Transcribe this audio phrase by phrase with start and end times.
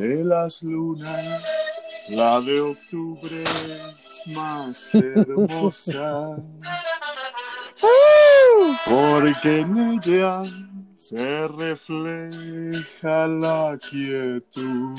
[0.00, 1.44] de las lunas,
[2.08, 6.36] la de octubre es más hermosa.
[8.86, 10.42] Porque en ella
[10.96, 14.98] se refleja la quietud.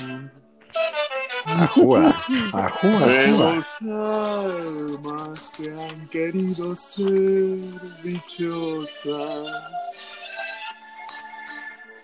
[1.45, 2.15] Ajúa,
[2.53, 7.59] ajúa, de los almas que han querido ser
[8.03, 9.80] dichosas.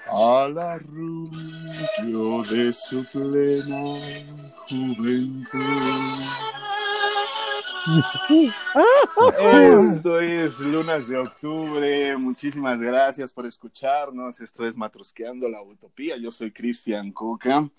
[0.09, 3.95] Al arrullo de su plena
[4.70, 6.23] juventud.
[9.39, 12.17] Esto es Lunas de Octubre.
[12.17, 14.39] Muchísimas gracias por escucharnos.
[14.39, 16.17] Esto es Matrusqueando la Utopía.
[16.17, 17.70] Yo soy Cristian Coca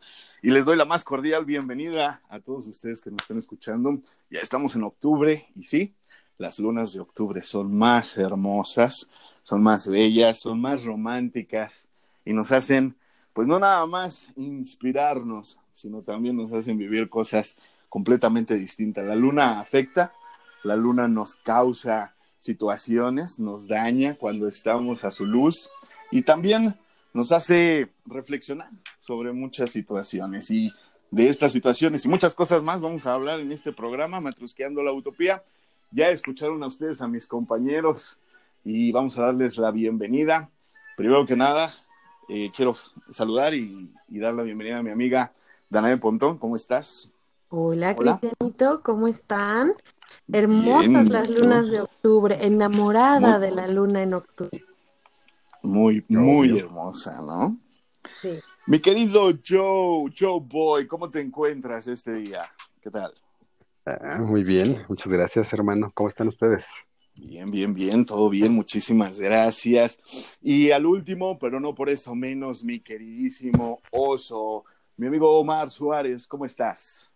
[0.43, 3.99] y les doy la más cordial bienvenida a todos ustedes que nos están escuchando.
[4.31, 5.95] Ya estamos en octubre y sí,
[6.37, 9.09] las lunas de octubre son más hermosas,
[9.43, 11.89] son más bellas, son más románticas
[12.29, 12.95] y nos hacen,
[13.33, 17.57] pues no nada más inspirarnos, sino también nos hacen vivir cosas
[17.89, 19.07] completamente distintas.
[19.07, 20.13] La luna afecta,
[20.63, 25.71] la luna nos causa situaciones, nos daña cuando estamos a su luz
[26.11, 26.79] y también
[27.15, 28.69] nos hace reflexionar
[28.99, 30.71] sobre muchas situaciones y
[31.11, 34.93] de estas situaciones y muchas cosas más vamos a hablar en este programa Matrusqueando la
[34.93, 35.43] Utopía.
[35.93, 38.19] Ya escucharon a ustedes a mis compañeros
[38.65, 40.51] y vamos a darles la bienvenida.
[40.95, 41.75] Primero que nada,
[42.29, 42.77] eh, quiero
[43.11, 45.33] saludar y, y, dar la bienvenida a mi amiga
[45.71, 46.39] Danae Pontón.
[46.39, 47.11] ¿Cómo estás?
[47.49, 49.75] Hola, Hola, Cristianito, ¿cómo están?
[50.31, 54.65] Hermosas Bien, las lunas de octubre, enamorada muy, de la luna en octubre.
[55.63, 57.57] Muy, muy hermosa, ¿no?
[58.21, 58.39] Sí.
[58.67, 62.43] Mi querido Joe, Joe Boy, ¿cómo te encuentras este día?
[62.83, 63.15] ¿Qué tal?
[63.87, 65.91] Ah, muy bien, muchas gracias, hermano.
[65.95, 66.85] ¿Cómo están ustedes?
[67.21, 69.99] Bien, bien, bien, todo bien, muchísimas gracias.
[70.41, 74.65] Y al último, pero no por eso menos, mi queridísimo oso,
[74.97, 77.13] mi amigo Omar Suárez, ¿cómo estás?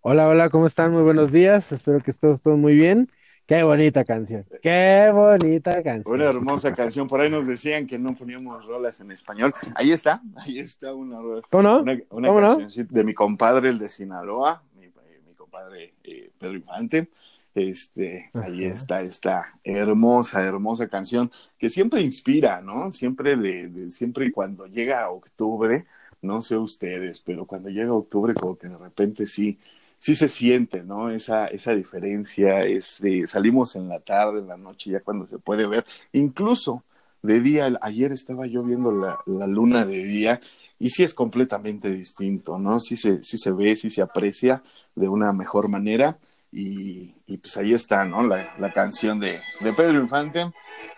[0.00, 0.92] Hola, hola, ¿cómo están?
[0.92, 3.10] Muy buenos días, espero que todos estén muy bien.
[3.46, 6.14] Qué bonita canción, qué bonita canción.
[6.14, 9.54] Una hermosa canción, por ahí nos decían que no poníamos rolas en español.
[9.74, 11.42] Ahí está, ahí está una rola.
[11.50, 11.80] ¿Cómo no?
[11.80, 12.94] Una, una ¿Cómo canción no?
[12.94, 17.08] de mi compadre, el de Sinaloa, mi, mi compadre eh, Pedro Infante.
[17.58, 18.46] Este, Ajá.
[18.46, 22.92] ahí está esta hermosa, hermosa canción que siempre inspira, ¿no?
[22.92, 25.86] Siempre, de, de, siempre cuando llega octubre,
[26.22, 29.58] no sé ustedes, pero cuando llega octubre como que de repente sí,
[29.98, 31.10] sí se siente, ¿no?
[31.10, 35.66] Esa, esa diferencia, este, salimos en la tarde, en la noche, ya cuando se puede
[35.66, 36.84] ver, incluso
[37.22, 40.40] de día, ayer estaba yo viendo la, la luna de día
[40.78, 42.80] y sí es completamente distinto, ¿no?
[42.80, 44.62] Sí se, sí se ve, sí se aprecia
[44.94, 46.18] de una mejor manera
[46.50, 48.26] y, y pues ahí está, ¿no?
[48.26, 50.50] La, la canción de, de, Pedro Infante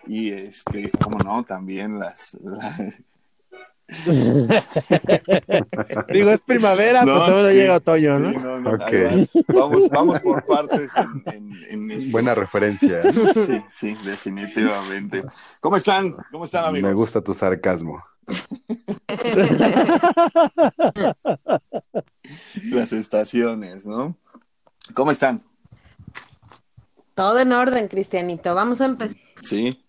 [0.07, 2.39] y este, como no, también las...
[2.43, 2.95] La...
[6.09, 8.31] Digo, es primavera, no, pues todavía sí, llega otoño, ¿no?
[8.31, 9.29] Sí, no, no okay.
[9.49, 12.13] vamos, vamos por partes en, en, en este...
[12.13, 13.03] Buena referencia.
[13.35, 15.25] Sí, sí, definitivamente.
[15.59, 16.15] ¿Cómo están?
[16.31, 16.89] ¿Cómo están, amigos?
[16.89, 18.01] Me gusta tu sarcasmo.
[22.71, 24.17] Las estaciones, ¿no?
[24.95, 25.43] ¿Cómo están?
[27.15, 28.55] Todo en orden, Cristianito.
[28.55, 29.17] Vamos a empezar.
[29.41, 29.85] Sí.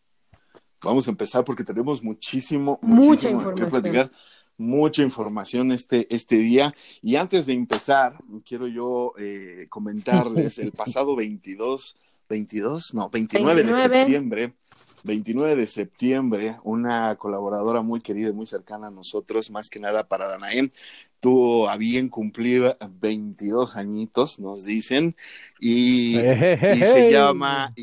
[0.83, 3.65] Vamos a empezar porque tenemos muchísimo, mucha muchísimo información.
[3.65, 4.11] que platicar,
[4.57, 6.73] mucha información este, este día.
[7.01, 11.95] Y antes de empezar, quiero yo eh, comentarles el pasado 22,
[12.31, 14.53] 22, no, 29, 29, de septiembre,
[15.03, 20.07] 29 de septiembre, una colaboradora muy querida y muy cercana a nosotros, más que nada
[20.07, 20.69] para Danaem,
[21.19, 25.17] tuvo a bien cumplir 22 añitos, nos dicen,
[25.59, 27.73] y, y se llama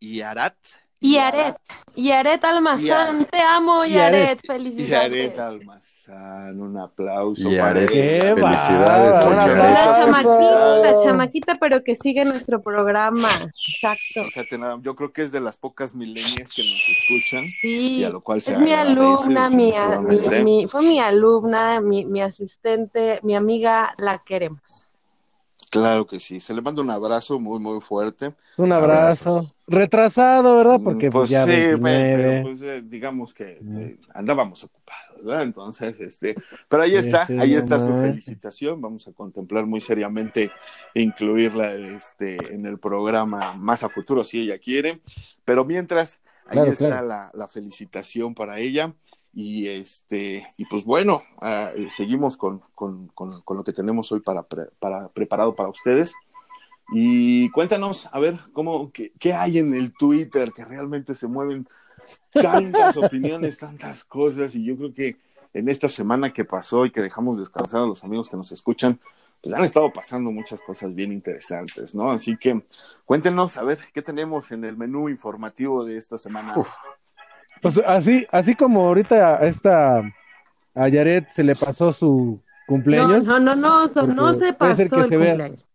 [0.00, 0.56] Yarat.
[1.00, 1.56] Yaret,
[1.96, 4.90] Yaret Almazán, te amo, Yaret, felicidades.
[4.90, 8.34] Yaret Almazán, un aplauso Yaret, para ella.
[8.34, 9.26] felicidades.
[9.26, 13.30] Una, chamaquita, chamaquita, pero que sigue nuestro programa.
[13.66, 14.24] Exacto.
[14.26, 17.46] Fíjate, yo creo que es de las pocas milenias que nos escuchan.
[17.62, 19.72] Sí, y a lo cual se es mi alumna, mi,
[20.06, 24.89] mi, mi, fue mi alumna, mi, mi asistente, mi amiga, la queremos.
[25.70, 28.34] Claro que sí, se le manda un abrazo muy, muy fuerte.
[28.56, 29.30] Un abrazo.
[29.30, 29.56] Abrazos.
[29.68, 30.80] Retrasado, ¿verdad?
[30.82, 32.16] Porque pues, pues ya sí, 29.
[32.16, 35.44] pero pues eh, digamos que eh, andábamos ocupados, ¿verdad?
[35.44, 36.34] Entonces, este,
[36.68, 38.80] pero ahí está, Sí, ahí está su felicitación.
[38.80, 40.50] Vamos a contemplar muy seriamente
[40.94, 45.00] incluirla este, en el programa más a futuro, si ella quiere.
[45.44, 47.06] Pero mientras, ahí Claro, está claro.
[47.06, 48.92] La, la felicitación para ella.
[49.32, 54.20] Y este, y pues bueno, eh, seguimos con, con, con, con lo que tenemos hoy
[54.20, 56.14] para, para preparado para ustedes.
[56.92, 61.68] Y cuéntanos, a ver, cómo, qué, qué hay en el Twitter que realmente se mueven
[62.32, 65.16] tantas opiniones, tantas cosas, y yo creo que
[65.52, 68.98] en esta semana que pasó y que dejamos descansar a los amigos que nos escuchan,
[69.42, 72.10] pues han estado pasando muchas cosas bien interesantes, ¿no?
[72.10, 72.62] Así que
[73.04, 76.54] cuéntenos, a ver, ¿qué tenemos en el menú informativo de esta semana?
[77.62, 80.02] Pues así, así como ahorita a esta
[80.74, 83.26] a Yaret se le pasó su cumpleaños.
[83.26, 85.66] No, no, no, no, no se pasó el cumpleaños.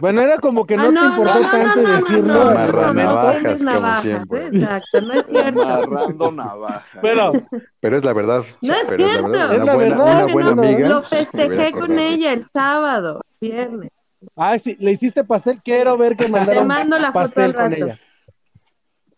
[0.00, 2.42] Bueno, era como que no, te importó tanto decirlo.
[2.42, 4.46] Amarrando navajas, como siempre.
[4.48, 5.62] Exacto, no es cierto.
[5.62, 6.98] Amarrando navajas.
[7.00, 7.32] Pero,
[7.80, 8.42] Pero es la verdad.
[8.62, 9.06] No es cierto.
[9.06, 9.52] Es la verdad.
[9.54, 10.88] Es Una la buena, verdad, una buena no, no, amiga.
[10.88, 13.90] Lo festejé con ella el sábado, viernes.
[14.36, 17.52] ay, sí, le hiciste pastel, quiero ver que mandaron Te mando la foto pastel al
[17.54, 17.84] con rato.
[17.86, 17.98] ella.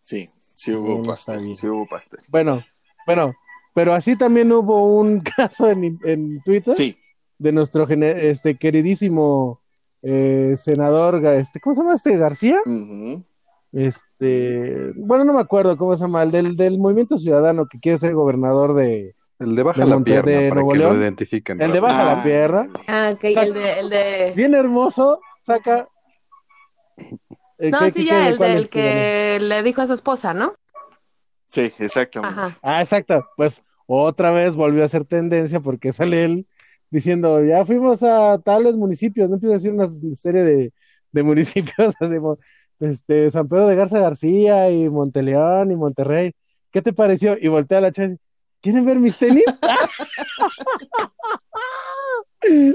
[0.03, 0.29] Sí,
[0.65, 1.57] sí hubo pastel, bien.
[1.57, 2.21] sí hubo pastel.
[2.29, 2.63] Bueno,
[3.07, 3.35] bueno,
[3.75, 6.97] pero así también hubo un caso en, en Twitter Sí,
[7.39, 9.61] de nuestro este queridísimo
[10.03, 12.59] eh, senador, este, ¿cómo se llama este García?
[13.73, 17.97] Este, bueno, no me acuerdo cómo se llama, el del, del Movimiento Ciudadano que quiere
[17.99, 20.95] ser gobernador de, El de baja de la pierna de para Nuevo que León.
[20.99, 21.63] lo identifiquen.
[21.63, 22.69] El de baja la Ah, pierna.
[22.87, 24.33] Ah, ok, el de, el de...
[24.37, 25.89] bien hermoso, saca.
[27.63, 30.55] Eh, No, ¿qué- sí, qué- ya, el del que le dijo a su esposa, ¿no?
[31.47, 32.41] Sí, exactamente.
[32.41, 32.59] Ajá.
[32.63, 33.25] Ah, exacto.
[33.37, 36.47] Pues otra vez volvió a ser tendencia porque sale él
[36.91, 40.73] diciendo, ya fuimos a tales municipios, no empieza a decir una serie de,
[41.13, 41.23] de
[41.83, 42.39] municipios, así como,
[42.81, 46.33] este, San Pedro de Garza García y Monteleón y Monterrey.
[46.71, 47.37] ¿Qué te pareció?
[47.39, 48.15] Y voltea a la chava
[48.61, 49.45] ¿quieren ver mis tenis?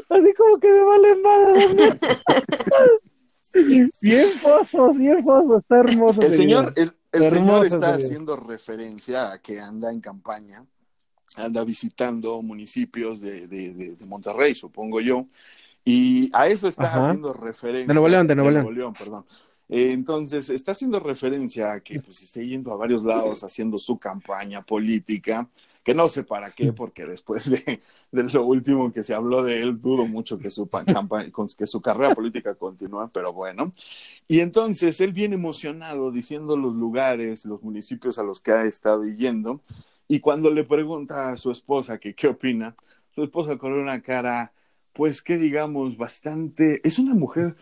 [0.10, 1.94] Así como que me vale madre.
[3.54, 6.22] Bien foso, bien foso, está hermoso.
[6.22, 10.66] El señor, el, el Hermoso señor está haciendo referencia a que anda en campaña,
[11.36, 15.26] anda visitando municipios de, de, de- de Monterrey, supongo yo,
[15.86, 17.06] y a eso está Ajá.
[17.08, 17.88] haciendo referencia.
[17.88, 19.26] De Nuevo León, de Nuevo León, perdón.
[19.70, 23.98] Eh, entonces, está haciendo referencia a que pues esté yendo a varios lados haciendo su
[23.98, 25.48] campaña política,
[25.88, 27.80] que no sé para qué, porque después de,
[28.12, 30.70] lo último que se habló de él, dudo mucho que su
[31.58, 33.72] que su carrera política continúe, pero bueno.
[34.28, 39.06] Y entonces él viene emocionado diciendo los lugares, los municipios a los que ha estado
[39.06, 39.62] yendo,
[40.10, 42.76] y cuando le pregunta a su esposa qué opina,
[43.16, 44.52] su esposa con una cara,
[44.92, 47.56] pues que digamos, bastante, es una mujer,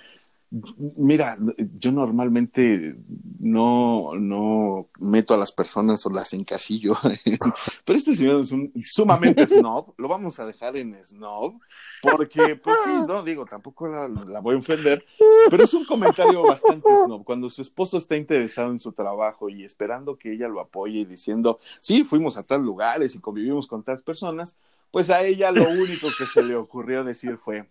[0.97, 1.37] mira,
[1.77, 2.95] yo normalmente
[3.39, 6.95] no, no meto a las personas o las encasillo,
[7.85, 11.59] pero este señor es un sumamente snob, lo vamos a dejar en snob,
[12.01, 15.03] porque, pues sí, no, digo, tampoco la, la voy a ofender,
[15.49, 17.23] pero es un comentario bastante snob.
[17.23, 21.05] Cuando su esposo está interesado en su trabajo y esperando que ella lo apoye y
[21.05, 24.57] diciendo, sí, fuimos a tal lugares y convivimos con tales personas,
[24.91, 27.67] pues a ella lo único que se le ocurrió decir fue,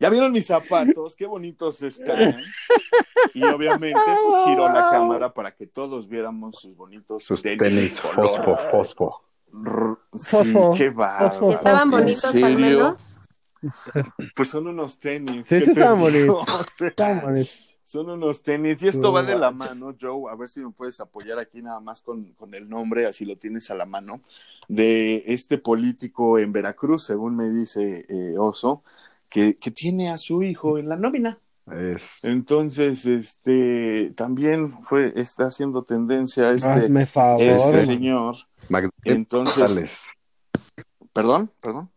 [0.00, 1.14] ¿ya vieron mis zapatos?
[1.14, 2.34] Qué bonitos están.
[3.34, 8.00] Y obviamente, pues giró la cámara para que todos viéramos sus bonitos Sus tenis, tenis
[8.00, 9.22] fosfo, fosfo.
[9.52, 11.52] R- Sí, qué bárbaro.
[11.52, 13.20] ¿Estaban ¿En bonitos al menos?
[14.34, 15.46] Pues son unos tenis.
[15.46, 16.48] Sí, ¿qué sí estaban bonitos.
[16.48, 17.50] O sea, Está bonito.
[17.84, 20.32] son unos tenis y esto va de la mano, Joe.
[20.32, 23.36] A ver si me puedes apoyar aquí nada más con, con el nombre, así lo
[23.36, 24.20] tienes a la mano,
[24.68, 28.82] de este político en Veracruz, según me dice eh, Oso,
[29.30, 31.38] que, que tiene a su hijo en la nómina.
[31.70, 37.40] Es, Entonces, este, también fue, está haciendo tendencia este, Hazme favor.
[37.42, 37.80] este man.
[37.80, 38.36] señor.
[38.68, 40.06] Magdaleno Entonces, Rosales.
[41.12, 41.90] perdón, perdón.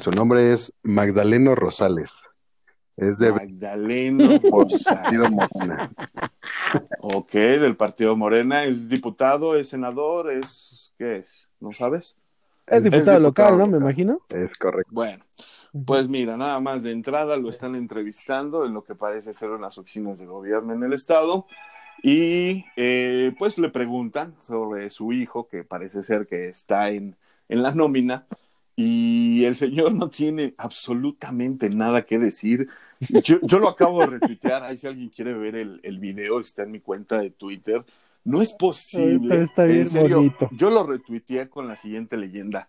[0.00, 2.12] Su nombre es Magdaleno Rosales.
[2.96, 4.38] Es de Magdaleno
[4.84, 5.30] Partido.
[5.30, 5.90] Morena.
[7.00, 11.48] Ok, del partido Morena, es diputado, es senador, es ¿qué es?
[11.60, 12.18] ¿No sabes?
[12.66, 13.66] Es Es diputado local, ¿no?
[13.66, 14.20] Me imagino.
[14.28, 14.90] Es correcto.
[14.92, 15.24] Bueno,
[15.86, 19.78] pues mira, nada más de entrada lo están entrevistando en lo que parece ser unas
[19.78, 21.46] oficinas de gobierno en el estado
[22.02, 27.16] y eh, pues le preguntan sobre su hijo que parece ser que está en,
[27.48, 28.26] en la nómina
[28.76, 32.68] y el señor no tiene absolutamente nada que decir.
[33.24, 36.62] Yo, yo lo acabo de retuitear, ahí si alguien quiere ver el, el video, está
[36.62, 37.84] en mi cuenta de Twitter.
[38.24, 39.42] No es posible.
[39.42, 40.48] está bien en serio, bonito.
[40.52, 42.68] yo lo retuiteé con la siguiente leyenda.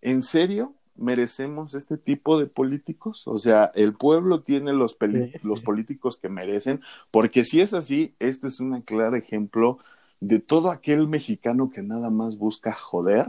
[0.00, 3.26] ¿En serio merecemos este tipo de políticos?
[3.26, 5.40] O sea, el pueblo tiene los, Sí, sí.
[5.42, 6.80] los políticos que merecen,
[7.10, 9.78] porque si es así, este es un claro ejemplo
[10.20, 13.28] de todo aquel mexicano que nada más busca joder,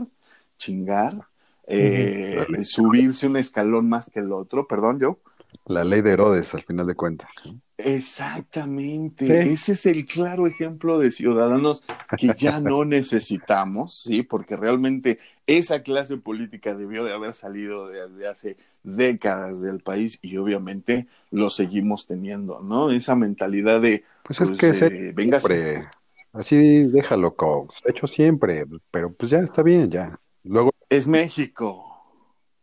[0.58, 1.26] chingar,
[1.66, 5.18] eh, subirse un escalón más que el otro, perdón, yo.
[5.66, 7.30] La ley de Herodes, al final de cuentas.
[7.76, 9.32] Exactamente, Sí.
[9.32, 11.82] ese es el claro ejemplo de ciudadanos
[12.16, 18.28] que ya no necesitamos, sí, porque realmente esa clase política debió de haber salido desde
[18.28, 22.90] hace décadas del país y obviamente lo seguimos teniendo, ¿no?
[22.92, 25.88] Esa mentalidad de Pues es Pues, que eh, siempre,
[26.32, 27.82] Así déjalo, Cox.
[27.84, 30.18] De hecho, siempre, pero pues ya está bien, ya.
[30.44, 31.82] Luego Es México,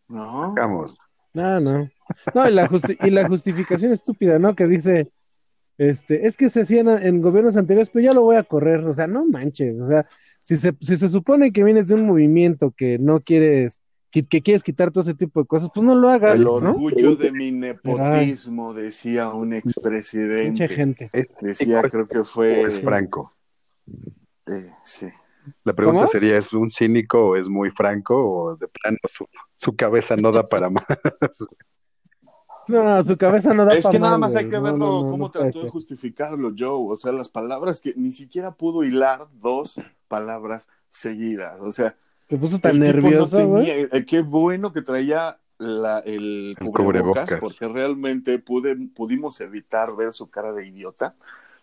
[0.08, 0.54] ¿no?
[0.56, 0.98] vamos.
[1.34, 1.90] No, no.
[2.34, 4.56] No, y la, justi- y la justificación estúpida, ¿no?
[4.56, 5.12] Que dice,
[5.78, 8.86] este, es que se hacían en gobiernos anteriores, pero ya lo voy a correr.
[8.86, 9.80] O sea, no manches.
[9.80, 10.08] O sea,
[10.42, 14.42] si se, si se supone que vienes de un movimiento que no quieres, que, que
[14.42, 16.52] quieres quitar todo ese tipo de cosas, pues no lo hagas, El ¿no?
[16.52, 20.68] orgullo de mi nepotismo, decía un Mucha expresidente.
[20.68, 21.10] gente.
[21.14, 22.62] Es, Decía, creo que fue.
[22.64, 23.34] es franco.
[24.48, 25.08] eh, sí.
[25.64, 26.08] La pregunta ¿Cómo?
[26.08, 29.26] sería, ¿es un cínico o es muy franco o de plano su,
[29.56, 30.86] su cabeza no da para más?
[32.68, 35.10] No, su cabeza no da Es que nada más, hay que No, verlo no, no,
[35.12, 36.94] cómo no trató de justificarlo Joe.
[36.94, 41.60] O sea, las palabras que ni siquiera pudo hilar dos palabras seguidas.
[41.62, 43.76] O sea, Te puso tan el tipo no nervioso, tenía.
[43.92, 47.36] eh, qué bueno que traía la, el, El cubrebocas, cubrebocas.
[47.36, 51.16] porque realmente pude, pudimos evitar ver su cara de idiota,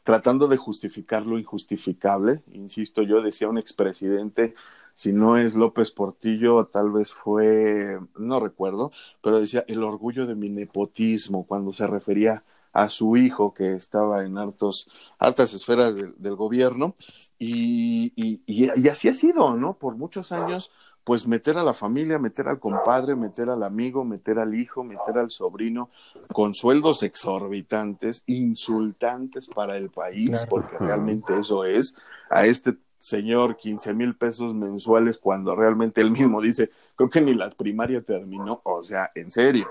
[0.02, 2.42] tratando de justificar lo injustificable.
[2.52, 4.54] Insisto, yo decía un expresidente,
[4.98, 8.90] si no es López Portillo, tal vez fue, no recuerdo,
[9.22, 14.24] pero decía el orgullo de mi nepotismo cuando se refería a su hijo que estaba
[14.24, 14.90] en hartos,
[15.20, 16.96] hartas esferas del, del gobierno.
[17.38, 19.74] Y, y, y, así ha sido, ¿no?
[19.74, 20.72] Por muchos años
[21.04, 25.16] pues meter a la familia, meter al compadre, meter al amigo, meter al hijo, meter
[25.16, 25.90] al sobrino,
[26.32, 31.94] con sueldos exorbitantes, insultantes para el país, porque realmente eso es,
[32.28, 37.34] a este señor 15 mil pesos mensuales cuando realmente él mismo dice, creo que ni
[37.34, 39.68] la primaria terminó, o sea, en serio.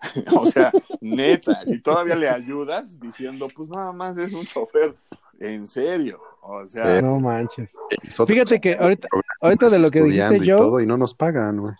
[0.34, 4.94] o sea, neta, y todavía le ayudas diciendo, pues nada más es un chofer,
[5.38, 7.74] en serio, o sea, Eh, No manches.
[8.04, 9.08] Nosotros Fíjate que ahorita,
[9.42, 11.74] ahorita de lo que dijiste, y Joe, todo, y no nos pagan, güey.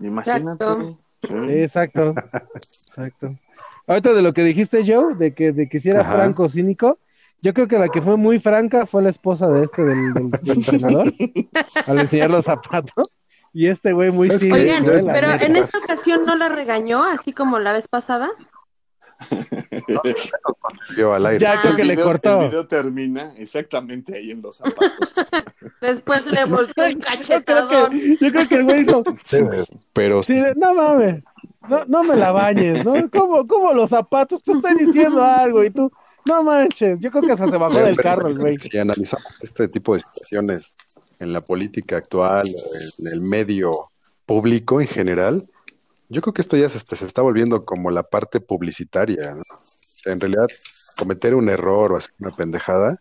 [0.00, 0.64] imagínate.
[0.64, 0.98] Exacto.
[1.22, 1.28] Sí.
[1.28, 2.14] Sí, exacto,
[2.54, 3.36] exacto.
[3.86, 6.12] Ahorita de lo que dijiste, Joe, de que, de que si era Ajá.
[6.12, 6.98] franco cínico,
[7.42, 10.30] yo creo que la que fue muy franca fue la esposa de este, del, del-
[10.30, 11.12] del entrenador,
[11.86, 13.08] al enseñar los zapatos.
[13.52, 17.58] Y este güey muy cínico, Oigan, pero en esta ocasión no la regañó, así como
[17.58, 18.30] la vez pasada.
[20.96, 21.40] Vio al aire.
[21.40, 22.42] Ya creo que le cortó.
[22.42, 25.12] El video termina exactamente ahí en los zapatos.
[25.80, 27.90] Después le volteó el Yo creo cachetadón.
[27.90, 29.02] que, yo creo que el güey dijo,
[29.92, 31.22] Pero sí, no mames,
[31.68, 32.94] no, no me la bañes, ¿no?
[33.10, 34.42] ¿Cómo, cómo los zapatos?
[34.42, 35.90] Te estoy diciendo algo y tú,
[36.24, 36.98] no manches.
[37.00, 38.58] Yo creo que hasta se bajó del carro el güey.
[38.58, 40.74] Si analizamos este tipo de situaciones
[41.18, 43.90] en la política actual, en el medio
[44.26, 45.48] público en general,
[46.08, 49.34] yo creo que esto ya se, está- se está volviendo como la parte publicitaria.
[49.34, 49.42] ¿no?
[49.42, 50.46] O sea, en realidad,
[50.98, 52.98] cometer un error o hacer una pendejada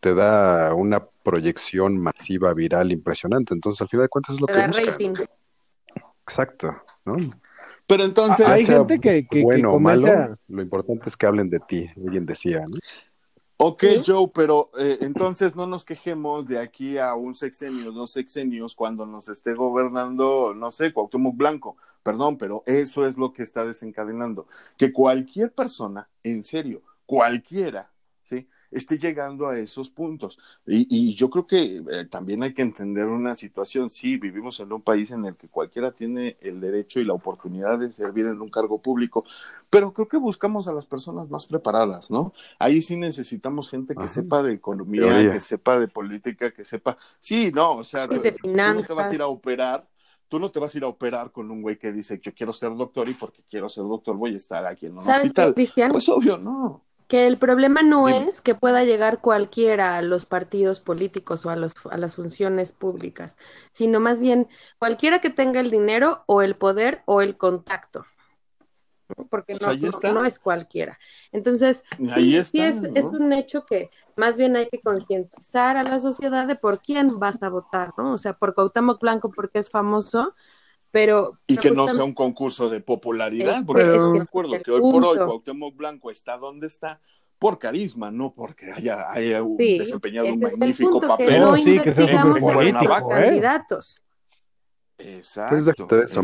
[0.00, 3.54] te da una proyección masiva, viral, impresionante.
[3.54, 4.86] Entonces, al final de cuentas, es lo Le que da buscan.
[4.86, 5.14] rating.
[6.26, 6.74] Exacto,
[7.04, 7.14] ¿no?
[7.86, 11.26] Pero entonces, Hay sea gente que, que, que bueno o malo, lo importante es que
[11.26, 12.76] hablen de ti, alguien decía, ¿no?
[13.56, 14.02] ok, ¿Sí?
[14.04, 19.06] Joe, pero eh, entonces no nos quejemos de aquí a un sexenio, dos sexenios, cuando
[19.06, 21.76] nos esté gobernando, no sé, Cuauhtémoc Blanco.
[22.02, 24.48] Perdón, pero eso es lo que está desencadenando.
[24.76, 27.91] Que cualquier persona, en serio, cualquiera.
[28.72, 30.38] Esté llegando a esos puntos.
[30.66, 33.90] Y, y yo creo que eh, también hay que entender una situación.
[33.90, 37.78] Sí, vivimos en un país en el que cualquiera tiene el derecho y la oportunidad
[37.78, 39.24] de servir en un cargo público,
[39.70, 42.32] pero creo que buscamos a las personas más preparadas, ¿no?
[42.58, 44.08] Ahí sí necesitamos gente que Ajá.
[44.08, 45.32] sepa de economía, Teoría.
[45.32, 46.96] que sepa de política, que sepa...
[47.20, 49.88] Sí, no, o sea, tú no te vas a ir a operar.
[50.28, 52.54] Tú no te vas a ir a operar con un güey que dice yo quiero
[52.54, 55.52] ser doctor y porque quiero ser doctor voy a estar aquí en un ¿Sabes qué.
[55.52, 55.92] Cristian?
[55.92, 56.82] Pues obvio, no.
[57.12, 58.26] Que el problema no Dime.
[58.26, 62.72] es que pueda llegar cualquiera a los partidos políticos o a, los, a las funciones
[62.72, 63.36] públicas,
[63.70, 68.06] sino más bien cualquiera que tenga el dinero o el poder o el contacto.
[69.16, 69.26] ¿no?
[69.26, 70.98] Porque Pues no, no- es cualquiera.
[71.32, 75.82] Entonces, Ahí sí, está, sí es un hecho que más bien hay que concientizar a
[75.82, 78.14] la sociedad de por quién vas a votar, ¿no?
[78.14, 80.34] O sea, por Cuauhtémoc Blanco porque es famoso,
[80.92, 81.40] pero...
[81.48, 84.80] Y que no sea un concurso de popularidad, Es- porque es yo que recuerdo hoy
[84.80, 85.18] por hoy.
[85.18, 87.00] Cuauhtémoc Blanco está donde está
[87.38, 91.06] por carisma, no porque haya, haya un- Sí, desempeñado un ese es el magnífico punto,
[91.16, 91.40] que papel.
[91.40, 93.20] no Sí, que buenabaco, ¿eh?
[93.22, 94.00] candidatos.
[94.98, 96.20] Exacto, eso,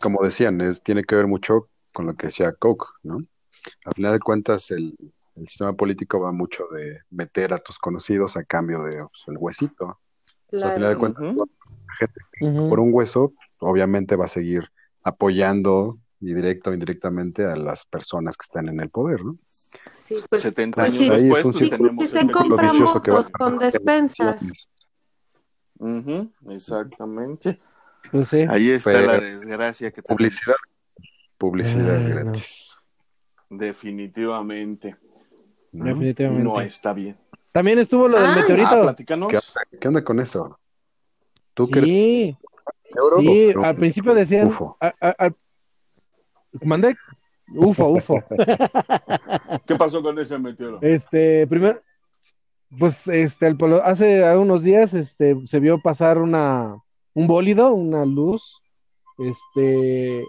[0.00, 3.16] como decían, es, tiene que ver mucho con lo que decía Coke, ¿no?
[3.86, 4.94] Al final de cuentas, el,
[5.36, 9.36] el sistema político va mucho de meter a tus conocidos a cambio de pues, el
[9.38, 9.98] huesito.
[10.52, 11.14] O sea, al final de Claro.
[11.14, 11.48] cuentas,
[11.98, 14.70] gente por un hueso, obviamente va a seguir
[15.02, 19.36] apoyando y directo o indirectamente a las personas que están en el poder, ¿no?
[19.90, 22.26] Sí, pues, 70 pues años sí, ahí es después, un pues, sí, tenemos este se
[22.30, 24.68] compran con despensas.
[25.78, 27.60] Ujú, exactamente.
[28.10, 28.38] Pues sí.
[28.48, 30.18] Ahí está Pero- la desgracia que tenemos.
[30.18, 30.56] Publicidad,
[31.36, 32.08] publicidad Ay, no.
[32.08, 32.78] gratis.
[33.50, 34.96] Definitivamente.
[35.72, 35.84] ¿no?
[35.84, 36.44] Definitivamente.
[36.44, 37.16] No está bien.
[37.52, 38.26] También estuvo lo del.
[38.26, 38.82] Ah, meteorito.
[38.82, 39.28] platícanos.
[39.30, 40.58] ¿Qué onda, qué onda con eso?
[41.54, 42.36] ¿Tú crees Sí,
[43.20, 44.48] sí, al principio decían.
[44.48, 44.76] UFO.
[44.80, 45.30] a- a- a-
[46.64, 46.96] ¿Mandé?
[47.54, 48.22] UFO, UFO.
[49.66, 50.78] ¿Qué pasó con ese meteoro?
[50.82, 51.80] Este, primero,
[52.78, 56.76] pues, este, el polo- hace unos días, este, se vio pasar una,
[57.14, 58.62] un bólido, una luz,
[59.18, 60.24] este,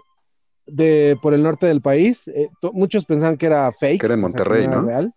[0.66, 2.28] de, por el norte del país.
[2.28, 4.00] Eh, to- muchos pensaban que era fake.
[4.00, 4.82] Que era en o sea, Monterrey, ¿no?
[4.82, 5.14] real.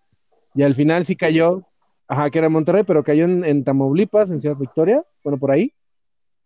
[0.55, 1.63] Y al final sí cayó,
[2.07, 5.51] ajá, que era en Monterrey, pero cayó en, en Tamaulipas, en Ciudad Victoria, bueno, por
[5.51, 5.73] ahí.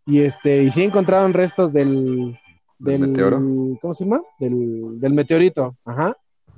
[0.08, 2.40] Y este, y sí encontraron restos del,
[2.80, 3.38] ¿Del meteoro?
[3.82, 4.22] ¿cómo se llama?
[4.40, 6.16] Del, del meteorito, ajá.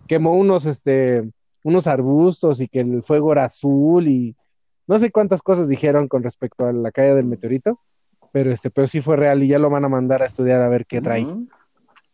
[0.08, 1.28] Quemó unos, este,
[1.64, 4.36] unos arbustos y que el fuego era azul y
[4.86, 7.80] no sé cuántas cosas dijeron con respecto a la caída del meteorito,
[8.32, 10.70] pero este, pero sí fue real y ya lo van a mandar a estudiar a
[10.70, 11.26] ver qué trae,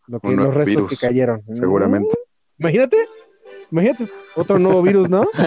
[0.07, 1.43] lo que, Un los restos virus, que cayeron.
[1.53, 2.15] Seguramente.
[2.59, 2.95] Imagínate,
[3.71, 5.25] imagínate otro nuevo virus, ¿no?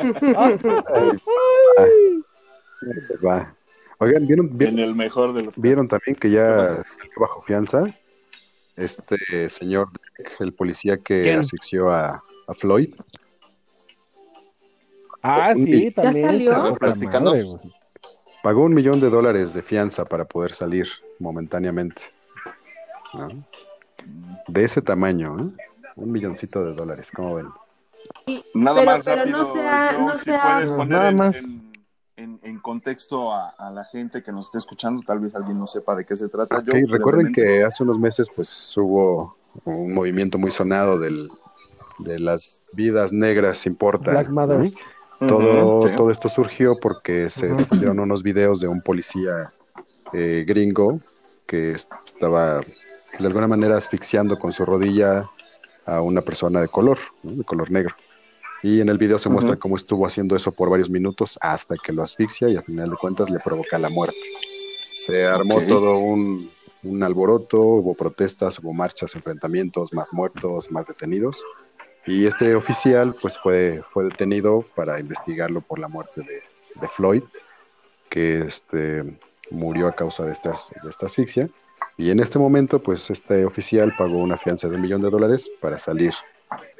[3.26, 3.54] Va.
[4.02, 7.42] Oigan, ¿vieron, vieron, En el mejor de los vieron también que ¿Qué ya salió bajo
[7.42, 7.84] fianza
[8.76, 9.88] este señor,
[10.38, 11.40] el policía que ¿Quién?
[11.40, 12.94] asfixió a, a Floyd?
[15.22, 16.26] Ah, sí, ¿Ya también.
[16.26, 16.52] salió?
[16.80, 17.60] madre, güey.
[18.42, 20.88] Pagó un millón de dólares de fianza para poder salir
[21.18, 22.02] momentáneamente.
[23.12, 23.28] ¿no?
[24.48, 25.66] De ese tamaño, ¿eh?
[25.96, 27.48] Un milloncito de dólares, ¿cómo ven?
[28.54, 31.16] Nada Pero- más pero rápido, no sea- no si sea- puedes No, poner nada en,
[31.16, 31.36] más.
[31.44, 31.69] en-
[32.22, 35.66] en- en contexto a, a la gente que nos esté escuchando, tal vez alguien no
[35.66, 36.58] sepa de qué se trata.
[36.58, 37.42] Ok, Yo, recuerden brevemente.
[37.42, 41.30] que hace unos meses pues hubo un movimiento muy sonado del,
[41.98, 44.14] de las vidas negras importan.
[44.14, 44.34] Black ¿no?
[44.34, 44.78] Mothers.
[45.26, 45.94] Todo, sí.
[45.96, 49.52] todo esto surgió porque se difundieron unos videos de un policía
[50.14, 51.00] eh, gringo
[51.46, 52.60] que estaba
[53.18, 55.28] de alguna manera asfixiando con su rodilla
[55.84, 57.32] a una persona de color, ¿no?
[57.32, 57.94] de color negro.
[58.62, 59.60] Y en el video se muestra Ujú.
[59.60, 62.96] cómo estuvo haciendo eso por varios minutos hasta que lo asfixia y al final de
[62.96, 64.18] cuentas le provoca la muerte.
[64.92, 66.50] Se armó todo un,
[66.82, 71.42] un alboroto, hubo protestas, hubo marchas, enfrentamientos, más muertos, más detenidos.
[72.06, 76.42] Y este oficial pues fue, fue detenido para investigarlo por la muerte de,
[76.80, 77.22] de Floyd,
[78.10, 79.04] que este,
[79.50, 81.48] murió a causa de, estas, de esta asfixia.
[81.96, 85.50] Y en este momento pues este oficial pagó una fianza de un millón de dólares
[85.60, 86.12] para salir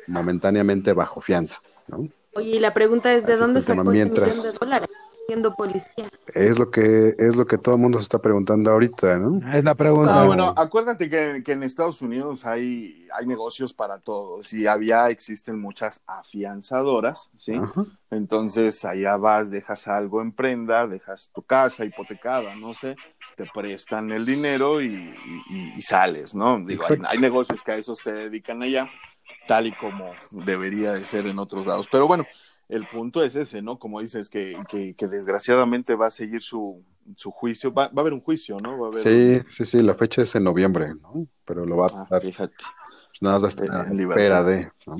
[0.07, 1.61] momentáneamente bajo fianza.
[1.91, 2.09] ¿No?
[2.35, 4.89] Oye, y la pregunta es, ¿de Así dónde sacó ese Mientras- millón de dólares
[5.27, 6.09] siendo policía?
[6.35, 9.57] Es lo que es lo que todo el mundo se está preguntando ahorita, ¿no?
[9.57, 10.23] Es la pregunta.
[10.23, 15.09] Ah, bueno, acuérdate que, que en Estados Unidos hay, hay negocios para todos y había,
[15.11, 17.55] existen muchas afianzadoras, ¿sí?
[17.55, 17.85] Ajá.
[18.11, 22.97] Entonces allá vas, dejas algo en prenda, dejas tu casa hipotecada, no sé,
[23.37, 24.87] te prestan el dinero y,
[25.51, 26.59] y- y sales, ¿no?
[26.65, 28.89] Digo, hay, hay negocios que a eso se dedican allá,
[29.47, 31.89] tal y como debería de ser en otros lados.
[31.91, 32.25] Pero bueno,
[32.69, 33.79] el punto es ese, ¿no?
[33.79, 36.85] Como dices, que, que, que desgraciadamente va a seguir su,
[37.17, 38.79] su juicio, va, va a haber un juicio, ¿no?
[38.79, 41.27] Va a haber Sí, sí, sí, la fecha es en noviembre, ¿no?
[41.45, 42.55] Pero lo va a Ah, fíjate.
[43.09, 44.39] pues nada más va a estar En en libertad.
[44.39, 44.97] espera de, ¿no?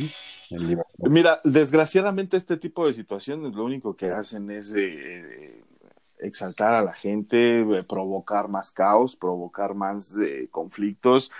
[0.51, 0.95] En libertad.
[0.99, 5.63] Mira, desgraciadamente este tipo de situaciones lo único que hacen es eh,
[6.19, 11.31] exaltar a la gente, eh, provocar más caos, provocar más eh, conflictos.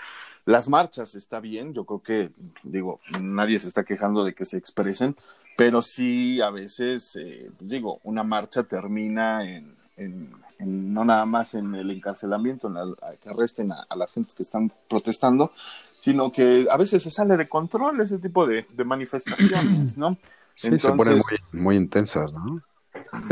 [0.45, 2.31] Las marchas está bien, yo creo que,
[2.63, 5.15] digo, nadie se está quejando de que se expresen,
[5.57, 11.53] pero sí a veces, eh, digo, una marcha termina en, en- en- no nada más
[11.53, 15.51] en el encarcelamiento, en la- que arresten a, a las gentes que están protestando,
[15.99, 20.17] sino que a veces se sale de control ese tipo de, de manifestaciones, ¿no?
[20.53, 22.61] Sí, se ponen Entonces- muy, muy intensas, ¿no?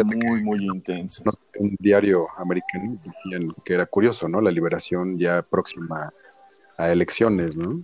[0.06, 1.22] Muy, muy intenso.
[1.26, 2.98] No, Un diario americano
[3.66, 4.40] que era curioso, ¿no?
[4.40, 6.14] La liberación ya próxima
[6.80, 7.82] a elecciones, ¿no?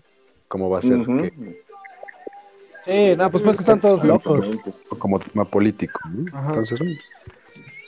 [0.47, 1.63] ¿Cómo va a ser que-
[2.86, 4.45] Sí, no, pues pues están todos locos.
[4.99, 5.99] Como tema político.
[6.08, 6.79] Entonces,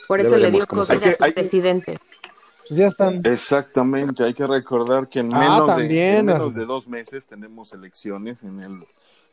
[0.08, 2.00] Por eso le dio COVID Hay a que- su hay- presidente.
[2.67, 3.22] Pues ya están.
[3.26, 7.72] Exactamente, hay que recordar que en Ah, menos, de, en menos de dos meses tenemos
[7.74, 8.86] elecciones en el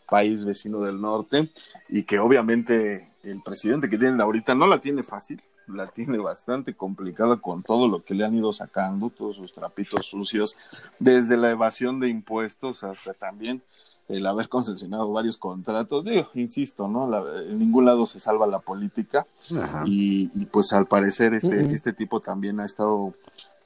[0.08, 1.48] país vecino del norte
[1.88, 6.74] y que obviamente el presidente que tienen ahorita no la tiene fácil, la tiene bastante
[6.74, 10.56] complicada con todo lo que le han ido sacando, todos sus trapitos sucios,
[10.98, 13.62] desde la evasión de impuestos hasta también
[14.06, 16.04] el haber concesionado varios contratos.
[16.04, 17.08] Digo, insisto, ¿no?
[17.08, 19.26] La- en ningún lado se salva la política
[19.86, 23.14] y, y, pues al parecer este, este tipo también ha estado,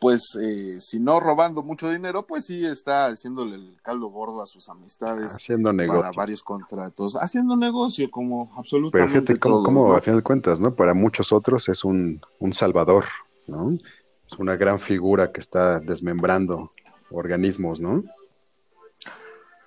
[0.00, 4.46] pues eh, si no robando mucho dinero, pues sí está haciéndole el caldo gordo a
[4.46, 6.16] sus amistades haciendo para negocios.
[6.16, 9.94] varios contratos, haciendo negocio como Pero absolutamente fíjate cómo, ¿no?
[9.94, 10.74] a final de cuentas, ¿no?
[10.74, 13.04] Para muchos otros es un, un salvador,
[13.46, 13.76] ¿no?
[14.26, 16.70] Es una gran figura que está desmembrando
[17.10, 18.04] organismos, ¿no?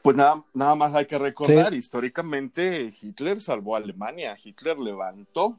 [0.02, 5.58] Pues nada, nada más hay que recordar, históricamente Hitler salvó a Alemania, Hitler levantó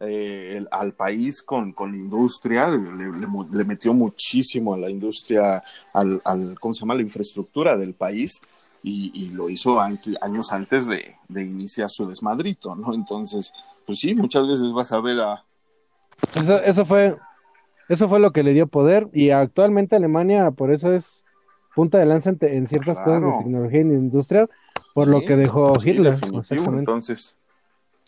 [0.00, 2.78] eh, el- al país con, con industria, le,
[3.12, 7.94] le le metió muchísimo a la industria, al, al- ¿cómo se llama?, la infraestructura del
[7.94, 8.40] país,
[8.82, 12.94] y, y lo hizo años antes de, de iniciar su desmadrito, ¿no?
[12.94, 13.52] Entonces,
[13.86, 15.44] pues sí, muchas veces vas a ver a...
[16.34, 17.16] Eso, eso fue,
[17.90, 21.24] eso fue lo que le dio poder y actualmente Alemania por eso es
[21.74, 24.46] punta de lanza en, ciertas cosas de tecnología y de industria,
[24.94, 26.14] por Sí, lo que dejó Hitler.
[26.78, 27.36] entonces...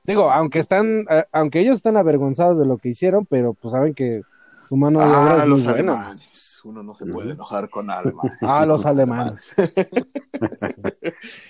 [0.05, 3.95] Digo, aunque están, eh, aunque ellos están avergonzados de lo que hicieron, pero pues saben
[3.95, 4.23] que
[4.69, 5.93] su mano de obra Ah, es muy los buena.
[5.93, 6.61] alemanes.
[6.65, 8.39] Uno no se puede enojar con alemanes.
[8.41, 9.55] Ah, los alemanes.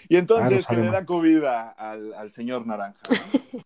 [0.08, 2.98] Y entonces, Ah, que le da comida al, al señor Naranja.
[3.08, 3.14] ¿no?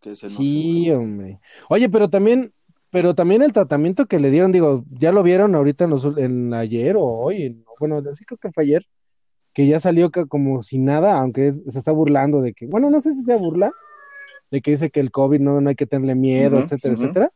[0.00, 1.38] Que se Sí, hombre.
[1.68, 2.52] Oye, pero también,
[2.90, 6.52] pero también el tratamiento que le dieron, digo, ya lo vieron ahorita en los, en
[6.54, 8.86] ayer o hoy, en- bueno, sí creo que fue ayer,
[9.56, 13.00] que ya salió como si nada, aunque es- se está burlando de que, bueno, no
[13.00, 13.72] sé si sea burla,
[14.50, 17.32] de que dice que el COVID no, no hay que tenerle miedo, etcétera, etcétera.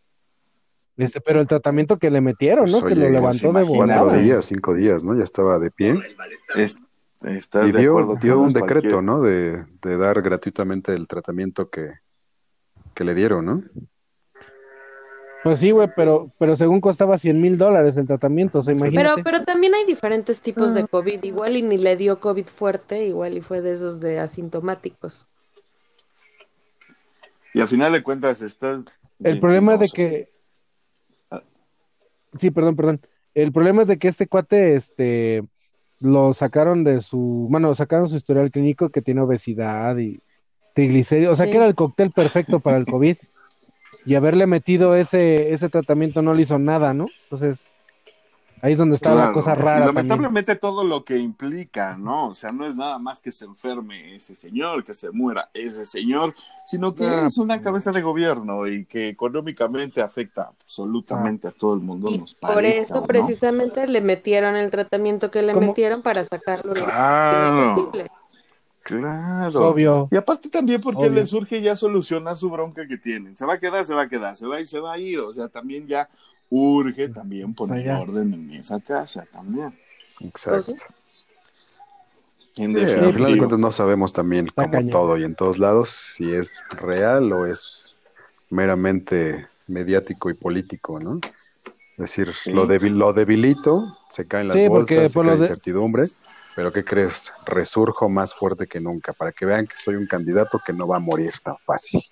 [0.99, 2.81] Este, pero el tratamiento que le metieron, ¿no?
[2.81, 3.77] Pues, que lo levantó de imagínate.
[3.79, 4.19] Cuatro volada.
[4.23, 5.17] días, cinco días, ¿no?
[5.17, 5.95] Ya estaba de pie.
[6.57, 6.77] Es-
[7.23, 9.23] ¿Estás Y de dio, acuerdo, dio un decreto, Cualquier- ¿no?
[9.23, 11.89] De, de dar gratuitamente el tratamiento que,
[12.95, 13.63] que le dieron, ¿no?
[15.43, 19.09] Pues sí, güey, pero, pero según costaba 100 mil dólares el tratamiento, o sea, imagínate.
[19.23, 20.75] Pero, pero también hay diferentes tipos Ah.
[20.75, 21.23] de COVID.
[21.25, 25.27] Igual y ni le dio COVID fuerte, igual y fue de esos de asintomáticos.
[27.55, 28.85] Y al final de cuentas estás...
[29.23, 30.29] El problema es de que.
[31.31, 31.43] Ah.
[32.37, 33.01] Sí, perdón, perdón.
[33.35, 35.45] El problema es de que este cuate, este,
[36.01, 40.21] lo sacaron de su, bueno, sacaron su historial clínico que tiene obesidad y
[40.75, 41.53] triglicéridos, o sea Sí.
[41.53, 43.17] que era el cóctel perfecto para el COVID.
[44.07, 47.07] Y haberle metido ese, ese tratamiento no le hizo nada, ¿no?
[47.25, 47.77] Entonces,
[48.63, 49.87] ahí es donde está la cosa rara también.
[49.95, 52.29] lamentablemente todo lo que implica, ¿no?
[52.29, 55.85] O sea, no es nada más que se enferme ese señor, que se muera ese
[55.87, 56.35] señor,
[56.67, 61.75] sino que Ah, es una cabeza de gobierno y que económicamente afecta absolutamente a todo
[61.75, 62.11] el mundo.
[62.11, 65.69] Y nos por parezca, eso precisamente le metieron el tratamiento que le ¿Cómo?
[65.69, 67.93] metieron para sacarlo Claro.
[68.83, 69.49] Claro.
[69.49, 70.09] Es obvio.
[70.11, 71.11] Y aparte también porque Obvio.
[71.13, 73.37] le surge ya solucionar su bronca que tienen.
[73.37, 74.99] Se va a quedar, se va a quedar, se va a ir, se va a
[74.99, 75.21] ir.
[75.21, 76.09] O sea, también ya
[76.49, 79.73] urge también poner orden en esa casa también.
[80.21, 80.65] Exacto.
[80.73, 80.87] Pues.
[82.57, 84.91] En Sí, al final de cuentas no sabemos también, como cañón.
[84.91, 87.95] todo y en todos lados, si es real o es
[88.51, 91.21] meramente mediático y político, ¿no?
[91.93, 92.51] Es decir, Sí.
[92.53, 95.47] lo, debil- lo debilito, se caen las Sí, porque bolsas, se por crea lo de-
[95.47, 96.03] incertidumbre,
[96.61, 97.33] pero ¿qué crees?
[97.47, 100.97] Resurjo más fuerte que nunca, para que vean que soy un candidato que no va
[100.97, 102.03] a morir tan fácil,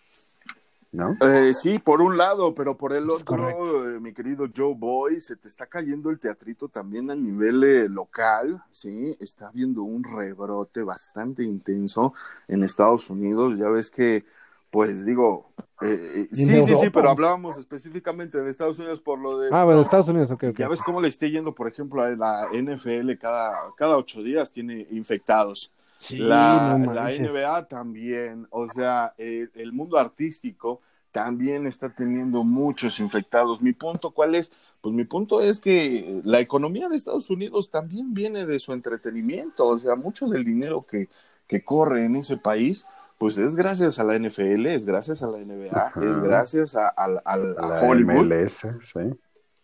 [0.91, 1.19] ¿no?
[1.21, 5.21] Eh, sí, por un lado, pero por el Es otro, eh, mi querido Joe Boy,
[5.21, 9.15] se te está cayendo el teatrito también a nivel eh, local, ¿sí?
[9.21, 12.15] Está habiendo un rebrote bastante intenso
[12.47, 13.53] en Estados Unidos.
[13.59, 14.25] Ya ves que,
[14.71, 15.49] pues digo,
[15.81, 19.49] eh, eh, ¿Y sí, sí, sí, pero hablábamos específicamente de Estados Unidos por lo de...
[19.53, 19.81] Ah, bueno.
[19.81, 20.59] Estados Unidos, ok, ok.
[20.59, 24.51] Ya ves cómo le esté yendo, por ejemplo, a la NFL cada, cada ocho días
[24.51, 25.73] tiene infectados.
[25.99, 27.11] Sí, La, no la.
[27.11, 33.63] NBA también, o sea, el, el mundo artístico también está teniendo muchos infectados.
[33.63, 34.53] Mi punto, ¿cuál es?
[34.81, 39.67] Pues mi punto es que la economía de Estados Unidos también viene de su entretenimiento,
[39.67, 41.09] o sea, mucho del dinero que,
[41.49, 42.87] que corre en ese país,
[43.19, 46.01] pues es gracias a la NFL, es gracias a la NBA, Ajá.
[46.09, 48.25] es gracias a, al- al- a La Hollywood.
[48.27, 49.01] MLS, sí.
[49.01, 49.15] De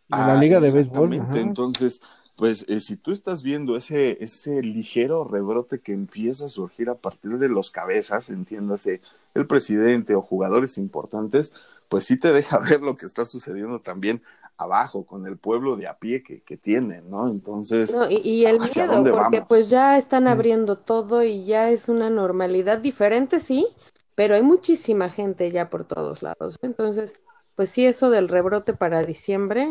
[0.08, 1.14] la Liga de Béisbol.
[1.14, 1.38] Ajá.
[1.38, 2.02] Entonces,
[2.36, 6.96] pues eh, si tú estás viendo ese, ese ligero rebrote que empieza a surgir a
[6.96, 9.00] partir de los cabezas, entiéndase,
[9.34, 11.52] el presidente o jugadores importantes,
[11.88, 14.20] pues sí te deja ver lo que está sucediendo también
[14.56, 17.28] abajo con el pueblo de a pie que, que tienen, ¿no?
[17.28, 19.42] Entonces, No, y, y el ¿hacia miedo, porque vamos?
[19.42, 20.26] pues ya están Mm.
[20.26, 23.66] abriendo todo y ya es una normalidad diferente, sí,
[24.14, 26.56] pero hay muchísima gente ya por todos lados.
[26.62, 27.14] Entonces,
[27.54, 29.68] pues sí, eso del rebrote para diciembre,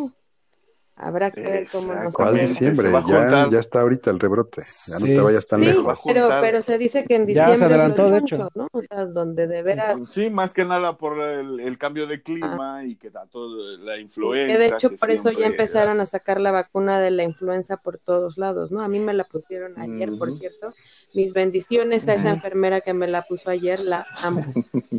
[0.96, 2.88] habrá que ver cómo nos ¿Cuál diciembre?
[2.88, 3.04] se va a
[3.46, 4.62] Ya, ya está ahorita el rebrote.
[4.88, 6.00] Ya no te vayas tan Sí, lejos.
[6.06, 8.50] pero, pero se dice que en Ya diciembre es lo choncho, hecho.
[8.56, 8.68] ¿no?
[8.72, 12.86] O sea, donde de veras, sí, más que nada por el, el cambio de clima
[12.86, 14.54] y que da todo la influenza.
[14.54, 17.78] que de hecho que por eso ya empezaron a sacar la vacuna de la influenza
[17.78, 18.82] por todos lados, ¿no?
[18.82, 20.74] A mí me la pusieron ayer, por cierto.
[21.14, 24.44] Mis bendiciones a esa enfermera que me la puso ayer, la amo.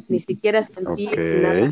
[0.08, 1.70] Ni siquiera sentí nada.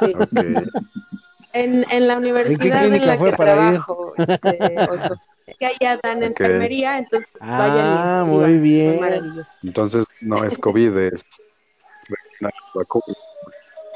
[0.00, 0.14] Sí.
[1.52, 5.14] En, en la universidad en, la que trabajo, este, Oso,
[5.46, 9.00] es que allá dan enfermería, entonces Ah, vayan y muy bien.
[9.00, 9.52] maravilloso.
[9.62, 11.24] Entonces no es COVID, es.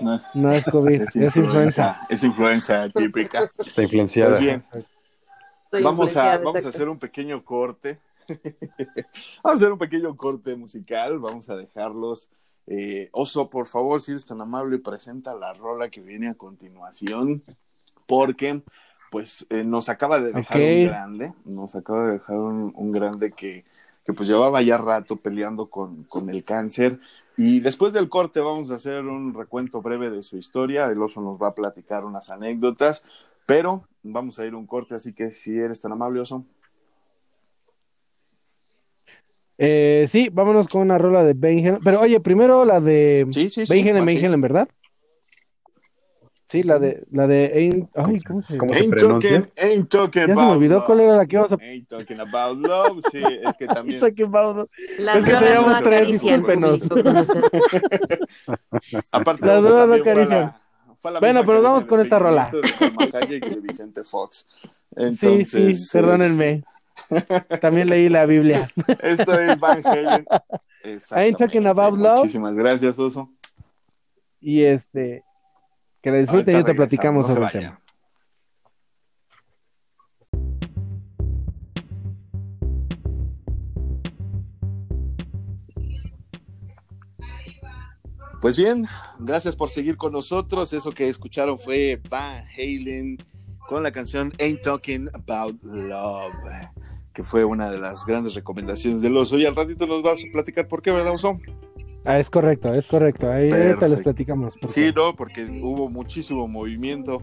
[0.01, 1.41] No, No es COVID, es es influenza.
[1.41, 3.51] influenza, es influenza típica.
[3.59, 4.31] Está influenciada.
[4.33, 4.65] Pues bien,
[5.65, 7.99] Estoy Vamos a, vamos a hacer un pequeño corte.
[9.43, 11.19] vamos a hacer un pequeño corte musical.
[11.19, 12.29] Vamos a dejarlos.
[12.67, 17.43] Eh, Oso, por favor, si eres tan amable, presenta la rola que viene a continuación.
[18.07, 18.63] Porque,
[19.11, 21.33] pues, eh, nos acaba de dejar un grande.
[21.45, 23.65] Nos acaba de dejar un, un grande que,
[24.05, 27.01] que, pues, llevaba ya rato peleando con, con el cáncer.
[27.37, 30.87] Y después del corte vamos a hacer un recuento breve de su historia.
[30.87, 33.05] El oso nos va a platicar unas anécdotas,
[33.45, 36.45] pero vamos a ir un corte, así que si eres tan amable, oso.
[39.59, 41.79] Eh, sí, vámonos con una rola de Halen.
[41.83, 43.89] Pero oye, primero la de Sí, sí, sí.
[43.89, 44.69] Halen, ¿verdad?
[46.49, 48.77] Sí, la de, la de Ain't- ay, ¿cómo se ¿Cómo llama?
[48.77, 49.41] se Ain't pronuncia?
[49.41, 50.87] talking, ain't talking Ya se me about olvidó love.
[50.87, 53.03] cuál era la que íbamos a Ain't talking about love.
[53.11, 54.01] Sí, es que también.
[54.01, 54.69] About-
[55.01, 56.83] Las Es que drogas no teníamos tres, acarician, discúlpenos.
[59.11, 60.55] Aparte, Las drogas no acarician.
[61.21, 62.51] Bueno, pero vamos con esta rola.
[62.51, 64.47] De Vicente Fox.
[64.61, 66.65] Sí, Entonces, sí, es- perdónenme.
[67.61, 68.71] También leí la Biblia.
[69.03, 70.27] Esto es Van Halen.
[71.11, 72.19] Ain't talking about love.
[72.19, 73.31] Muchísimas gracias, Oso.
[74.41, 75.25] Y este,
[76.03, 77.83] que la disfruten y ahorita platicamos regresamos, sobre no el tema.
[88.41, 88.87] Pues bien,
[89.19, 90.73] gracias por seguir con nosotros.
[90.73, 93.19] Eso que escucharon fue Van Halen
[93.69, 96.33] con la canción Ain't Talking About Love,
[97.17, 99.39] que fue una de las grandes recomendaciones del oso.
[99.39, 101.41] Y al ratito nos vas a platicar por qué, ¿verdad, oso?
[102.05, 103.33] Ah, es correcto, es correcto.
[103.33, 104.55] Ahí ahorita les platicamos.
[104.67, 107.23] Sí, no, porque hubo muchísimo movimiento.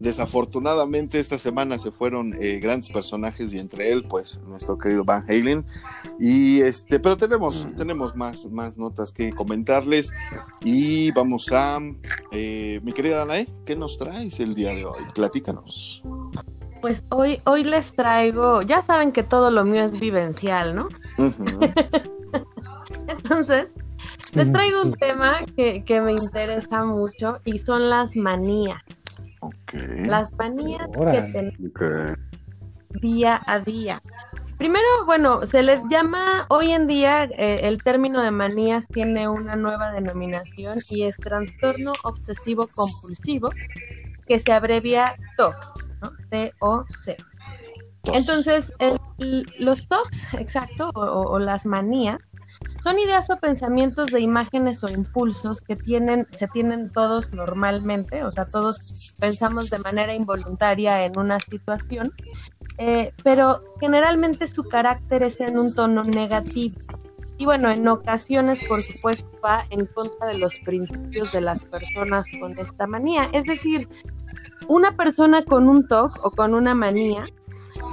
[0.00, 5.24] Desafortunadamente esta semana se fueron eh, grandes personajes y entre él, pues, nuestro querido Van
[5.28, 5.66] Halen.
[6.18, 10.10] Y este, pero tenemos, tenemos más, más notas que comentarles.
[10.62, 11.78] Y vamos a,
[12.32, 15.02] eh, mi querida Anae, ¿qué nos traes el día de hoy?
[15.14, 16.02] Platícanos.
[16.84, 20.88] Pues hoy, hoy les traigo, ya saben que todo lo mío es vivencial, ¿no?
[23.08, 23.74] Entonces,
[24.34, 28.82] les traigo un tema que, que me interesa mucho y son las manías.
[30.10, 32.18] Las manías que tenemos
[33.00, 34.02] día a día.
[34.58, 39.56] Primero, bueno, se le llama, hoy en día eh, el término de manías tiene una
[39.56, 43.48] nueva denominación y es trastorno obsesivo compulsivo,
[44.26, 46.28] que se abrevia TOC, ¿no?
[46.30, 47.16] T-O-C.
[47.16, 48.14] Dos.
[48.14, 52.18] Entonces, el- los TOCs, exacto, o las manías,
[52.82, 58.30] son ideas o pensamientos de imágenes o impulsos que tienen, se tienen todos normalmente, o
[58.30, 62.12] sea, todos pensamos de manera involuntaria en una situación,
[62.78, 66.74] eh, pero generalmente su carácter es en un tono negativo.
[67.36, 72.26] Y bueno, en ocasiones, por supuesto, va en contra de los principios de las personas
[72.38, 73.28] con esta manía.
[73.32, 73.88] Es decir,
[74.68, 77.26] una persona con un TOC o con una manía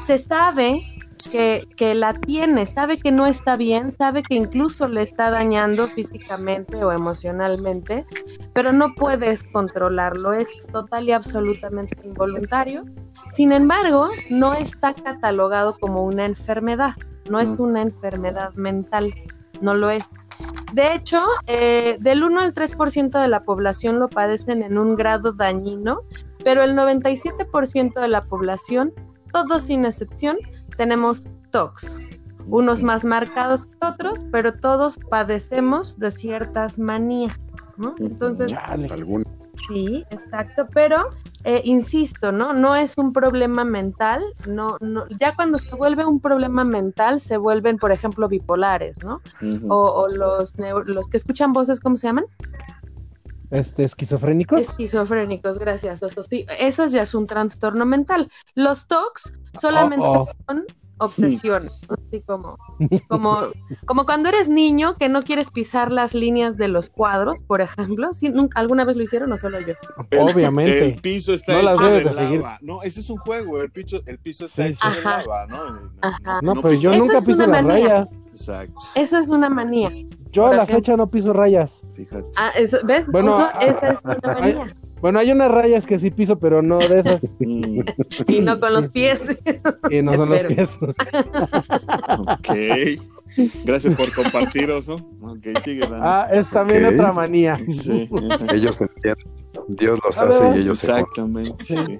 [0.05, 0.81] se sabe
[1.29, 5.87] que, que la tiene, sabe que no está bien, sabe que incluso le está dañando
[5.89, 8.05] físicamente o emocionalmente,
[8.53, 12.85] pero no puedes controlarlo, es total y absolutamente involuntario.
[13.31, 16.95] Sin embargo, no está catalogado como una enfermedad,
[17.29, 17.61] no es Mm.
[17.61, 19.13] una enfermedad mental,
[19.61, 20.09] no lo es.
[20.73, 25.33] De hecho, eh, del 1 al 3% de la población lo padecen en un grado
[25.33, 26.01] dañino,
[26.43, 28.93] pero el 97% de la población,
[29.31, 30.37] todos sin excepción,
[30.77, 31.99] tenemos TOCs.
[32.47, 37.37] Unos más marcados que otros, pero todos padecemos de ciertas manías.
[37.77, 37.95] ¿no?
[37.99, 38.51] Entonces,
[39.67, 41.09] Sí, exacto, pero
[41.43, 42.53] eh, insisto, ¿no?
[42.53, 47.37] No es un problema mental, no, no, ya cuando se vuelve un problema mental se
[47.37, 49.21] vuelven, por ejemplo, bipolares, ¿no?
[49.69, 50.53] O, o los,
[50.85, 52.25] los que escuchan voces, ¿cómo se llaman?
[53.51, 54.61] Este, esquizofrénicos.
[54.61, 56.23] Esquizofrénicos, gracias, Oso.
[56.23, 58.29] Sí, eso ya es un trastorno mental.
[58.55, 60.25] Los TOCs solamente Oh, oh.
[60.47, 60.65] son
[60.97, 62.55] obsesiones, así como,
[63.07, 63.39] como,
[63.87, 68.13] como cuando eres niño que no quieres pisar las líneas de los cuadros, por ejemplo.
[68.13, 69.73] ¿Sí, nunca- ¿Alguna vez lo hicieron o solo yo?
[70.11, 70.85] El- Obviamente.
[70.85, 72.41] El piso está No hecho de debes de seguir.
[72.41, 72.59] lava.
[72.61, 73.59] No, ese es un juego.
[73.61, 74.73] El piso, el piso está Sí.
[74.73, 75.17] hecho de Ajá.
[75.23, 75.91] lava, ¿no?
[76.01, 76.39] Ajá.
[76.43, 77.87] No, pues yo Eso nunca es piso una la manía.
[77.87, 78.07] raya.
[78.31, 78.75] Exacto.
[78.95, 79.89] Eso es una manía.
[80.31, 80.75] Yo a la ejemplo.
[80.75, 81.83] fecha no piso rayas.
[81.93, 82.25] Fíjate.
[82.37, 83.07] Ah, eso, ¿ves?
[83.07, 84.75] Bueno, ah, esa es una ay, manía.
[85.01, 87.37] Bueno, hay unas rayas que sí piso, pero no de esas.
[88.27, 89.25] Y no con los pies.
[89.89, 90.69] Y no son los pies.
[92.19, 92.49] ok.
[93.65, 94.95] Gracias por compartir, Oso.
[95.21, 96.01] Ok, sigue, Dani.
[96.01, 97.57] Ah, es también otra manía.
[97.65, 98.09] Sí.
[98.53, 99.41] ellos entienden.
[99.67, 100.91] Dios los A ver, hace y ellos se.
[100.91, 101.65] Exactamente.
[101.65, 101.99] sí.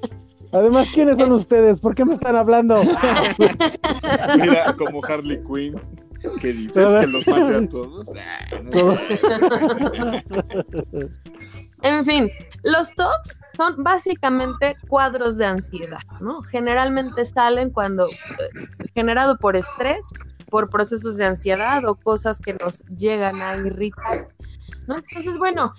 [0.53, 1.79] Además, ¿quiénes son ustedes?
[1.79, 2.75] ¿Por qué me están hablando?
[4.37, 5.79] Mira, como Harley Quinn.
[6.39, 6.87] ¿Qué dices?
[6.99, 8.07] ¿Que los mate a todos?
[8.15, 9.19] Ah, no sé.
[11.83, 12.29] En fin,
[12.63, 16.43] los TOCs son básicamente cuadros de ansiedad, ¿no?
[16.43, 18.13] Generalmente salen cuando eh,
[18.93, 20.05] generado por estrés,
[20.49, 24.27] por procesos de ansiedad o cosas que nos llegan a irritar,
[24.87, 24.97] ¿no?
[24.97, 25.73] Entonces, bueno,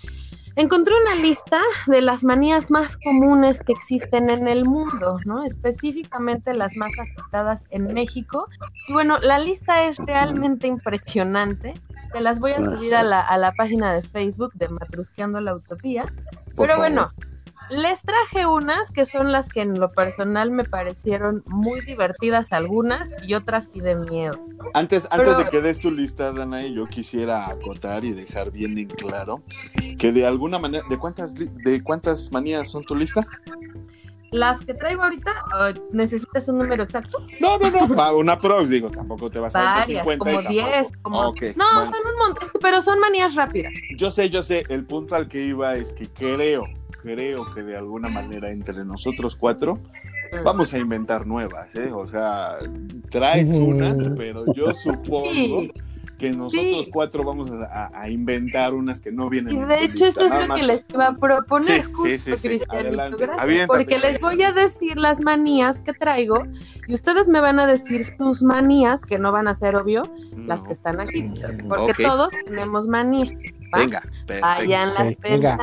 [0.56, 5.44] encontré una lista de las manías más comunes que existen en el mundo, ¿no?
[5.44, 8.48] Específicamente las más afectadas en México.
[8.88, 11.74] Y bueno, la lista es realmente impresionante.
[12.12, 15.54] Te las voy a subir a la, a la página de Facebook de Matrusqueando la
[15.54, 16.02] Utopía.
[16.54, 16.78] Por Pero favor.
[16.78, 17.08] bueno,
[17.70, 23.10] les traje unas que son las que en lo personal me parecieron muy divertidas algunas
[23.26, 24.38] y otras y de miedo.
[24.74, 29.42] Antes, de que des tu lista, Danae, yo quisiera acotar y dejar bien en claro
[29.98, 33.26] que de alguna manera, ¿de cuántas, de cuántas manías son tu lista?
[34.30, 37.18] Las que traigo ahorita, eh, ¿necesitas un número exacto?
[37.38, 40.48] No, no, no, una prox, digo, tampoco te vas a dar Varias, 50 y como
[40.48, 41.20] 10, tampoco- como...
[41.28, 41.90] Ok, no, bueno.
[41.90, 43.74] son un montón, que- pero son manías rápidas.
[43.98, 46.64] Yo sé, yo sé, el punto al que iba es que creo,
[47.02, 49.78] creo que de alguna manera entre nosotros cuatro
[50.44, 51.90] vamos a inventar nuevas, ¿eh?
[51.92, 52.56] O sea,
[53.10, 55.28] traes unas, pero yo supongo
[56.18, 56.90] que nosotros Sí.
[56.92, 60.46] cuatro vamos a, inventar unas que no vienen Y de hecho lista, eso es nada
[60.46, 63.26] lo que les iba a proponer Sí, justo, sí, Adelante.
[63.26, 66.44] gracias, porque les voy a decir las manías que traigo
[66.86, 70.04] y ustedes me van a decir sus manías, que no van a ser obvio,
[70.36, 70.66] las No.
[70.68, 71.32] que están aquí,
[71.68, 73.32] porque todos tenemos manías,
[73.74, 73.78] ¿va?
[73.80, 74.40] Venga, perfecto.
[74.46, 75.56] Váyanlas venga.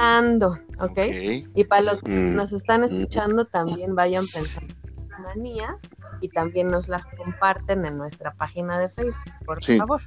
[0.79, 1.51] Pensando, ¿ok?
[1.55, 2.35] Y para los que Mm.
[2.35, 4.73] nos están escuchando también vayan pensando
[5.17, 5.87] en manías
[6.21, 9.77] y también nos las comparten en nuestra página de Facebook, por Sí.
[9.77, 10.01] favor.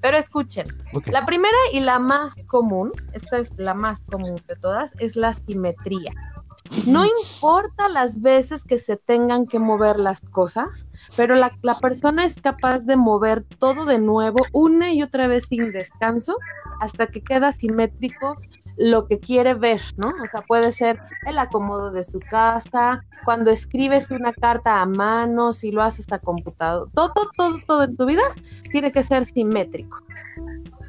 [0.00, 0.66] Pero escuchen,
[1.10, 5.34] la primera y la más común, esta es la más común de todas, es la
[5.34, 6.12] simetría.
[6.86, 12.24] No importa las veces que se tengan que mover las cosas, pero la, la persona
[12.24, 16.36] es capaz de mover todo de nuevo una y otra vez sin descanso
[16.80, 18.36] hasta que queda simétrico
[18.78, 20.08] lo que quiere ver, ¿no?
[20.08, 25.52] O sea, puede ser el acomodo de su casa, cuando escribes una carta a mano,
[25.52, 28.22] si lo haces a computador, todo, todo, todo en tu vida
[28.70, 29.98] tiene que ser simétrico.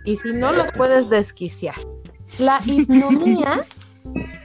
[0.06, 1.75] Y si no, los puedes desquiciar.
[2.38, 3.65] La hipnomía,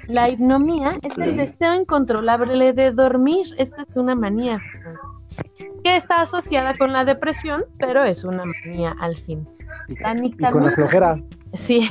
[0.08, 3.46] la hipnomía es el deseo incontrolable de dormir.
[3.58, 4.60] Esta es una manía
[5.84, 9.46] que está asociada con la depresión, pero es una manía al fin.
[10.00, 11.16] La Y con la flojera.
[11.52, 11.88] sí,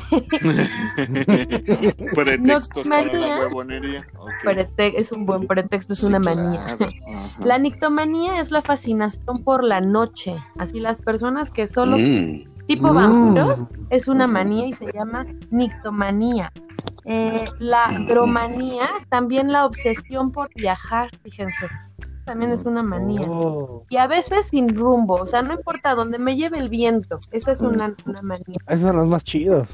[2.14, 3.28] Pretextos para manía.
[3.38, 4.04] la huevonería.
[4.18, 4.30] Ok.
[4.42, 6.66] prete- es un buen pretexto, es Sí, una manía.
[7.38, 10.36] La nictomanía es la fascinación por la noche.
[10.58, 12.44] Así las personas que solo Mm.
[12.66, 12.94] tipo Mm.
[12.94, 16.52] vampiros es una manía y se llama nictomanía.
[17.06, 21.66] Eh, la dromanía, también la obsesión por viajar, fíjense,
[22.24, 23.22] también es una manía.
[23.28, 27.18] Oh, Y a veces sin rumbo, o sea, no importa dónde me lleve el viento,
[27.30, 28.56] esa es una, una manía.
[28.68, 29.68] esos son los más chidos.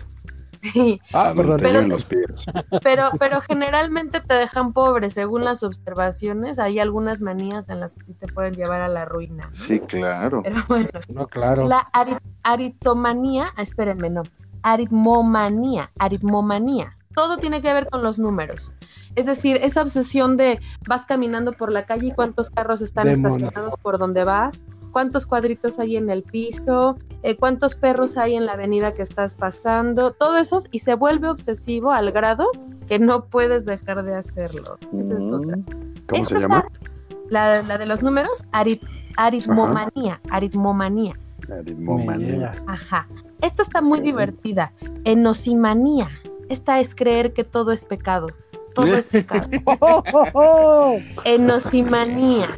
[0.63, 1.57] Sí, Ah, perdón.
[1.63, 2.45] Pero- los pies.
[2.83, 8.09] pero, pero generalmente te dejan pobre, según las observaciones, hay algunas manías en las que
[8.09, 9.47] sí te pueden llevar a la ruina.
[9.47, 9.53] ¿no?
[9.53, 10.43] Sí, claro.
[10.43, 11.65] Pero bueno, No, claro.
[11.67, 14.23] La ari- aritomanía, ah, espérenme, no,
[14.63, 16.95] aritmomanía, aritmomanía.
[17.15, 18.73] Todo tiene que ver con los números.
[19.17, 23.29] Es decir, esa obsesión de vas caminando por la calle y cuántos carros están Demonio.
[23.29, 24.61] estacionados por donde vas,
[24.93, 29.35] cuántos cuadritos hay en el piso, eh, cuántos perros hay en la avenida que estás
[29.35, 32.47] pasando, todo eso y se vuelve obsesivo al grado
[32.89, 34.79] que no puedes dejar de hacerlo.
[34.93, 35.35] Esa es Mm.
[35.35, 35.59] otra.
[36.09, 36.65] ¿Cómo Esta se llama?
[37.29, 41.15] La, la de los números, arit- aritmomanía, aritmomanía.
[41.53, 42.53] Aritmomanía.
[42.67, 43.07] Ajá.
[43.41, 44.73] Esta está muy divertida.
[45.05, 46.09] Enosimanía.
[46.49, 48.29] Esta es creer que todo es pecado.
[48.75, 49.49] Todo es pecado.
[51.25, 52.49] Enosimanía.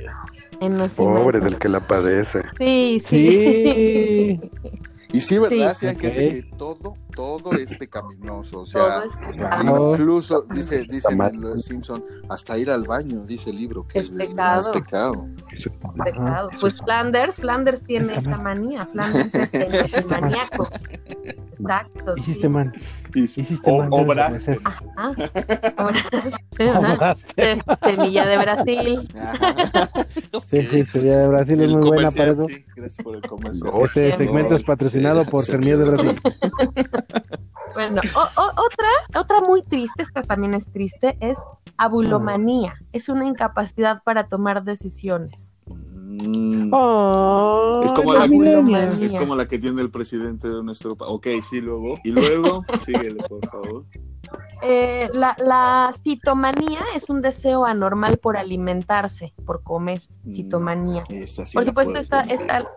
[0.60, 1.20] Enosimanía.
[1.20, 2.42] Pobre del que la padece.
[2.58, 4.40] Sí, sí.
[4.40, 4.40] Sí.
[5.14, 5.74] Y sí, ¿verdad?
[5.74, 5.80] Sí.
[5.80, 8.60] Sí, hay gente que todo, todo es pecaminoso.
[8.60, 9.12] O sea, es.
[9.36, 9.92] Claro.
[9.92, 11.36] incluso, dice, dice en Tamal.
[11.40, 14.60] los Simpson, hasta ir al baño, dice el libro, que Es es, pecado.
[14.60, 15.26] es pecado.
[16.60, 18.86] Pues es- Flanders, Flanders tiene esta manía.
[18.86, 20.68] Flanders es enosimaníaco.
[21.62, 22.40] Exacto, sí.
[23.14, 24.58] Hiciste o- obraste.
[27.36, 29.08] Sem- Semilla de Brasil.
[29.16, 29.54] Ajá.
[30.48, 32.46] Sí, sí, Sevilla de Brasil es muy buena para eso.
[32.48, 33.70] sí, gracias por el comercial.
[33.72, 35.52] No, Este No, segmento es patrocinado sí, por sí.
[35.52, 36.20] Semillas de Brasil.
[37.74, 41.42] Bueno, o- otra, otra muy triste, esta también es triste, es
[41.78, 42.74] abulomanía.
[42.92, 45.51] Es una incapacidad para tomar decisiones.
[46.20, 46.70] Mm.
[46.72, 49.00] Oh, Es como la- millennials.
[49.02, 51.10] Es como la que tiene el presidente de nuestro país.
[51.12, 51.98] Ok, sí, luego.
[52.04, 53.84] Y luego, síguele, por favor.
[54.62, 60.02] Eh, la, la citomanía es un deseo anormal por alimentarse, por comer.
[60.30, 61.02] Citomanía.
[61.08, 62.68] Esa sí Por supuesto, esta, esta,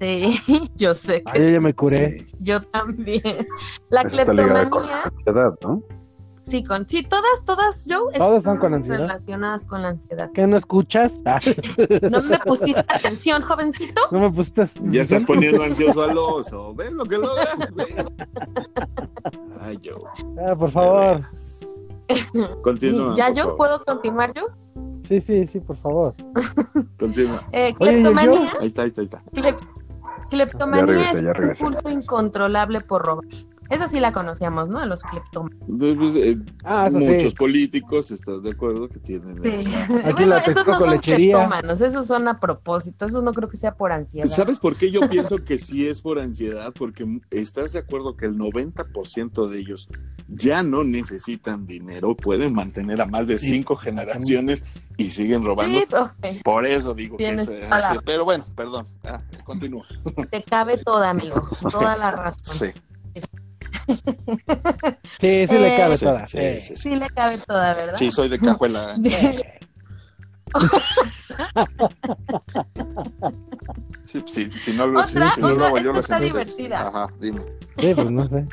[0.00, 0.34] Sí,
[0.76, 2.18] yo sé que yo ya me curé.
[2.20, 2.26] Sí.
[2.40, 3.22] yo también.
[3.90, 5.82] La Eso está ligada con cleptomanía, la ansiedad, ¿no?
[6.44, 8.98] Sí, con, sí, todas, todas, Joe, Todas están con ansiedad.
[9.00, 10.30] relacionadas con la ansiedad.
[10.32, 11.18] ¿Qué no escuchas?
[11.26, 11.40] Ah,
[12.10, 14.00] No me pusiste atención, jovencito.
[14.12, 14.64] no me pusiste.
[14.84, 16.74] Ya estás poniendo ansioso al oso.
[16.74, 17.44] ¿Ves lo que logra?
[17.74, 17.84] Ve.
[19.60, 19.96] Ay, yo.
[20.46, 21.22] Ah, por favor.
[22.62, 23.14] Continúa.
[23.16, 23.56] ¿Ya yo favor.
[23.56, 24.46] puedo continuar yo?
[25.02, 26.14] Sí, sí, sí, por favor.
[26.98, 27.42] Continúa.
[27.52, 29.22] Eh, Oye, ¿y el cleptomanía, Ahí está, ahí está, ahí está.
[29.32, 29.68] clep-
[30.30, 31.64] cleptomanía Ya regresé, es ya un regresé.
[31.64, 33.24] impulso incontrolable por robar.
[33.70, 34.78] Esa sí la conocíamos, ¿no?
[34.78, 35.58] A los cleptómanos.
[35.66, 36.98] Pues, eh, Ah, sí.
[36.98, 38.88] muchos políticos, ¿estás de acuerdo?
[38.88, 39.72] Que tienen Sí.
[39.72, 43.56] esa- Aquí la esos no son cleptómanos, esos son a propósito, esos no creo que
[43.56, 44.28] sea por ansiedad.
[44.28, 46.72] ¿Sabes por qué yo pienso que sí es por ansiedad?
[46.76, 49.88] Porque estás de acuerdo que el 90% de ellos
[50.28, 54.64] ya no necesitan dinero, pueden mantener a más de Sí, cinco generaciones
[54.96, 55.80] y siguen robando.
[56.44, 57.50] Por eso digo que es.
[58.04, 58.86] Pero bueno, perdón.
[59.04, 59.84] Ah, continúa.
[60.30, 62.56] te cabe toda, amigo, toda la razón.
[62.56, 62.66] Sí,
[65.20, 66.26] Sí, sí le Eh, cabe sí, toda.
[66.26, 66.60] sí, Eh.
[66.60, 66.82] sí, sí.
[66.82, 67.96] Sí le cabe toda, ¿verdad?
[67.96, 68.96] Sí, soy de cajuela.
[74.06, 76.20] Sí, sí, si no lo, Otra, si no lo otra, hago yo, esta lo está
[76.20, 76.88] divertida.
[76.88, 77.40] Ajá, dime.
[77.78, 78.46] Sí, pues no sé.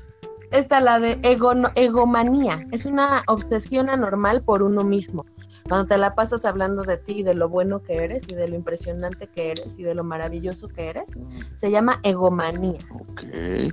[0.51, 5.25] Esta, la de egono- egomanía, es una obsesión anormal por uno mismo.
[5.67, 8.47] Cuando te la pasas hablando de ti y de lo bueno que eres y de
[8.47, 11.13] lo impresionante que eres y de lo maravilloso que eres,
[11.55, 12.79] se llama egomanía.
[12.93, 13.23] Ok.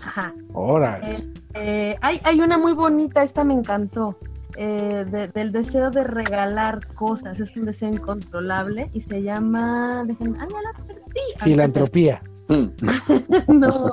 [0.02, 0.34] Ajá.
[0.52, 1.24] Órale.
[1.54, 4.16] Eh, hay, hay una muy bonita, esta me encantó,
[4.56, 10.38] eh, de- del deseo de regalar cosas, es un deseo incontrolable y se llama, déjenme,
[10.40, 11.20] ah, ya la perdí.
[11.42, 12.22] Filantropía.
[12.50, 13.58] Mm.
[13.60, 13.90] No,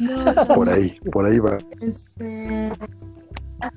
[0.00, 1.58] no, Por ahí, por ahí va.
[1.80, 2.72] este,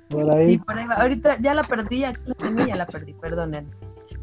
[0.10, 0.58] Por ahí.
[0.58, 0.96] por ahí va.
[0.96, 3.70] Ahorita ya la perdí, aquí la tenía, ya la perdí, perdonen.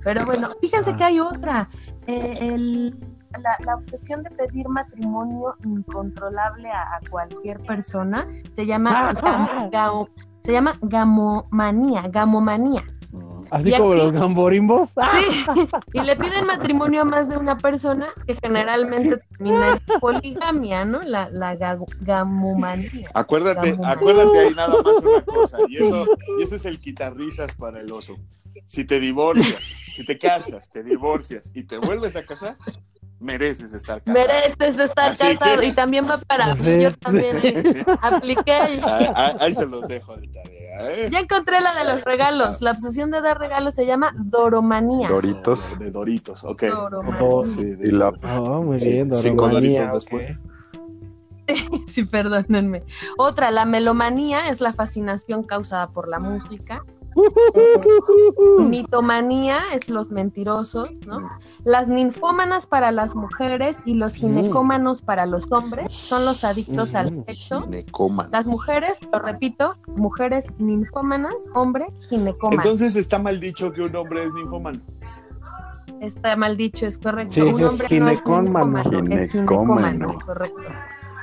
[0.02, 1.68] Pero bueno, fíjense que hay otra,
[2.06, 2.98] eh, el-
[3.40, 10.08] la, la obsesión de pedir matrimonio incontrolable a, a cualquier persona se llama, gam- gao-
[10.40, 12.82] se llama gamomanía, gamomanía.
[13.50, 14.90] Así como aquí- los gamborimbos.
[14.96, 15.12] ¡Ah!
[15.54, 20.84] Sí, y le piden matrimonio a más de una persona que generalmente termina en poligamia,
[20.84, 21.02] ¿no?
[21.02, 23.08] La, la ga- gamomanía.
[23.14, 23.92] Acuérdate, Gamomanía.
[23.96, 26.06] acuérdate ahí nada más una cosa, y eso,
[26.38, 28.16] y eso es el quitarrisas para el oso.
[28.66, 29.60] Si te divorcias,
[29.92, 32.56] si te casas, te divorcias y te vuelves a casar,
[33.20, 34.26] mereces estar casado.
[34.26, 38.52] Mereces estar Así casado que- y también va para mí, yo también eh, apliqué.
[38.52, 38.80] Ahí,
[39.14, 41.08] ahí- ahí se los dejo de tarea, ¿eh?
[41.10, 42.60] Ya encontré la de los regalos.
[42.62, 45.08] La obsesión de dar regalos se llama doromanía.
[45.08, 45.78] Doritos.
[45.78, 46.62] De Doritos, ok.
[46.64, 47.54] Doromanía.
[47.54, 48.08] Sí, de- Y la
[48.38, 50.38] Oh, muy bien, cinco doritos después.
[51.86, 52.82] Sí, perdónenme.
[53.18, 56.82] Otra, la melomanía es la fascinación causada por la música.
[58.58, 61.28] Mitomanía es los mentirosos, ¿no?
[61.64, 67.12] Las ninfómanas para las mujeres y los ginecómanos para los hombres son los adictos al
[67.12, 67.24] Mm.
[67.26, 67.68] sexo.
[68.30, 72.62] Las mujeres, lo repito, mujeres ninfómanas, hombre ginecómano.
[72.62, 74.80] Entonces está mal dicho que un hombre es ninfomano.
[76.00, 77.32] Está mal dicho, es correcto.
[77.34, 78.66] Sí, Un es hombre ginecómano.
[78.66, 79.88] no es ninfómano, es Ginecómano.
[79.88, 80.60] ginecómano, es correcto.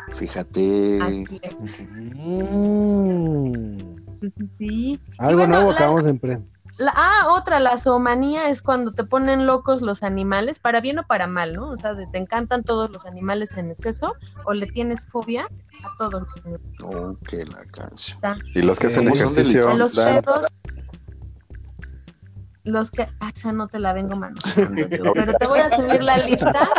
[0.09, 0.99] Fíjate.
[1.01, 1.55] Así es.
[2.15, 4.02] Mm.
[4.57, 4.99] Sí.
[5.19, 6.47] Algo bueno, nuevo la- acabamos de emprender.
[6.79, 11.03] La, ah, otra, la zoomanía es cuando te ponen locos los animales, para bien o
[11.05, 11.69] para mal, ¿no?
[11.69, 14.15] O sea, de- te encantan todos los animales en exceso
[14.45, 15.43] o le tienes fobia
[15.83, 16.23] a todos.
[16.83, 18.19] Oh, que la canción.
[18.55, 19.69] Y los que hacen Eh, son ejercicio.
[19.69, 20.47] A los perros,
[22.63, 23.07] los que...
[23.19, 24.35] Ah, esa no te la vengo, mano.
[25.13, 26.69] Pero te voy a subir la lista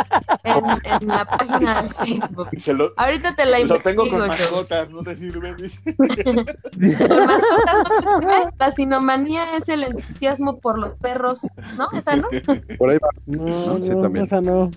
[0.43, 0.63] en,
[1.01, 2.49] en la página de Facebook.
[2.57, 4.27] Se lo, Ahorita te la lo tengo investigo con yo.
[4.27, 5.95] mascotas, no te sirve, dice.
[6.23, 8.53] Con mascotas no te sirve.
[8.57, 11.41] La sinomanía es el entusiasmo por los perros,
[11.77, 11.87] ¿no?
[11.97, 12.29] Esa no.
[12.77, 13.09] Por ahí va.
[13.25, 14.71] No, Sí, no, esa no.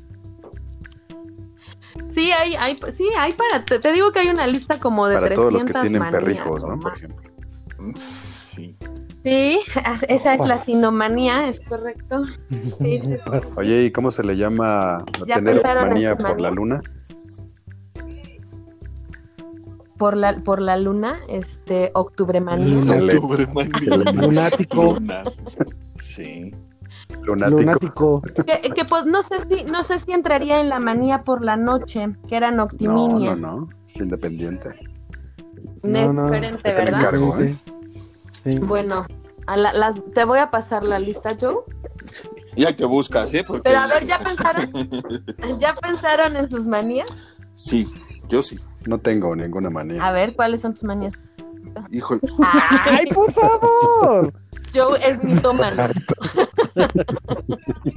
[2.08, 5.16] Sí, hay, hay, sí, hay para, te, te digo que hay una lista como de
[5.16, 6.78] Para 300 todos los que tienen manías, perrijos, ¿no?
[6.78, 7.30] Por ejemplo.
[7.96, 8.76] Sí.
[9.24, 9.58] Sí,
[10.08, 12.22] esa es la sinomanía, es correcto.
[12.50, 13.48] Sí, sí, sí.
[13.56, 16.80] Oye, ¿y cómo se le llama a ¿Ya tener pensaron en manía por la luna?
[19.98, 22.78] Por la, por la luna, este, octubre manía.
[22.78, 23.46] Octubre.
[24.14, 24.82] Lunático.
[24.94, 25.24] Luna.
[25.98, 26.54] Sí.
[27.22, 27.58] Lunático.
[27.60, 28.22] Lunático.
[28.22, 31.56] Que, que, pues no sé si, no sé si entraría en la manía por la
[31.56, 33.34] noche, que era No, noctiminia.
[33.34, 33.68] no, no.
[33.88, 34.68] Es independiente.
[35.82, 36.24] No es No, no.
[36.26, 37.00] diferente, ¿verdad?
[37.00, 37.56] encargo, ¿eh?
[38.52, 38.58] Sí.
[38.58, 39.06] Bueno,
[39.46, 41.56] a la- las, te voy a pasar la lista, Joe.
[42.56, 43.44] Ya que buscas, ¿eh?
[43.46, 43.62] Porque...
[43.62, 44.70] Pero a ver, ¿ya pensaron?
[45.58, 47.08] ¿Ya pensaron en sus manías?
[47.54, 47.86] Sí,
[48.28, 48.58] yo sí.
[48.86, 50.04] No tengo ninguna manía.
[50.06, 51.14] A ver, ¿cuáles son tus manías?
[51.92, 52.20] Híjole.
[52.42, 54.32] ¡Ay, por favor!
[54.74, 55.84] Joe es mitómano.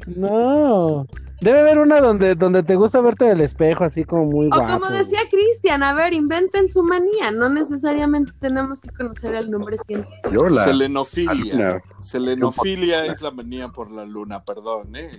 [0.07, 1.05] No.
[1.41, 4.49] Debe haber una donde, donde te gusta verte en el espejo, así como muy O
[4.49, 4.79] guapo.
[4.79, 9.75] como decía Cristian, a ver, inventen su manía, no necesariamente tenemos que conocer el nombre
[9.79, 10.29] científico.
[10.31, 10.65] Yo la.
[10.65, 11.81] Selenofilia.
[12.03, 15.09] Selenofilia es la manía por la luna, perdón, ¿eh?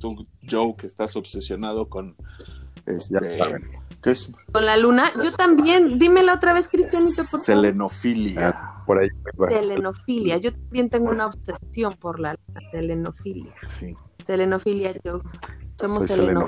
[0.00, 2.16] Tú, Joe, que estás obsesionado con.
[2.84, 3.38] Este.
[4.02, 4.32] ¿Qué es?
[4.50, 7.44] Con la luna, yo también, dímela otra vez, Cristianito, por favor.
[7.44, 8.48] Selenofilia.
[8.48, 9.08] Ah, por ahí.
[9.48, 12.36] Selenofilia, yo también tengo una obsesión por la
[12.72, 13.54] selenofilia.
[13.62, 13.94] Sí,
[14.24, 15.20] Selenofilia, yo.
[15.78, 16.34] Somos Soy.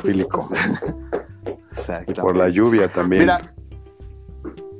[2.06, 3.22] Y por la lluvia también.
[3.22, 3.54] Mira,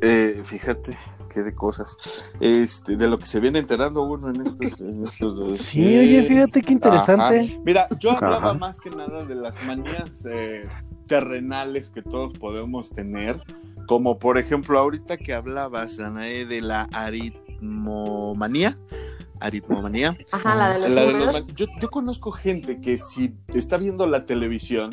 [0.01, 0.97] eh, fíjate
[1.29, 1.97] qué de cosas.
[2.41, 4.81] Este, de lo que se viene enterando uno en estos.
[4.81, 7.41] en estos dos- Sí, oye, fíjate qué interesante.
[7.41, 7.61] Ajá.
[7.65, 8.55] Mira, yo hablaba Ajá.
[8.55, 10.69] más que nada de las manías eh,
[11.09, 13.43] terrenales que todos podemos tener,
[13.89, 18.79] como por ejemplo ahorita que hablabas, Anae, de la aritmomanía.
[19.41, 20.17] Aritmomanía.
[20.33, 24.07] Ajá, la de los La de los yo, yo conozco gente que si está viendo
[24.07, 24.91] la televisión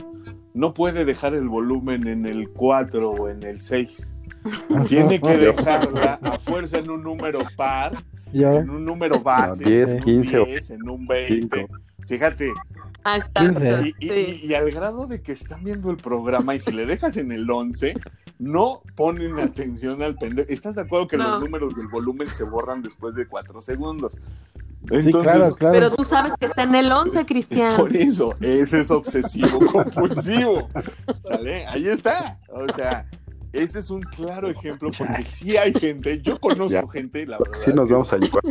[0.53, 4.15] no puede dejar el volumen en el 4 o en el 6.
[4.87, 9.69] Tiene que dejarla a fuerza en un número par, Yo, en un número base, No,
[9.69, 11.57] 10, en un 15 o 10, en un 20.
[11.59, 11.73] 5.
[12.07, 12.51] Fíjate,
[13.03, 13.17] Ah,
[13.83, 14.41] y, y- sí.
[14.43, 17.49] y al grado de que están viendo el programa y si le dejas en el
[17.49, 17.93] 11,
[18.39, 20.49] no ponen atención al pendejo.
[20.49, 21.29] ¿Estás de acuerdo que No.
[21.29, 24.19] los números del volumen se borran después de 4 segundos?
[24.89, 25.73] sí, claro, claro.
[25.73, 27.75] Pero tú sabes que está en el 11, Cristian.
[27.77, 30.69] Por eso, ese es obsesivo compulsivo.
[31.23, 31.65] ¿Sale?
[31.67, 32.39] Ahí está.
[32.49, 33.07] O sea,
[33.53, 36.83] este es un claro ejemplo porque sí hay gente, yo conozco Ya.
[36.91, 37.57] gente, la verdad.
[37.57, 38.43] Sí, nos vamos a llevar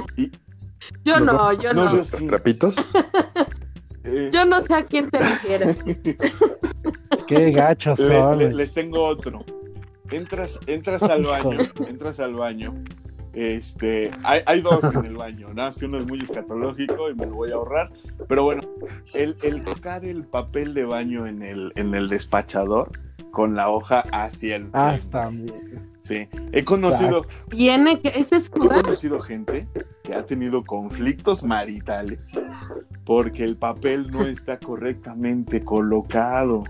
[1.04, 1.90] Yo no, yo No, no.
[1.92, 2.26] yo los sí.
[2.26, 2.74] trapitos.
[4.04, 5.78] Eh, Yo no sé a quién te refieres.
[7.26, 8.38] Qué gachos son.
[8.38, 9.44] le- les tengo otro.
[10.10, 12.74] Entras, entras al baño, entras al baño.
[13.32, 17.14] Este, hay, hay dos en el baño, nada más que uno es muy escatológico y
[17.14, 17.92] me lo voy a ahorrar.
[18.26, 18.62] Pero bueno,
[19.14, 22.90] el, el tocar el papel de baño en el, en el despachador
[23.30, 25.89] con la hoja hacia el Ah, también.
[26.02, 29.68] Sí, he conocido, Tiene que, ese es he conocido gente
[30.02, 32.18] que ha tenido conflictos maritales
[33.04, 36.64] porque el papel no está correctamente colocado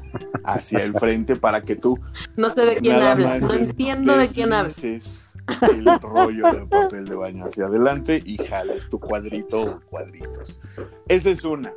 [0.45, 1.99] hacia el frente para que tú
[2.37, 3.41] No sé de quién hablas.
[3.41, 4.83] No entiendo de quién hablas.
[4.83, 10.61] el rollo del papel de baño hacia adelante y jales tu cuadrito o cuadritos.
[11.09, 11.73] Esa es una.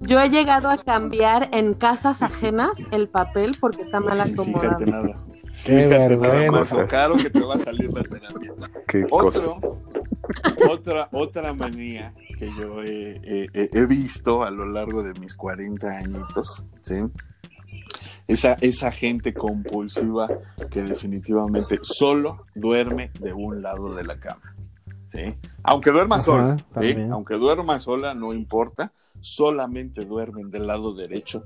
[0.00, 4.78] Yo he llegado a cambiar en casas ajenas el papel porque está mal acomodado.
[4.78, 5.24] Fíjate nada.
[5.64, 6.50] Qué Fíjate nada vergüenza.
[6.50, 8.52] más lo caro que te va a salir la terapia.
[8.88, 9.54] Qué Otro,
[10.68, 15.34] otra, otra manía que yo he, he- he- he visto a lo largo de mis
[15.34, 16.94] 40 añitos, ¿sí?
[18.28, 20.28] Esa, esa gente compulsiva
[20.70, 24.54] que definitivamente solo duerme de un lado de la cama,
[25.12, 25.34] ¿sí?
[25.62, 26.56] Aunque duerma Ajá, sola.
[27.12, 31.44] Aunque duerma sola, no importa, solamente duermen del lado derecho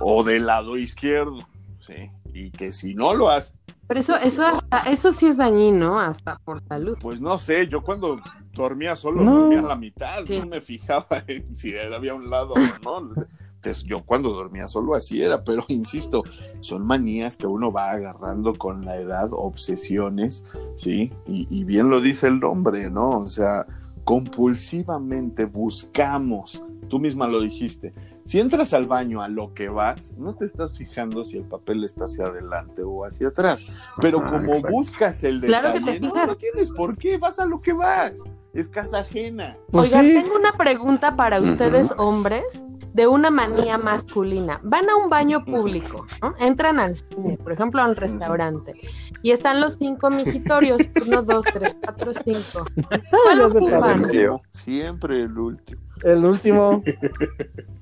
[0.00, 1.46] o del lado izquierdo,
[1.80, 2.10] ¿sí?
[2.46, 3.52] Y que si no lo hace,
[3.86, 6.98] Pero eso, eso, hasta- eso sí es dañino, hasta por salud.
[7.00, 8.20] Pues no sé, yo cuando
[8.52, 9.34] dormía solo No.
[9.40, 10.38] dormía a la mitad, Sí.
[10.40, 12.58] no me fijaba en si había un lado o
[13.00, 13.14] no.
[13.62, 16.22] Pues yo cuando dormía solo así era, pero insisto,
[16.60, 20.44] son manías que uno va agarrando con la edad, obsesiones,
[20.76, 21.12] ¿sí?
[21.26, 23.18] Y, y bien lo dice el nombre, ¿no?
[23.20, 23.66] O sea,
[24.04, 27.92] compulsivamente buscamos, tú misma lo dijiste,
[28.28, 31.82] si entras al baño a lo que vas, no te estás fijando si el papel
[31.82, 33.64] está hacia adelante o hacia atrás.
[34.02, 34.68] Pero Ajá, como exacto.
[34.70, 36.28] buscas el Claro detalle, que te no, fijas.
[36.28, 38.12] no tienes por qué, vas a lo que vas.
[38.52, 39.56] Es casa ajena.
[39.70, 40.12] Pues Oigan, sí.
[40.12, 42.62] tengo una pregunta para ustedes, hombres,
[42.92, 44.60] de una manía masculina.
[44.62, 46.34] Van a un baño público, ¿no?
[46.38, 48.74] Entran al cine, por ejemplo, a un restaurante,
[49.22, 52.66] y están los cinco mijitorios, uno, dos, tres, cuatro, cinco.
[53.24, 54.06] ¿Cuál ocupan?
[54.50, 55.80] Siempre el último.
[56.02, 56.82] El último,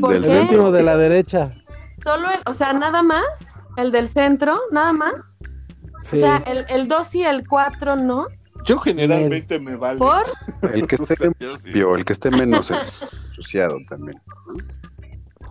[0.00, 0.28] ¿Por Del qué?
[0.28, 0.72] centro.
[0.72, 1.50] de la derecha.
[2.02, 3.24] Solo, el- o sea, nada más,
[3.76, 5.14] el del centro, nada más.
[6.02, 6.16] Sí.
[6.16, 8.26] O sea, el, el dos y el cuatro, ¿no?
[8.64, 9.98] Yo generalmente me vale.
[9.98, 10.24] ¿Por?
[10.72, 11.64] El que esté O sea, yo sí.
[11.66, 12.70] limpio, el que esté menos
[13.30, 14.20] ensuciado también.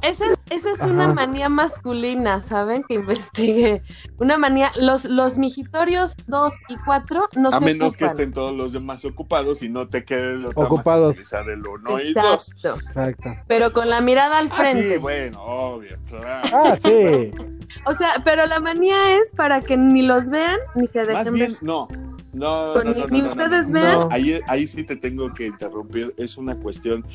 [0.04, 2.84] Esa es, esa es una manía masculina, ¿saben?
[2.88, 3.82] Que investigué.
[4.18, 8.56] Una manía, los, los mijitorios 2 y 4 no A se menos que estén todos
[8.56, 11.12] los demás ocupados y no te quede de otra más que Ocupados.
[11.12, 12.52] utilizar el uno y dos.
[12.52, 12.80] Exacto.
[12.88, 13.30] Exacto.
[13.48, 14.96] Pero con la mirada al Ah, frente.
[14.96, 16.48] sí, bueno, obvio, claro.
[16.52, 17.32] Ah, sí.
[17.86, 21.34] O sea, pero la manía es para que ni los vean ni se Más dejen
[21.34, 21.64] bien, ver.
[21.64, 21.88] no.
[22.34, 23.74] No, no, ni- no, ni no, ustedes no.
[23.82, 24.08] vean.
[24.12, 26.14] Ahí, ahí sí te tengo que interrumpir.
[26.18, 27.06] Es una cuestión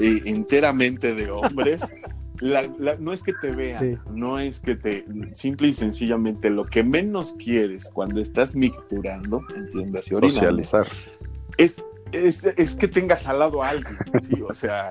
[0.00, 1.82] eh, enteramente de hombres.
[2.40, 3.98] La- la- no es que te vean, Sí.
[4.10, 5.04] no es que te.
[5.34, 10.86] Simple y sencillamente, lo que menos quieres cuando estás micturando, entiendas, y orinando, Socializar.
[11.56, 11.76] es,
[12.12, 14.40] es, es que tengas al lado a alguien, ¿sí?
[14.42, 14.90] O sea,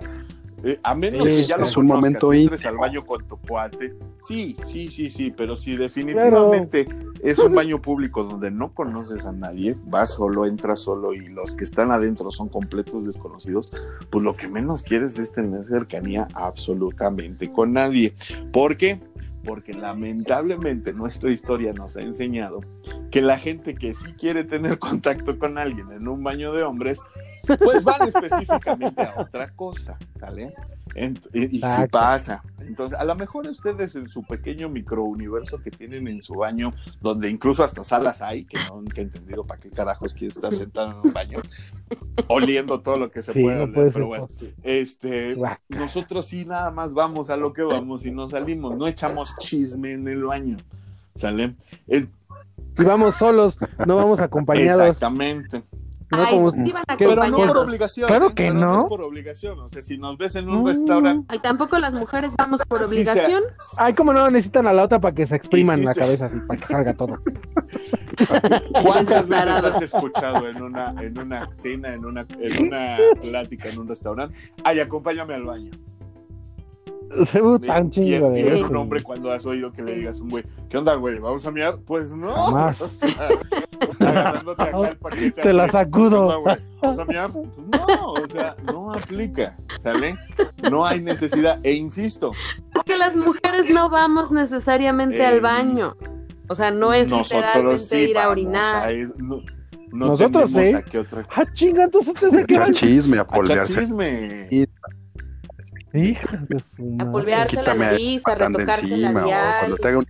[0.66, 3.38] Eh, a menos que Sí, ya lo es un momento entres al baño con tu
[3.38, 3.95] cuate.
[4.20, 6.88] Sí, sí, sí, sí, pero si definitivamente
[7.22, 11.53] es un baño público donde no conoces a nadie, vas solo, entras solo y los
[11.53, 13.72] que están adentro son completos desconocidos,
[14.09, 18.16] pues lo que menos quieres es tener cercanía absolutamente con nadie.
[18.51, 18.99] ¿Por qué?
[19.46, 22.62] Porque lamentablemente nuestra historia nos ha enseñado
[23.12, 27.02] que la gente que sí quiere tener contacto con alguien en un baño de hombres,
[27.60, 30.54] pues van específicamente a otra cosa, ¿sale?
[31.33, 32.43] Y, y sí pasa.
[32.59, 37.29] Entonces, a lo mejor ustedes en su pequeño microuniverso que tienen en su baño, donde
[37.29, 40.91] incluso hasta salas hay, que no nunca he entendido para qué carajos quiere estar sentado
[40.91, 41.39] en un baño,
[42.27, 44.55] oliendo todo lo que se Sí, puede no oler, puede pero bueno, posible.
[44.63, 45.61] este, Guaca.
[45.69, 49.93] nosotros sí nada más vamos a lo que vamos y nos salimos, no echamos chisme
[49.93, 50.57] en el baño,
[51.15, 51.55] ¿sale?
[51.88, 52.09] El-
[52.77, 54.81] Si vamos solos, no vamos acompañados.
[54.88, 55.63] exactamente.
[56.16, 56.74] No Ay, como- sí.
[56.97, 58.07] Pero no por obligación.
[58.07, 58.34] Claro ¿eh?
[58.36, 58.82] que no.
[58.84, 59.59] es por obligación.
[59.59, 60.70] O sea, si nos ves en un No.
[60.70, 61.26] restaurante.
[61.30, 63.43] Ay, tampoco las mujeres vamos por Sí, obligación.
[63.78, 65.99] Ay, cómo no, necesitan a la otra para que se expriman Y sí, la sí.
[65.99, 67.20] cabeza así, para que salga todo.
[68.84, 73.80] ¿Cuántas veces has escuchado en una, en una cena, en una, en una plática, en
[73.80, 74.36] un restaurante?
[74.63, 75.72] Ay, acompáñame al baño.
[77.28, 80.30] Se ve tan chingo de un hombre cuando has oído que le digas a un
[80.30, 81.20] güey, ¿qué onda, güey?
[81.20, 81.78] ¿Vamos a mirar?
[81.86, 82.32] Pues no.
[82.34, 82.82] Jamás.
[83.76, 85.41] O sea, agarrándote acá el paquete.
[85.41, 86.10] Te la sacudo.
[86.28, 86.58] ¿qué onda, güey?
[86.82, 87.32] ¿Vamos a mirar?
[87.32, 90.18] Pues no, o sea, no aplica, ¿sale?
[90.72, 91.60] No hay necesidad.
[91.64, 92.32] E insisto,
[92.74, 95.95] Es que las mujeres no vamos necesariamente Eh, al baño.
[96.47, 98.91] O sea, no es literalmente sí ir a vamos orinar.
[98.93, 99.41] es- no,
[99.91, 100.88] no Nosotros tenemos sí.
[100.88, 102.74] a qué otra Ah, chinga, entonces ustedes de van?
[102.74, 103.80] chisme, a A polvearse.
[103.80, 104.47] chisme.
[105.96, 107.12] A madre.
[107.12, 109.56] polvearse la nariz, a retocarse encima, labial.
[109.60, 110.08] cuando te haga un...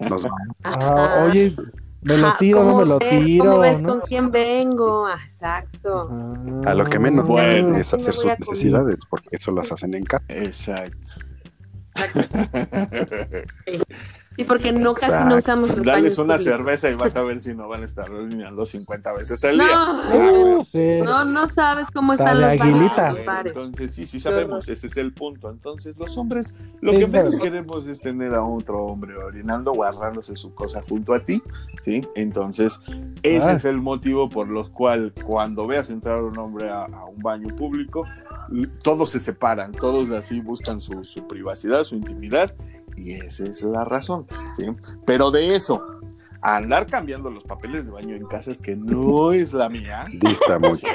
[0.10, 0.26] Nos
[0.64, 1.54] Ah, oye,
[2.02, 3.24] me lo tiro, no ¿cómo me lo ves?
[3.24, 3.44] tiro.
[3.44, 3.88] ¿Cómo ves ¿no?
[3.88, 5.06] con quién vengo?
[5.06, 6.08] Ah, Exacto.
[6.10, 6.70] Ah.
[6.70, 7.46] A lo que menos Bueno.
[7.68, 10.24] quieren es hacer sus necesidades, porque eso las hacen en casa.
[10.28, 11.12] Exacto.
[14.36, 15.36] Y porque no casi no Exacto.
[15.38, 16.56] usamos los Dales baños una públicos.
[16.56, 19.66] cerveza y vas a ver si no van a estar orinando 50 veces al día.
[19.66, 20.60] No, bueno.
[20.60, 20.98] Uh, sí.
[21.04, 22.80] no, no sabes cómo Está están de los en
[23.14, 23.52] los bares.
[23.54, 25.50] entonces, sí, sí sabemos, ese es el punto.
[25.50, 29.84] Entonces, los hombres, lo Sí, que menos queremos es tener a otro hombre orinando o
[29.84, 31.42] agarrándose su cosa junto a ti,
[31.84, 32.06] ¿sí?
[32.14, 32.80] Entonces,
[33.22, 33.52] ese Ah.
[33.52, 37.18] es el motivo por los cual cuando veas entrar a un hombre a, a un
[37.22, 38.04] baño público,
[38.82, 42.54] todos se separan, todos así buscan su, su privacidad, su intimidad,
[42.96, 44.26] y esa es la razón,
[44.56, 44.66] ¿sí?
[45.06, 45.82] Pero de eso,
[46.40, 50.58] a andar cambiando los papeles de baño en casas que no es la mía, Dista
[50.58, 50.86] mucho.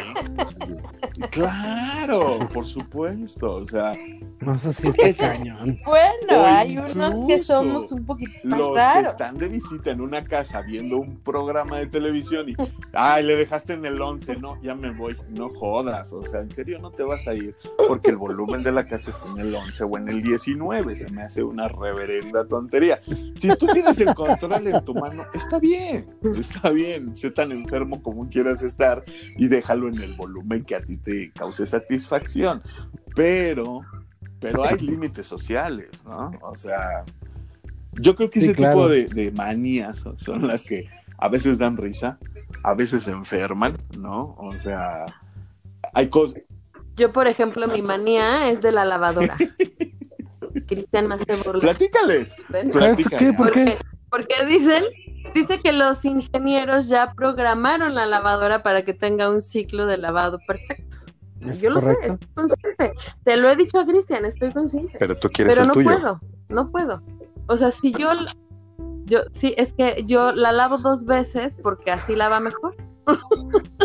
[1.32, 3.56] Claro, por supuesto.
[3.56, 3.94] O sea,
[4.40, 5.80] No, eso sí está Eso- cañón.
[5.86, 9.12] Bueno, hay unos que somos un poquito más los que raros.
[9.12, 12.56] están de visita en una casa viendo un programa de televisión y,
[12.94, 16.52] ay, le dejaste en el 11, no, ya me voy, no jodas, o sea, en
[16.54, 17.56] serio no te vas a ir
[17.88, 21.10] porque el volumen de la casa está en el 11 o en el 19, se
[21.10, 23.00] me hace una reverenda tontería.
[23.36, 26.08] Si tú tienes el control en tu mano, está bien,
[26.38, 29.04] está bien, sé tan enfermo como quieras estar
[29.36, 32.62] y déjalo en el volumen que a ti te cause satisfacción,
[33.16, 33.82] pero
[34.40, 36.32] pero hay límites sociales, ¿no?
[36.42, 37.04] O sea,
[37.94, 38.74] yo creo que Sí, ese claro.
[38.74, 42.20] tipo de, de manías son, son las que a veces dan risa,
[42.64, 44.36] a veces enferman, ¿no?
[44.38, 45.06] O sea,
[45.94, 46.42] hay cosas...
[46.96, 49.38] Yo, por ejemplo, mi manía es de la lavadora.
[50.68, 51.62] Cristian más se burla.
[51.62, 52.34] Platícales.
[52.52, 53.20] ¿Por platícales.
[53.20, 53.34] qué?
[53.34, 53.78] ¿Por qué?
[54.10, 54.84] Porque, porque dicen,
[55.34, 60.40] dice que los ingenieros ya programaron la lavadora para que tenga un ciclo de lavado
[60.48, 60.98] perfecto.
[61.42, 62.94] Es Yo lo sé, estoy consciente.
[63.24, 64.98] Te lo he dicho a Cristian, estoy consciente.
[65.00, 65.90] Pero tú quieres Pero el no tuyo.
[65.90, 66.20] puedo,
[66.50, 67.02] no puedo.
[67.48, 68.10] O sea, si yo,
[69.06, 72.76] yo, sí, es que yo la lavo dos veces porque así lava mejor.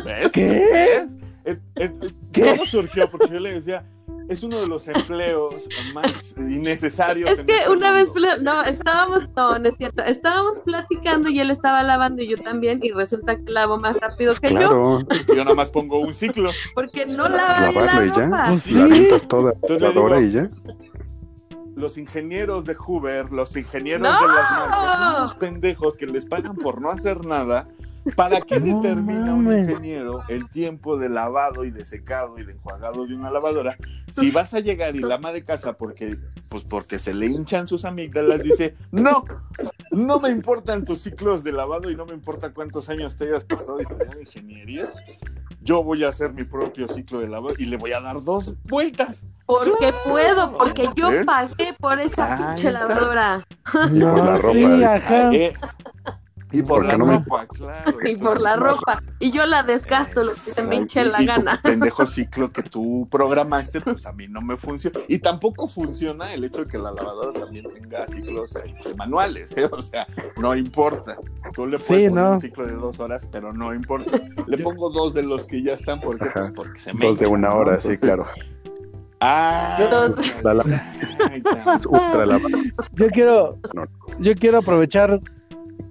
[0.05, 0.33] ¿Ves?
[0.33, 1.07] ¿Qué?
[1.45, 1.93] Eh, eh,
[2.33, 2.55] ¿Qué?
[2.55, 3.85] Todo surgió porque yo le decía,
[4.33, 5.55] es uno de los empleos
[5.95, 7.31] más innecesarios.
[7.31, 8.29] Es en que este una vez, mundo.
[8.43, 12.81] no, estábamos, no, no es cierto, estábamos platicando y él estaba lavando y yo también
[12.83, 16.51] y resulta que lavo más rápido que yo Claro, Yo nada más pongo un ciclo.
[16.75, 18.25] porque no lava bien lavarlo y la ya.
[18.27, 18.45] ropa.
[18.49, 18.81] Pues la sí.
[18.81, 20.51] avientas toda Entonces la le digo- lavadora y ya.
[21.75, 24.21] los ingenieros de Hoover, los ingenieros ¡No!
[24.21, 27.69] de las marcas, son unos pendejos que les pagan por no hacer nada.
[28.17, 29.69] ¿Para qué No determina un mames.
[29.71, 33.77] ingeniero el tiempo de lavado y de secado y de enjuagado de una lavadora?
[34.11, 36.19] Si vas a llegar y la ama de casa porque,
[36.51, 39.25] pues porque se le hinchan sus amígdalas, dice, no,
[39.91, 43.45] no me importan tus ciclos de lavado y no me importa cuántos años te hayas
[43.45, 44.91] pasado estudiando ingenierías.
[45.65, 48.55] Yo voy a hacer mi propio ciclo de lavado y le voy a dar dos
[48.65, 49.23] vueltas.
[49.47, 53.47] Porque puedo, porque yo pagué por esa pinche lavadora.
[53.93, 55.33] Y por la No, ropa, sí, ajá.
[55.33, 55.53] Eh,
[56.53, 57.93] Y por Porque la no me- ropa, claro.
[58.05, 59.03] Y por la ropa.
[59.19, 61.59] Y yo la desgasto, lo que se me hinche la Y tu gana.
[61.63, 65.01] pendejo ciclo que tú programaste, pues a mí no me funciona.
[65.09, 69.69] Y tampoco funciona el hecho de que la lavadora también tenga ciclos este, manuales, ¿eh?
[69.73, 70.07] O sea,
[70.41, 71.17] no importa.
[71.55, 72.31] Tú le puedes Sí, poner no.
[72.33, 74.11] un ciclo de dos horas, pero no importa.
[74.47, 76.25] Le pongo dos de los que ya están, ¿por qué?
[76.25, 76.41] Ajá.
[76.41, 78.27] Pues porque se me Dos de una hora, sí, claro.
[79.25, 80.43] Ah, Dos.
[80.43, 80.65] La, la-
[81.89, 82.41] ultra la
[82.95, 83.57] Yo quiero,
[84.19, 85.21] yo quiero aprovechar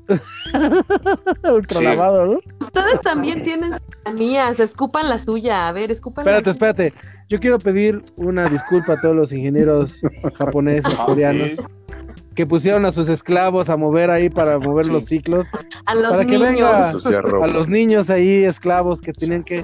[1.43, 1.83] ultra Sí.
[1.85, 2.39] lavado, ¿no?
[2.59, 3.73] Ustedes también tienen
[4.05, 5.67] manías, escupan la suya.
[5.67, 6.93] A ver, escupan la Espérate, espérate.
[7.29, 10.01] Yo quiero pedir una disculpa a todos los ingenieros
[10.35, 11.55] japoneses, Ah, coreanos, sí.
[12.35, 14.91] que pusieron a sus esclavos a mover ahí para mover Sí.
[14.91, 15.47] los ciclos.
[15.85, 16.41] A los para que niños.
[16.49, 16.87] venga.
[16.91, 17.45] Ensuciar ropa.
[17.45, 19.63] A los niños ahí, esclavos, que tenían que,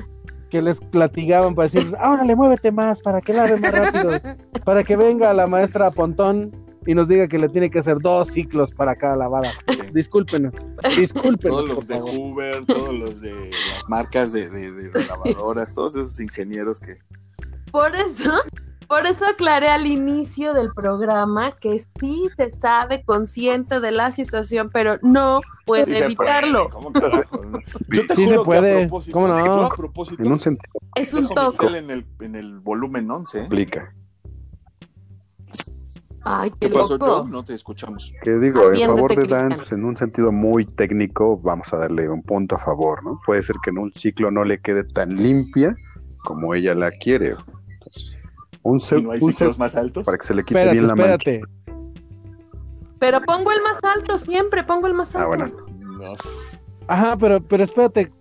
[0.50, 4.12] que les platicaban para decir, ahora le muévete más, para que lave más rápido,
[4.66, 6.52] para que venga la maestra Pontón
[6.88, 9.52] y nos diga que le tiene que hacer dos ciclos para cada lavada.
[9.68, 9.80] Sí.
[9.94, 10.56] Discúlpenos,
[10.98, 12.00] discúlpenos, Todos los de.
[12.00, 16.98] Hoover, todos los de las marcas de, de- de lavadoras, todos esos ingenieros que
[17.72, 18.32] Por eso,
[18.88, 24.70] por eso aclaré al inicio del programa que sí se sabe consciente de la situación,
[24.72, 26.70] pero no puede Sí se evitarlo.
[26.70, 27.60] puede, ¿cómo?
[27.90, 29.46] Yo te Sí juro se que a puede, propósito- ¿cómo no?
[29.46, 31.68] yo a propósito, En un sentido Es un toque.
[31.78, 33.42] en el, en el volumen 11.
[33.42, 33.48] ¿eh?
[36.30, 37.06] Ay, qué ¿Qué pasó, loco.
[37.24, 37.30] Joe?
[37.30, 38.14] No te escuchamos.
[38.22, 39.50] Que digo, en Atiéndete, favor de Cristian.
[39.50, 43.20] Dan, pues, en un sentido muy técnico, vamos a darle un punto a favor, ¿no?
[43.26, 45.76] Puede ser que en un ciclo no le quede tan limpia
[46.24, 47.36] como ella la quiere.
[47.70, 48.18] Entonces,
[48.64, 50.04] un, se- ¿Y no hay un ciclos más altos?
[50.04, 51.14] para que se le quite Espérate, bien la mancha.
[51.16, 51.42] espérate.
[53.00, 55.30] Pero pongo el más alto siempre, pongo el más Ah, alto.
[55.38, 55.52] bueno.
[56.00, 56.14] No.
[56.88, 58.12] Ajá, pero, pero espérate.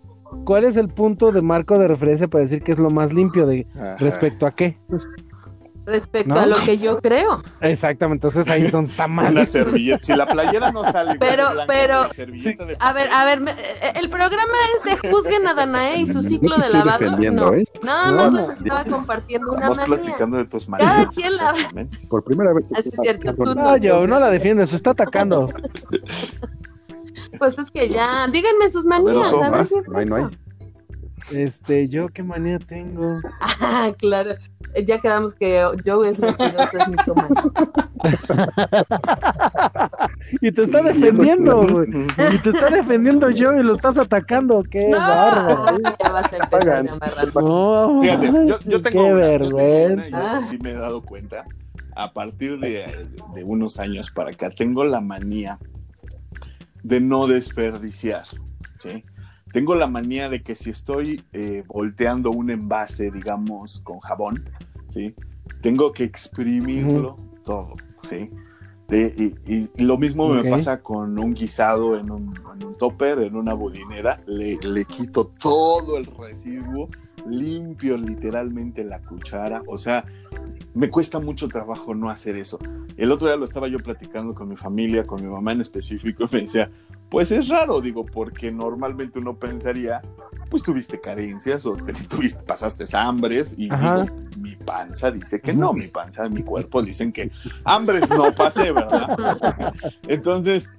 [0.45, 3.47] ¿Cuál es el punto de marco de referencia para decir que es lo más limpio
[3.47, 3.97] de Ajá.
[3.99, 4.77] respecto a qué?
[5.87, 6.41] Respecto ¿No?
[6.41, 7.43] a lo que yo creo.
[7.61, 9.31] Exactamente, entonces ahí está mal.
[9.33, 10.03] Una servilleta.
[10.03, 13.25] Si la playera no sale Pero- blanca pero- que la servilleta de A ver, a
[13.25, 17.13] ver, me- eh, el programa es de juzguen a Danae y su ciclo de lavado.
[17.31, 17.65] No, ¿eh?
[17.85, 18.41] nada más no.
[18.41, 20.03] les estaba compartiendo una Estamos manía.
[20.03, 21.15] platicando de tus Cada manías.
[21.15, 21.55] quien la-.
[22.09, 22.65] Por primera vez.
[22.77, 25.49] Así es cierto, tú No, yo no la defiendes, se está atacando.
[27.39, 29.69] Pues es que ya, díganme sus manías, a ver más.
[29.69, 30.25] si es No hay, no hay.
[31.33, 33.19] Este, yo qué manía tengo.
[33.61, 34.31] Ah, claro.
[34.87, 37.53] Ya quedamos que Joe es mentiroso, es mitómano.
[40.41, 41.89] Y te está defendiendo, güey.
[42.35, 44.63] Y te está defendiendo yo y lo estás atacando.
[44.65, 45.79] Qué No, bárbaro.
[46.03, 46.89] ya vas a empezar Pagan.
[46.89, 47.35] a amarrar.
[47.35, 50.09] No, Fíjate, yo, yo tengo qué una, yo tengo una vergüenza.
[50.09, 51.45] y eso sí me he dado cuenta.
[51.95, 52.85] A partir de,
[53.35, 55.59] de unos años para acá, tengo la manía
[56.83, 58.23] de no desperdiciar.
[58.83, 59.05] ¿sí?
[59.57, 64.45] Tengo la manía de que si estoy eh, volteando un envase, digamos, con jabón,
[64.93, 65.15] ¿sí?
[65.63, 67.75] tengo que exprimirlo todo.
[68.07, 68.29] ¿sí?
[68.87, 73.21] De- y, y lo mismo me pasa con un guisado en un, en un topper,
[73.21, 74.21] en una budinera.
[74.27, 76.91] Le, le quito todo el residuo,
[77.29, 79.63] limpio literalmente la cuchara.
[79.67, 80.05] O sea,
[80.75, 82.59] me cuesta mucho trabajo no hacer eso.
[82.97, 86.25] El otro día lo estaba yo platicando con mi familia, con mi mamá en específico,
[86.31, 86.71] y me decía,
[87.09, 90.03] pues es raro, digo, porque normalmente uno pensaría,
[90.51, 94.03] pues tuviste carencias o te, tuviste, pasaste hambres, y digo,
[94.39, 97.31] mi panza dice que no, mi panza, mi cuerpo dicen que
[97.65, 99.73] hambres no pasé, ¿verdad?
[100.09, 100.71] Entonces,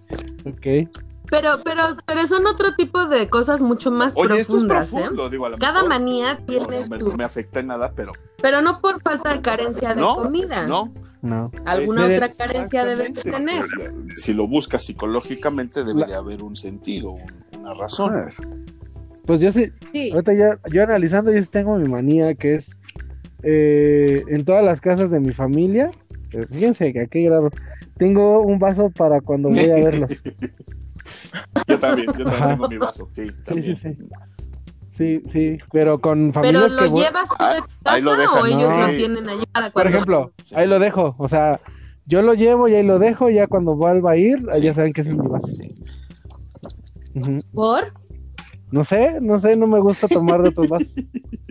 [0.46, 0.90] Ok.
[1.30, 5.30] Pero, pero, pero son otro tipo de cosas mucho más oye, esto es profundas, ¿eh?
[5.32, 8.80] digo, a Cada mejor manía tiene no no me afecta en nada, pero Pero no
[8.80, 10.66] por falta de carencia de no, comida.
[10.68, 11.52] no, No.
[11.66, 13.66] Alguna Mire, otra carencia debes de tener.
[14.16, 18.14] Si lo buscas psicológicamente, debe de haber un sentido, un- una razón.
[19.26, 20.12] Pues yo sí, Sí.
[20.12, 22.78] ahorita yo, yo analizando, yo sí tengo mi manía que es
[23.44, 25.92] eh, en todas las casas de mi familia.
[26.32, 27.50] eh, Fíjense que a qué grado.
[27.98, 30.10] Tengo un vaso para cuando voy a verlos.
[31.68, 33.76] Yo también, yo también tengo mi vaso, sí, también.
[33.78, 33.98] sí,
[34.90, 38.12] Sí, sí, pero con Pero familias lo que llevas tú de tu Ah, ahí lo
[38.12, 38.78] casa dejas, o ellos ¿no?
[38.80, 38.96] lo Sí.
[38.98, 39.90] tienen allí para Por cuando...
[39.92, 40.56] ejemplo, Sí.
[40.56, 41.16] ahí lo dejo.
[41.20, 41.60] O sea,
[42.06, 43.30] yo lo llevo y ahí lo dejo.
[43.30, 44.62] Ya cuando vuelva a ir, Sí.
[44.62, 45.48] ya saben que ese es mi vaso.
[45.48, 45.76] Sí.
[47.54, 47.92] ¿Por?
[48.72, 50.96] No sé, no sé, no me gusta tomar de otros vasos.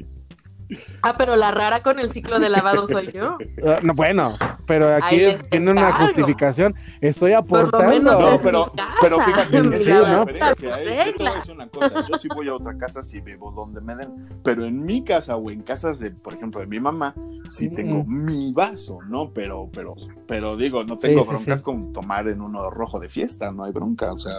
[1.03, 3.39] Ah, pero la rara con el ciclo de lavado soy yo.
[3.67, 4.35] Ah, no, bueno,
[4.67, 6.75] pero aquí es- tiene una justificación.
[7.01, 7.89] Estoy Por lo aportando.
[7.89, 8.95] menos No, es pero, mi casa.
[9.01, 10.25] pero fíjate, Mi esa es la ¿no?
[10.25, 10.53] diferencia.
[10.53, 10.57] ¿eh?
[10.57, 11.35] Yo te voy a regla.
[11.35, 14.64] decir una cosa, yo sí voy a otra casa si vivo donde me den, pero
[14.64, 17.14] en mi casa o en casas de, por ejemplo, de mi mamá,
[17.49, 19.31] sí tengo mi vaso, ¿no?
[19.31, 19.95] Pero, pero,
[20.27, 21.62] pero digo, no tengo Sí, sí, bronca sí.
[21.62, 24.35] con tomar en uno rojo de fiesta, no hay bronca, o sea,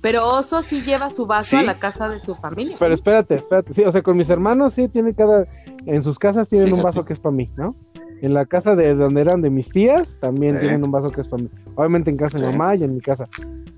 [0.00, 1.56] Pero Oso sí lleva su vaso ¿Sí?
[1.56, 2.76] a la casa de su familia.
[2.78, 3.74] Pero espérate, espérate.
[3.74, 5.44] Sí, o sea, con mis hermanos sí tienen cada.
[5.86, 7.74] En sus casas tienen un vaso que es para mí, ¿no?
[8.22, 10.60] En la casa de donde eran de mis tías, también Sí.
[10.62, 11.50] tienen un vaso que es para mí.
[11.74, 13.28] Obviamente en casa de mamá y en mi casa.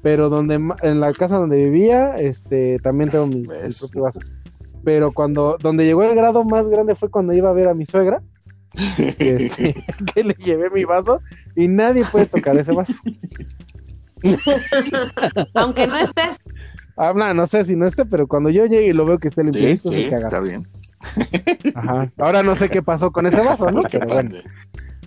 [0.03, 3.79] Pero donde en la casa donde vivía, este, también tengo mi, ¿Ves?
[3.81, 4.20] propio vaso.
[4.85, 7.87] Pero cuando, donde llegó el grado más grande fue cuando iba a ver a mi
[7.87, 8.22] suegra,
[8.97, 9.75] que, este,
[10.14, 11.20] que le llevé mi vaso
[11.57, 12.93] y nadie puede tocar ese vaso.
[15.55, 16.37] Aunque no estés.
[16.97, 19.29] Ah, no, no sé si no esté, pero cuando yo llegue y lo veo que
[19.29, 20.23] esté Sí, limpiadito, sí, se caga.
[20.27, 20.69] está bien.
[21.75, 22.12] Ajá.
[22.19, 23.83] Ahora no sé qué pasó con ese vaso, ¿no?
[23.91, 24.31] Pero bueno,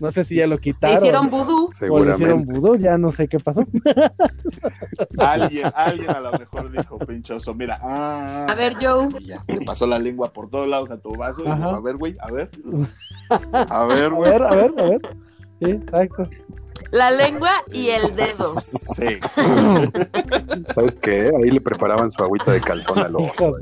[0.02, 0.98] no sé si ya lo quitaron.
[0.98, 1.72] hicieron vudú.
[1.90, 3.66] o le hicieron vudú, ya no sé qué pasó.
[5.18, 7.80] Alguien, alguien a lo mejor dijo, pinchoso, mira.
[7.82, 9.10] ah, A ver, Joe.
[9.26, 11.44] ya, le pasó la lengua por todos lados a tu vaso.
[11.44, 11.56] Y Ajá.
[11.56, 12.50] dijo, a ver, güey, a ver.
[13.30, 14.32] A ver, A güey.
[14.32, 15.02] ver, a ver, a ver.
[15.62, 16.30] Sí, exacto.
[16.92, 18.60] La lengua y el dedo.
[18.62, 19.20] Sí.
[20.76, 21.32] ¿Sabes qué?
[21.38, 23.56] Ahí le preparaban su agüita de calzón al oso.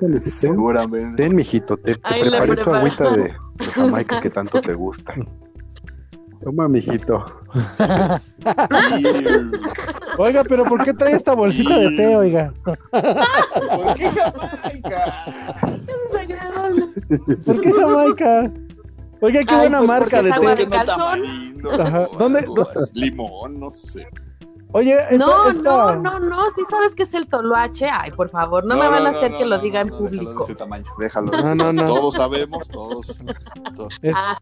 [0.00, 1.22] Ten, Seguramente.
[1.22, 5.14] ten, mijito, te, te Ahí preparé tu agüita de, de Jamaica que tanto te gusta.
[6.42, 7.24] Toma, mijito.
[10.18, 12.52] Oiga, pero ¿por qué trae esta bolsita de té, oiga?
[12.64, 15.24] ¿Por qué Jamaica?
[15.86, 16.82] Desagradable.
[17.44, 18.52] ¿Por qué Jamaica?
[19.20, 20.54] Oiga, qué Ay, buena pues, marca de té.
[20.56, 20.96] de calzón.
[20.98, 22.08] tamarindo, Ajá.
[22.18, 22.46] ¿Dónde-.
[22.94, 24.06] Limón, no sé.
[24.72, 26.50] Oye, esta, No, esta- no, no, no.
[26.50, 27.88] Sí sabes que es el toloache.
[27.90, 29.94] Ay, por favor, no, me van a hacer no, que lo no, diga en no,
[29.96, 30.44] déjalo de público.
[30.44, 31.32] ese tamaño, Déjalo.
[31.32, 31.84] No, no, no.
[31.86, 33.18] Todos sabemos, todos.
[33.76, 33.94] todos.
[34.02, 34.36] es, Ah,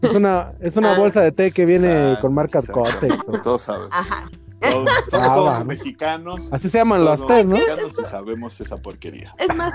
[0.00, 0.98] es una, es una Ah.
[0.98, 3.42] bolsa de té que viene con marca saben, Cotex.
[3.42, 3.88] Todos sabemos.
[3.92, 4.22] ajá.
[4.60, 6.48] Todos, todos Ah, somos mexicanos.
[6.52, 7.56] Así se llaman los tés, ¿no?
[7.56, 9.34] mexicanos y sabemos esa porquería.
[9.38, 9.74] Es más,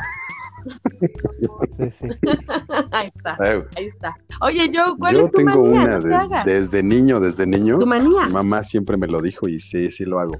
[1.70, 2.08] Sí, sí.
[2.92, 3.38] ahí está,
[3.76, 4.16] ahí está.
[4.42, 5.82] Oye, Joe, ¿cuál Yo es tu tengo manía?
[5.84, 7.80] una no desde niño, desde niño.
[7.80, 8.26] Tu manía.
[8.26, 10.36] Mi mamá siempre me lo dijo y sí, sí lo hago.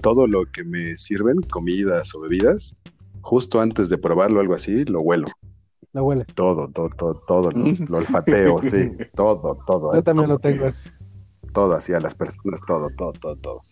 [0.00, 2.74] Todo lo que me sirven, comidas o bebidas,
[3.20, 5.26] justo antes de probarlo algo así, lo huelo.
[5.92, 6.26] La hueles.
[6.34, 10.66] Todo, todo, todo, todo, lo, lo olfateo, sí, todo, todo, Yo eh, también lo tengo
[10.66, 10.90] así.
[11.52, 13.64] todo así a las personas, todo, todo, todo, todo.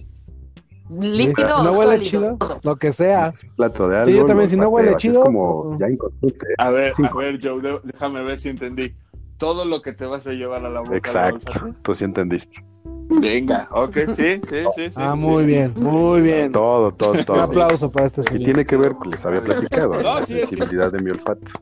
[1.00, 2.36] Líquido no huele sólido.
[2.38, 3.32] chido, lo que sea.
[3.48, 4.10] Un plato de algo.
[4.10, 6.46] Sí, yo también, si no huele chido, Es como pues- ya inconsciente.
[6.58, 7.20] A ver, Cinco.
[7.20, 8.94] a ver, Joe, déjame ver si entendí.
[9.38, 10.90] Todo lo que te vas a llevar a la boca.
[10.92, 11.76] ¿lo Exacto, olfateas?
[11.82, 12.64] tú sí entendiste.
[13.08, 14.64] Venga, ok, sí, sí, sí.
[14.74, 15.26] sí Ah, sí.
[15.26, 16.52] muy bien, muy bien.
[16.52, 17.40] Todo, todo, Un todo.
[17.42, 18.44] aplauso para este Y señor.
[18.44, 21.52] tiene que ver, les había platicado, No, la sí, es que- sensibilidad de mi olfato.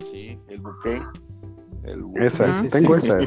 [0.00, 1.02] Sí, el buque.
[1.84, 2.26] El buque.
[2.26, 3.18] Esa, tengo esa.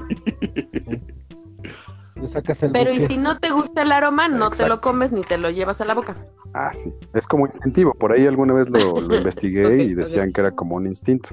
[2.24, 5.12] Le sacas el Pero y si no te gusta el aroma, no te lo comes
[5.12, 6.16] ni te lo llevas a la boca.
[6.54, 6.94] Ah, sí.
[7.14, 7.94] Es como instintivo.
[7.94, 11.30] Por ahí alguna vez lo, lo investigué y decían que era como un instinto,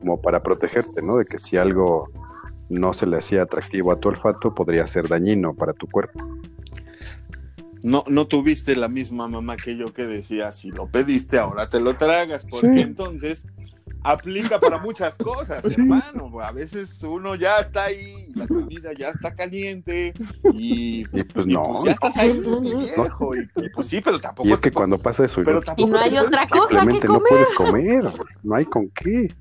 [0.00, 1.16] como para protegerte, ¿no?
[1.16, 2.08] De que si algo
[2.68, 6.20] no se le hacía atractivo a tu olfato, podría ser dañino para tu cuerpo.
[7.82, 11.80] No, no tuviste la misma mamá que yo que decía, si lo pediste, ahora te
[11.80, 12.80] lo tragas, porque Sí.
[12.80, 13.44] entonces
[14.04, 15.80] aplica para muchas cosas, Sí.
[15.80, 16.30] hermano.
[16.40, 20.12] A veces uno ya está ahí, la comida ya está caliente
[20.52, 21.62] y, Y pues y, no.
[21.62, 23.34] pues, ya estás ahí, viejo.
[23.36, 24.48] Y, y, pues sí, pero tampoco.
[24.48, 26.10] Y es que te- cuando pasa eso y pero no- tampoco Y no te hay
[26.10, 27.28] puedes- otra cosa que simplemente no comer.
[27.30, 28.04] puedes comer,
[28.42, 29.32] no hay con qué.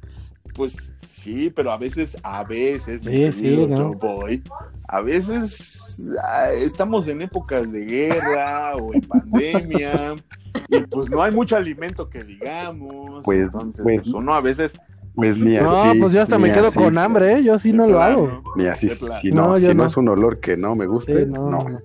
[0.53, 0.75] Pues
[1.07, 3.77] sí, pero a veces, a veces, Sí, sí, ¿no?
[3.77, 4.43] Joe Boy,
[4.91, 5.79] a veces
[6.23, 10.15] ah, estamos en épocas de guerra o en pandemia
[10.67, 13.21] y pues no hay mucho alimento que digamos.
[13.23, 14.77] Pues- entonces pues- pues, uno a veces
[15.15, 15.99] Pues ni No, así.
[15.99, 17.43] pues yo hasta me quedo así, con hambre, ¿eh?
[17.43, 18.43] Yo sí no de lo plano, hago.
[18.55, 19.85] Ni así, si no, No, si no, no.
[19.85, 21.67] es un olor que no me guste, Sí, no, no.
[21.69, 21.79] no.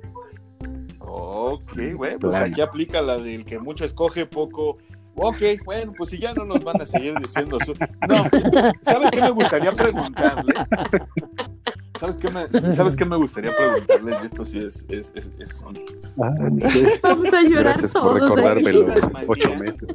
[1.01, 4.79] Ok, bueno, pues aquí aplica la del que mucho escoge, poco.
[5.19, 7.73] Ok, bueno, pues si ya no nos van a seguir diciendo su...
[8.07, 8.17] No,
[8.83, 10.69] ¿sabes qué me gustaría preguntarles?
[11.99, 14.23] ¿Sabes qué me, ¿sabes qué me gustaría preguntarles?
[14.23, 15.65] Y esto sí es, es, es, es
[16.23, 16.35] Ah,
[16.71, 16.85] sí.
[17.03, 18.39] Vamos a llorar Gracias por todos.
[18.39, 18.55] ¿eh?
[18.55, 18.95] recordármelo.
[19.27, 19.89] Ocho meses.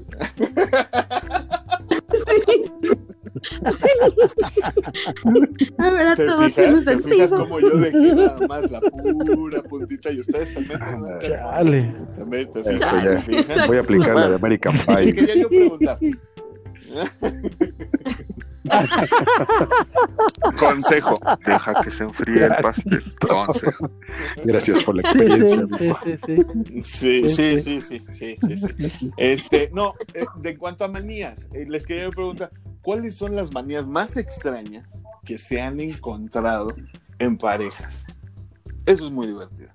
[5.77, 6.85] Ahora ¿Te todo tiene fijas?
[6.85, 7.37] ¿Te fijas sentido.
[7.39, 11.03] como yo dejé nada más la pura puntita y ustedes se meten?
[11.19, 11.95] que- Chale.
[12.11, 13.21] Se meten, Eso ¿se ya.
[13.21, 13.67] fijan?
[13.67, 15.13] Voy a aplicar la de American Y Pie.
[15.13, 15.99] quería yo preguntar.
[20.57, 23.03] Consejo, deja que se enfríe el pastel.
[23.19, 23.89] Consejo.
[24.43, 25.61] Gracias por la experiencia.
[25.77, 26.43] sí, sí,
[26.83, 26.83] sí, sí.
[26.83, 29.11] Sí, sí, sí, sí, sí, sí, sí.
[29.17, 32.51] Este, no, eh, de cuanto a manías, eh, les quería preguntar,
[32.81, 36.69] ¿cuáles son las manías más extrañas que se han encontrado
[37.19, 38.07] en parejas?
[38.85, 39.69] Eso es muy divertido.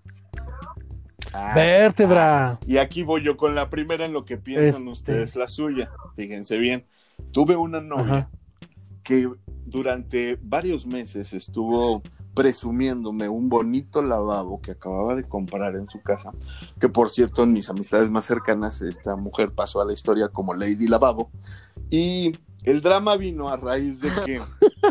[1.33, 2.59] Ah, Vértebra.
[2.67, 4.91] y aquí voy yo con la primera en lo que piensan Este.
[4.91, 5.91] ustedes la suya.
[6.17, 6.87] Fíjense bien.
[7.33, 8.31] Tuve una novia Ajá.
[9.03, 9.29] que
[9.67, 12.03] durante varios meses estuvo
[12.35, 16.33] presumiéndome un bonito lavabo que acababa de comprar en su casa,
[16.79, 20.55] que por cierto en mis amistades más cercanas esta mujer pasó a la historia como
[20.55, 21.31] Lady Lavabo
[21.91, 24.41] y el drama vino a raíz de que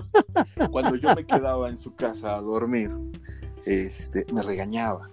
[0.71, 2.91] cuando yo me quedaba en su casa a dormir,
[3.65, 5.09] este, me regañaba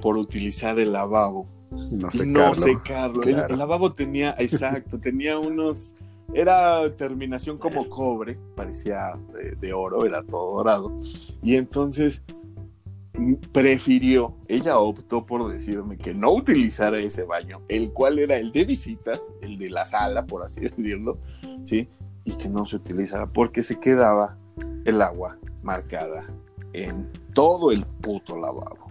[0.00, 2.58] por utilizar el lavabo No sé, no Carlos.
[2.58, 3.22] secarlo.
[3.22, 3.52] El- Claro.
[3.54, 5.94] El, lavabo tenía, exacto, tenía unos,
[6.34, 10.94] era terminación como cobre, parecía de, de oro, era todo dorado.
[11.42, 12.22] Y entonces
[13.52, 18.64] prefirió, ella optó por decirme que no utilizara ese baño, el cual era el de
[18.64, 21.18] visitas, el de la sala, por así decirlo,
[21.66, 21.88] ¿sí?
[22.24, 24.36] Y que no se utilizara porque se quedaba
[24.84, 26.26] el agua marcada
[26.72, 28.88] en todo el puto lavabo.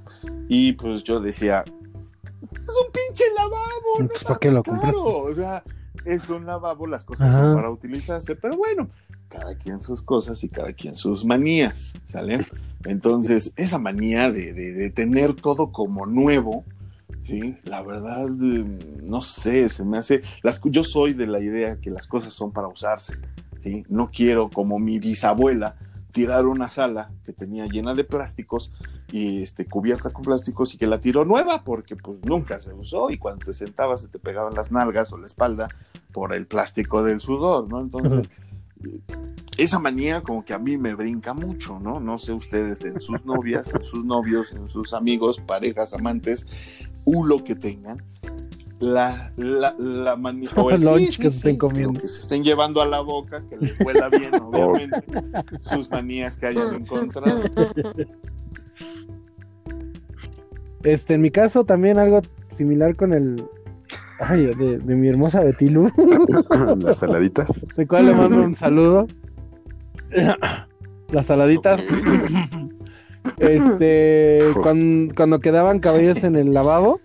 [0.48, 5.04] Y pues yo decía, es un pinche lavabo, no ¿para qué lo caro".
[5.04, 5.64] O sea,
[6.06, 7.44] es un lavabo, las cosas Ajá.
[7.44, 8.90] son para utilizarse, pero bueno,
[9.34, 12.46] cada quien sus cosas y cada quien sus manías, ¿sale?
[12.86, 16.64] Entonces, esa manía de, de- de tener todo como nuevo,
[17.26, 17.58] ¿sí?
[17.64, 18.66] La verdad, eh,
[19.02, 20.22] no sé, se me hace...
[20.44, 23.16] Las, yo soy de la idea que las cosas son para usarse,
[23.60, 23.84] ¿sí?
[23.90, 25.76] No quiero, como mi bisabuela,
[26.12, 28.72] tirar una sala que tenía llena de plásticos
[29.12, 33.10] y este, cubierta con plásticos y que la tiró nueva porque pues nunca se usó
[33.10, 35.70] y cuando te sentabas se te pegaban las nalgas o la espalda
[36.12, 37.82] por el plástico del sudor, ¿no?
[37.82, 38.30] Entonces,
[39.58, 42.00] esa manía como que a mí me brinca mucho, ¿no?
[42.00, 46.46] No sé ustedes en sus novias, en sus novios, en sus amigos, parejas, amantes,
[47.06, 48.02] u lo que tengan.
[48.80, 50.50] La, la, la manía.
[50.58, 52.00] o el- Lunch que se estén comiendo.
[52.02, 54.98] que se estén llevando a la boca, que les huela bien, obviamente.
[55.60, 57.42] sus manías que hayan encontrado.
[60.84, 63.44] Este, en mi caso también algo similar con el.
[64.20, 65.90] Ay, de, de mi hermosa Betilu.
[66.80, 67.52] Las saladitas.
[67.72, 69.08] Sé cuál le mando un saludo.
[71.12, 71.82] Las saladitas.
[73.38, 77.00] Este, cuando, cuando quedaban cabellos en el lavabo,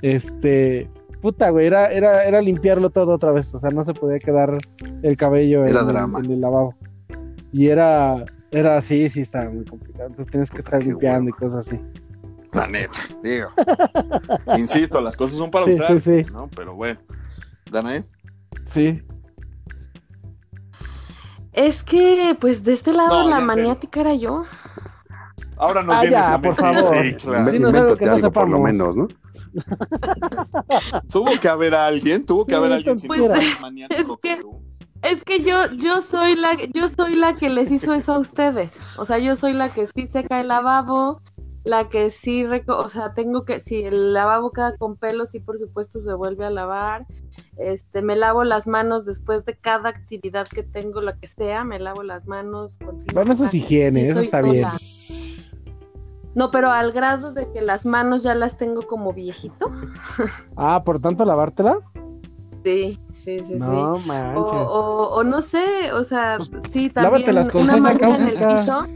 [0.00, 0.88] este,
[1.20, 4.58] puta, güey, era, era, era limpiarlo todo otra vez, o sea, no se podía quedar
[5.02, 6.74] el cabello en, en el lavabo.
[7.52, 11.32] Y era, era así, sí, estaba muy complicado, entonces tienes que Puta, estar limpiando y
[11.32, 11.78] cosas así.
[12.52, 13.50] La neta, digo.
[14.56, 16.30] Insisto, las cosas son para Sí, usar, sí, sí.
[16.32, 16.48] ¿no?
[16.54, 17.00] Pero bueno.
[17.70, 18.04] Danae.
[18.64, 19.02] Sí,
[21.52, 24.44] Es que, pues, de este lado No, la maniática era yo.
[25.58, 26.82] Ahora nos Ah, vienes ya, a por mentir.
[26.84, 27.02] favor.
[27.04, 27.44] Sí, claro.
[27.46, 29.08] Sí, Dinos algo que no algo por lo menos, ¿no?
[31.10, 34.36] Tuvo que haber alguien, tuvo que Sí, haber alguien sin pues, es más maniático que
[34.36, 34.60] que- tú.
[35.02, 38.82] Es que yo, yo soy la, yo soy la que les hizo eso a ustedes.
[38.96, 41.20] O sea, yo soy la que sí seca el lavabo,
[41.64, 45.58] la que sí, reco- o sea, tengo que, si el lavabo con pelo, sí, por
[45.58, 47.06] supuesto, se vuelve a lavar.
[47.56, 51.78] Este, me lavo las manos después de cada actividad que tengo, la que sea, me
[51.78, 52.78] lavo las manos.
[52.78, 53.14] continuamente.
[53.14, 54.66] bueno, eso es higiene, Sí, eso está bien.
[56.34, 59.70] No, pero al grado de que las manos ya las tengo como viejito.
[60.56, 61.84] Ah, por tanto, lavártelas.
[62.64, 63.58] Sí, sí, sí, sí.
[64.36, 66.38] O, o, o no sé, o sea,
[66.70, 68.86] sí, también una mancha en el piso.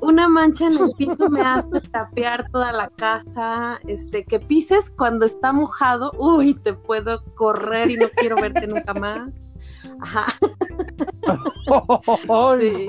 [0.00, 3.78] Una mancha en el piso me hace tapear toda la casa.
[3.86, 8.94] Este, que pises cuando está mojado, uy, te puedo correr y no quiero verte nunca
[8.94, 9.42] más.
[10.00, 10.26] Ajá,
[12.60, 12.86] Sí.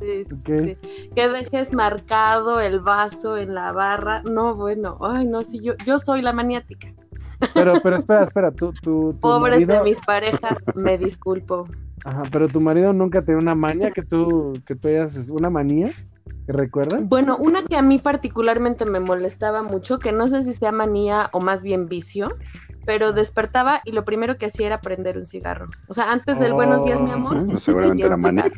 [0.00, 0.76] sí, sí.
[1.14, 4.22] Que dejes marcado el vaso en la barra.
[4.22, 6.88] No, bueno, ay, no, sí, yo, yo soy la maniática.
[7.54, 11.66] Pero, pero espera, espera, tú, tú, tu Pobres marido, de mis parejas, me disculpo.
[12.04, 15.48] ajá, pero tu marido nunca te dio una manía que tú, que tú hayas, una
[15.50, 16.09] manía, ¿que
[16.52, 17.02] recuerdas?
[17.08, 21.28] Bueno, una que a mí particularmente me molestaba mucho, que no sé si sea manía
[21.32, 22.30] o más bien vicio,
[22.86, 25.68] pero despertaba y lo primero que hacía era prender un cigarro.
[25.88, 27.46] O sea, antes del buenos días, mi amor.
[27.46, 28.50] Pues seguramente era manía.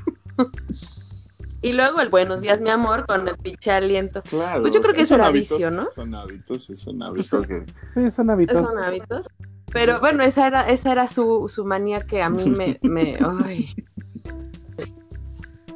[1.62, 4.22] Y luego el buenos días, mi amor, con el pinche aliento.
[4.22, 4.62] Claro.
[4.62, 5.88] Pues yo creo que son eso era hábitos, vicio, ¿no?
[5.90, 7.64] Son hábitos, es un hábito que.
[7.94, 8.58] Sí, son hábitos.
[8.58, 9.28] Son hábitos.
[9.72, 13.74] Pero bueno, esa era, esa era su, su manía que a mí me, me ay.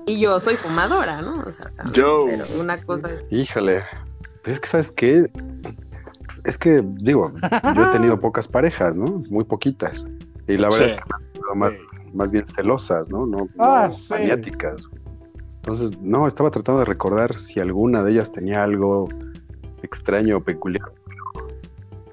[0.07, 1.41] Y yo soy fumadora, ¿no?
[1.45, 2.27] O sea, también, Yo.
[2.29, 3.83] pero una cosa es Híjole.
[4.43, 5.31] Pero es que, ¿sabes qué?
[6.45, 7.33] Es que, digo,
[7.75, 9.23] yo he tenido pocas parejas, ¿no?
[9.29, 10.09] Muy poquitas.
[10.47, 10.95] Y la verdad Sí.
[10.95, 11.73] es que me han sido más,
[12.15, 13.27] más bien celosas, ¿no?
[13.27, 14.13] No, Ah, no sí.
[14.15, 14.89] maniáticas.
[15.57, 19.09] Entonces, no, estaba tratando de recordar si alguna de ellas tenía algo
[19.83, 20.89] extraño o peculiar.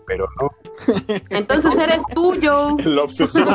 [0.07, 0.49] Pero no,
[1.29, 2.75] Entonces eres tú, Joe.
[2.83, 3.51] El obsesivo.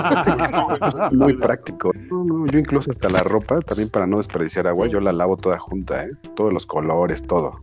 [1.12, 1.90] muy práctico.
[2.10, 4.92] No, no, yo incluso hasta la ropa, también para no desperdiciar agua, Sí.
[4.92, 6.10] yo la lavo toda junta, ¿eh?
[6.36, 7.60] Todos los colores, todo.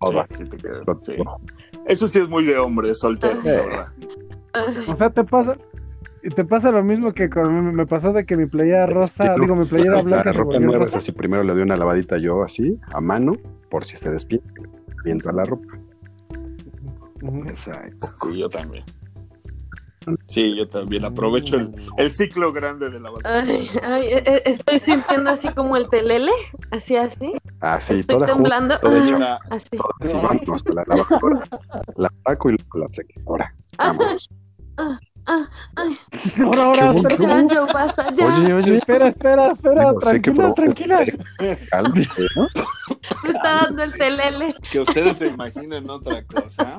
[0.00, 0.24] Todo.
[0.30, 0.44] Sí,
[1.02, 1.16] sí.
[1.86, 3.88] Eso sí es muy de hombre soltero, la verdad.
[4.88, 5.56] O sea, te pasa,
[6.34, 9.66] te pasa lo mismo que con, me pasó de que mi playera rosa, digo, mi
[9.66, 10.98] playera La blanca se ropa nueva es rosa.
[10.98, 13.34] así, primero le doy una lavadita yo así, a mano,
[13.68, 14.42] por si se despide,
[15.04, 15.78] viento a la ropa.
[17.46, 18.08] Exacto.
[18.22, 18.84] Sí, yo también.
[20.28, 23.42] Sí, yo también aprovecho el, el ciclo grande de la batalla.
[23.52, 26.32] Ay, ay, eh, eh, estoy sintiendo así como el telele,
[26.70, 27.32] así, así.
[27.60, 28.76] Así, Estoy toda temblando.
[28.78, 29.68] junta, toda Ahora, Así.
[29.70, 31.48] toda así, vámonos a la lavadora.
[31.96, 33.54] La saco y la secadora.
[35.74, 35.98] Vámonos.
[36.40, 38.26] Ahora, ahora, Qué espera, Ya, yo basta, ya.
[38.36, 41.04] Oye, oye, espera, espera, espera, Digo, tranquila, provoca- tranquila.
[41.70, 42.48] cálmate, ¿no?
[43.24, 44.54] Me está dando el telele.
[44.70, 46.78] que ustedes se imaginen otra cosa,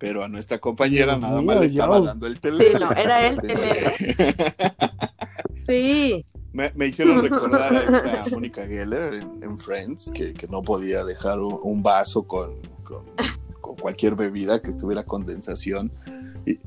[0.00, 2.04] pero a nuestra compañera Dios nada mío, más le estaba yo.
[2.04, 2.78] dando el teléfono.
[2.78, 3.94] Sí, no, era el telele.
[5.68, 6.24] Sí.
[6.52, 11.04] Me, me hicieron recordar a esta Mónica Geller en, en Friends, que, que no podía
[11.04, 13.06] dejar un, un vaso con, con-
[13.60, 15.90] con cualquier bebida que tuviera condensación.
[16.44, 16.58] Y-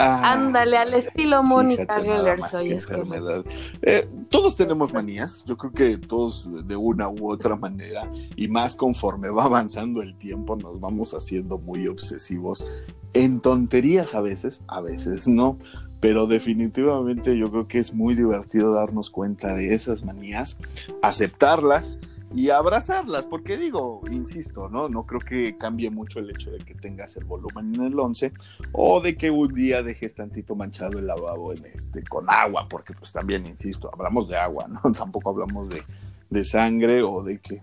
[0.00, 2.70] Ah, Ándale, al estilo Mónica Geller soy.
[2.72, 3.44] es que- enfermedad.
[3.82, 8.76] Eh, todos tenemos manías, yo creo que todos de una u otra manera, y más
[8.76, 12.64] conforme va avanzando el tiempo, nos vamos haciendo muy obsesivos
[13.12, 15.58] en tonterías a veces, a veces no,
[15.98, 20.56] pero definitivamente yo creo que es muy divertido darnos cuenta de esas manías,
[21.02, 21.98] aceptarlas
[22.34, 24.88] y abrazarlas, porque digo, insisto, ¿no?
[24.88, 28.32] No creo que cambie mucho el hecho de que tengas el volumen en el 11
[28.72, 32.92] o de que un día dejes tantito manchado el lavabo en este, con agua, porque
[32.92, 34.80] pues también, insisto, hablamos de agua, ¿no?
[34.92, 35.82] Tampoco hablamos de,
[36.30, 37.62] de sangre o de que...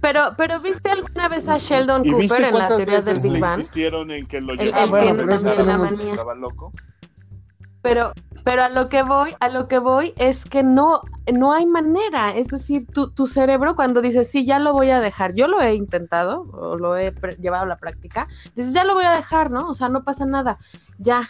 [0.00, 3.20] Pero, pero ¿viste alguna vez a Sheldon ¿Y viste Cooper en la cuántas teoría del
[3.20, 3.58] Big Bang?
[3.58, 6.10] insistieron en que lo Él- llevara él tiene a también regresar la a manía.
[6.10, 6.72] estaba loco?
[7.82, 8.12] Pero,
[8.48, 12.34] pero a lo que voy, a lo que voy es que no, no hay manera.
[12.34, 15.60] Es decir, tu, tu cerebro cuando dices, sí, ya lo voy a dejar, yo lo
[15.60, 18.26] he intentado o lo he llevado a la práctica,
[18.56, 19.68] dices, ya lo voy a dejar, ¿no?
[19.68, 20.56] O sea, no pasa nada,
[20.96, 21.28] ya.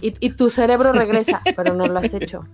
[0.00, 2.44] Y, y tu cerebro regresa, pero no lo has hecho.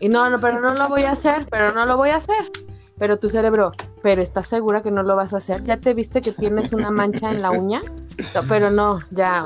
[0.00, 2.50] Y no, no, pero no lo voy a hacer, pero no lo voy a hacer.
[2.96, 3.72] Pero tu cerebro,
[4.02, 5.62] pero ¿estás segura que no lo vas a hacer?
[5.64, 7.82] ¿Ya te viste que tienes una mancha en la uña?
[8.34, 9.44] No, pero no, ya.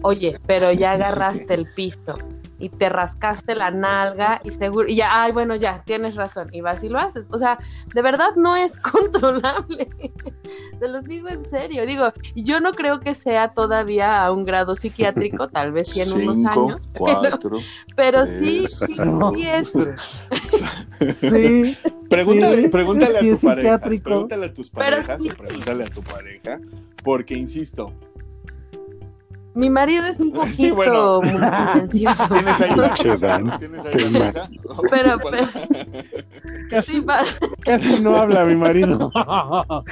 [0.00, 2.16] Oye, pero ya agarraste el pisto
[2.64, 6.62] y te rascaste la nalga y seguro, y ya, ay, bueno, ya, tienes razón, y
[6.62, 7.26] vas y lo haces.
[7.30, 7.58] O sea,
[7.94, 9.90] de verdad no es controlable.
[10.80, 11.84] Te los digo en serio.
[11.84, 16.12] Digo, yo no creo que sea todavía a un grado psiquiátrico, tal vez sí en
[16.12, 17.58] unos años, pero, cuatro.
[17.94, 18.78] pero sí, tres.
[18.86, 19.32] sí, No.
[19.34, 19.72] sí es.
[21.20, 21.76] Sí,
[22.08, 26.02] Pregúntale, Sí, pregúntale sí a tu pareja, pregúntale a tus Pero parejas pregúntale a tu
[26.02, 26.60] pareja,
[27.02, 27.92] porque insisto,
[29.54, 31.20] Mi marido es un poquito Sí, bueno.
[31.22, 32.28] muy silencioso.
[32.34, 33.58] tienes ahí Dan.
[33.58, 34.50] tienes ahí la.
[34.90, 35.18] Pero-
[36.70, 37.04] Pues, Sí,
[37.64, 39.10] casi no habla mi marido.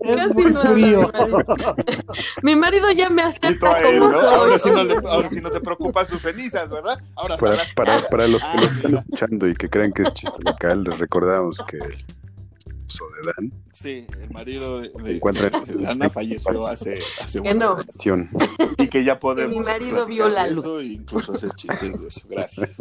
[0.00, 1.10] Es Casi muy no habla frío.
[1.12, 1.76] mi marido.
[2.42, 4.18] Mi marido ya me acepta a él, como ¿no?
[4.20, 4.34] soy.
[4.34, 6.98] Ahora sí no, le- ahora sí no te preocupan sus cenizas, ¿verdad?
[7.14, 9.00] Ahora Para, para, para los que Ah, lo están mira.
[9.02, 11.78] escuchando y que crean que es chiste local, les recordamos que
[12.90, 17.68] esposo de Dan Sí, el marido de, de- de Dana falleció hace, hace Que unos
[17.70, 17.76] no.
[17.76, 17.88] años.
[17.88, 18.30] acción.
[18.78, 19.52] Y que ya podemos.
[19.52, 20.64] Que mi marido vio la luz.
[20.64, 22.20] eso e incluso hacer chistes de eso.
[22.28, 22.80] Gracias.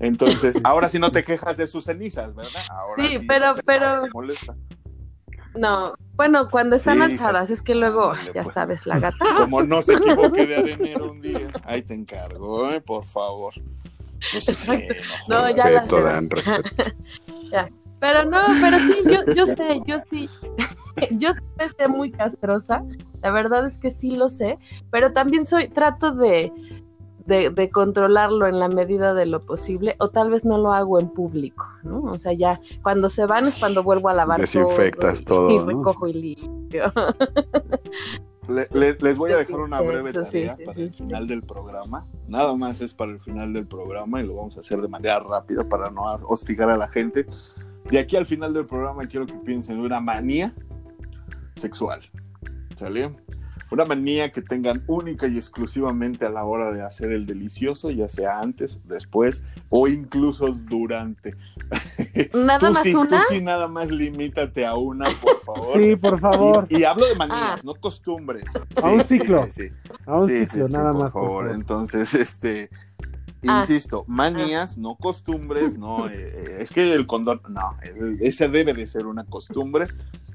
[0.00, 2.62] Entonces, ahora sí no te quejas de sus cenizas, ¿verdad?
[2.70, 4.56] Ahora Sí, pero- no pero- no molesta.
[5.54, 8.48] No, bueno, cuando están Sí, alzadas, es que luego, ya pues.
[8.54, 9.18] sabes, la gata.
[9.36, 11.52] Como no se equivoque de arenero un día.
[11.64, 12.80] Ahí te encargo, ¿eh?
[12.80, 13.52] Por favor.
[14.32, 14.70] Pues sí,
[15.28, 15.54] No, jodas.
[15.54, 16.02] ya la Respeto.
[16.02, 16.84] Dan, respeto.
[18.02, 20.28] Pero no, pero sí, yo, yo sé, yo sí,
[21.12, 22.84] yo sí me sé muy castrosa,
[23.22, 24.58] la verdad es que sí lo sé,
[24.90, 26.52] pero también soy, trato de,
[27.26, 30.98] de, de controlarlo en la medida de lo posible, o tal vez no lo hago
[30.98, 32.00] en público, ¿no?
[32.02, 35.58] O sea, ya cuando se van es cuando vuelvo a lavar Desinfectas todo, todo, y
[35.60, 35.66] ¿no?
[35.66, 36.92] recojo y limpio.
[38.48, 41.42] Le- le- les voy a dejar una breve tarea sí, para sí, el final del
[41.44, 42.08] programa.
[42.26, 45.20] Nada más es para el final del programa y lo vamos a hacer de manera
[45.20, 47.24] rápida para no hostigar a la gente.
[47.90, 50.54] De aquí al final del programa quiero que piensen en una manía
[51.56, 52.00] sexual.
[52.76, 53.14] ¿Sale?
[53.70, 58.06] Una manía que tengan única y exclusivamente a la hora de hacer el delicioso, ya
[58.06, 61.36] sea antes, después o incluso durante.
[62.34, 65.78] Nada tú más sí, tú una, sí nada más limítate a una, por favor.
[65.82, 66.66] Sí, por favor.
[66.68, 67.60] Y, y hablo de manías, Ah.
[67.64, 68.44] no costumbres.
[68.82, 69.44] A un ciclo.
[69.50, 69.72] Sí, sí,
[70.04, 71.12] A un sí, ciclo, sí, sí, nada por más.
[71.12, 71.50] por favor.
[71.52, 72.68] Entonces, este,
[73.48, 73.60] Ah.
[73.60, 78.72] insisto, manías, no costumbres, no, eh, eh, es que el condón, no, es- esa debe
[78.74, 79.86] de ser una costumbre.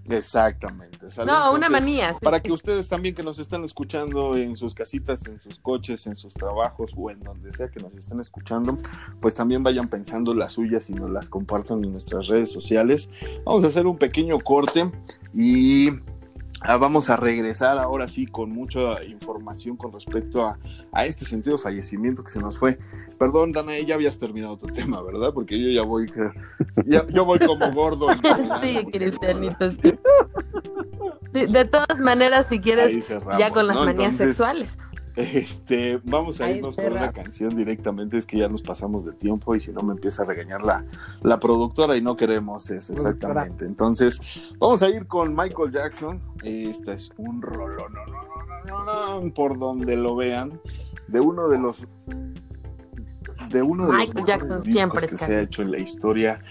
[0.09, 1.11] Exactamente.
[1.11, 1.31] ¿sale?
[1.31, 2.13] no, una manía.
[2.13, 6.07] sí, Para que ustedes también que nos están escuchando en sus casitas, en sus coches,
[6.07, 8.79] en sus trabajos o en donde sea que nos estén escuchando,
[9.19, 13.09] pues también vayan pensando las suyas y nos las compartan en nuestras redes sociales.
[13.45, 14.89] Vamos a hacer un pequeño corte
[15.33, 16.01] y ah,
[16.75, 20.59] vamos a regresar ahora sí con mucha información con respecto a,
[20.91, 22.77] a este sentido de fallecimiento que se nos fue.
[23.17, 25.33] Perdón, Dana, ya habías terminado tu tema, ¿verdad?
[25.33, 26.11] Porque yo ya voy,
[26.85, 28.07] ya- yo voy como gordo.
[28.61, 29.93] Sí, Cristianito, sí.
[31.31, 33.07] De todas maneras, si quieres,
[33.39, 33.85] ya con las ¿no?
[33.85, 34.77] manías Entonces, sexuales.
[35.17, 39.55] Este, vamos a irnos con una canción directamente, es que ya nos pasamos de tiempo
[39.55, 40.85] y si no me empieza a regañar la,
[41.23, 43.65] la productora y no queremos eso, exactamente.
[43.65, 44.21] Entonces,
[44.59, 46.21] vamos a ir con Michael Jackson.
[46.43, 48.21] Esta es un rolón, no, no,
[48.65, 50.61] no, no, no, por donde lo vean,
[51.07, 51.87] de uno de los
[53.49, 55.71] de uno de los Michael mejores Jackson discos siempre es que se ha hecho en
[55.71, 56.41] la historia,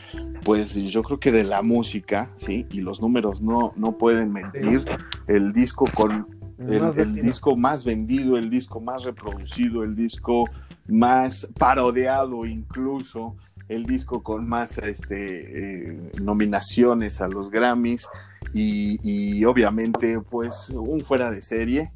[0.44, 4.84] pues yo creo que de la música, sí, y los números no, no pueden mentir.
[5.26, 10.48] El disco con el, disco más vendido, el disco más reproducido, el disco
[10.88, 13.36] más parodiado incluso,
[13.68, 18.08] el disco con más este, eh, nominaciones a los Grammys
[18.54, 21.90] y, y obviamente pues un fuera de serie,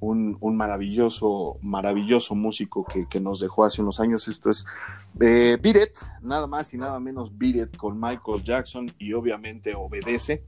[0.00, 4.28] un, un maravilloso, maravilloso músico que, que nos dejó hace unos años.
[4.28, 4.64] Esto es
[5.20, 9.74] eh, Beat It, nada más y nada menos Beat It con Michael Jackson y obviamente
[9.74, 10.44] obedece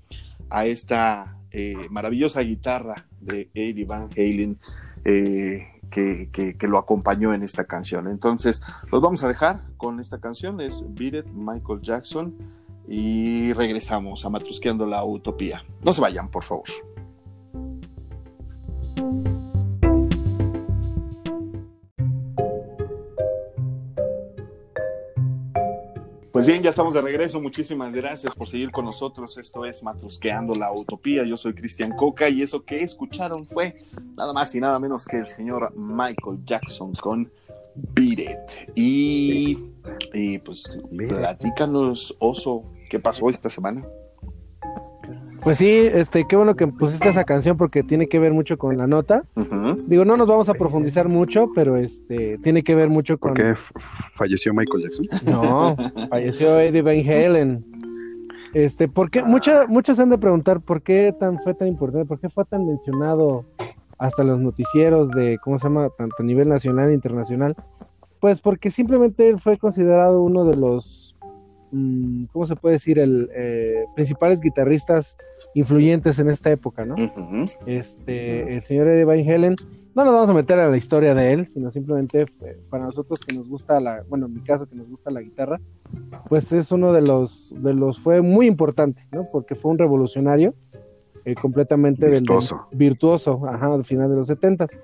[0.51, 4.59] a esta eh, maravillosa guitarra de Eddie Van Halen
[5.05, 8.09] eh, que, que- lo acompañó en esta canción.
[8.09, 8.63] Entonces,
[8.93, 12.35] los vamos a dejar con esta canción, es Beat It, Michael Jackson,
[12.87, 15.65] y regresamos a Matrusqueando la Utopía.
[15.83, 16.65] No se vayan, por favor.
[26.39, 27.41] Pues bien, ya estamos de regreso.
[27.41, 29.37] Muchísimas gracias por seguir con nosotros.
[29.39, 31.25] Esto es Matrusqueando la Utopía.
[31.25, 33.75] Yo soy Cristian Coca y eso que escucharon fue
[34.17, 37.29] nada más y nada menos que el señor Michael Jackson con
[37.75, 38.71] Beat It.
[38.77, 39.59] Y,
[40.15, 40.71] y pues
[41.09, 43.85] platícanos, Oso, ¿qué pasó esta semana?
[45.43, 48.77] Pues sí, este, qué bueno que pusiste esa canción porque tiene que ver mucho con
[48.77, 49.23] la nota.
[49.87, 53.35] Digo, no nos vamos a profundizar mucho, pero este, tiene que ver mucho con.
[53.35, 53.55] ¿Por qué
[54.15, 55.07] falleció Michael Jackson?
[55.27, 55.77] No,
[56.11, 57.65] falleció Eddie Van Halen.
[58.55, 59.23] Este, ¿por qué?
[59.23, 62.45] Mucha- muchos se han de preguntar por qué tan fue tan importante, por qué fue
[62.45, 63.45] tan mencionado
[63.99, 65.89] hasta los noticieros de, ¿cómo se llama?
[65.97, 67.55] Tanto a nivel nacional e internacional.
[68.21, 71.15] Pues porque simplemente él fue considerado uno de los,
[72.33, 72.99] ¿cómo se puede decir?
[72.99, 75.17] El eh, principales guitarristas
[75.55, 76.95] influyentes en esta época, ¿no?
[76.95, 77.47] Ujú.
[77.67, 79.57] este, el señor Eddie Van Halen,
[79.95, 83.19] no nos vamos a meter a la historia de él, sino simplemente eh, para nosotros
[83.21, 85.61] que nos gusta la, bueno, en mi caso que nos gusta la guitarra,
[86.29, 89.21] pues es uno de los, de los, fue muy importante, ¿no?
[89.33, 90.55] Porque fue un revolucionario
[91.25, 92.67] eh, completamente del- Virtuoso.
[92.73, 94.79] virtuoso, ajá, al final de los setentas.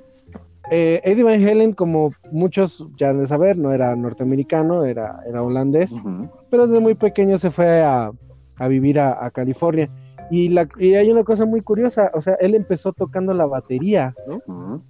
[0.70, 5.43] Eh, Eddie Van Halen, como muchos ya han de saber, no era norteamericano, era, era
[5.43, 6.28] holandés Ujú.
[6.55, 8.12] Pero desde muy pequeño se fue a,
[8.59, 9.90] a vivir a, a California.
[10.31, 14.14] Y, la, y hay una cosa muy curiosa, o sea, él empezó tocando la batería,
[14.28, 14.36] ¿no?
[14.47, 14.81] Ujú.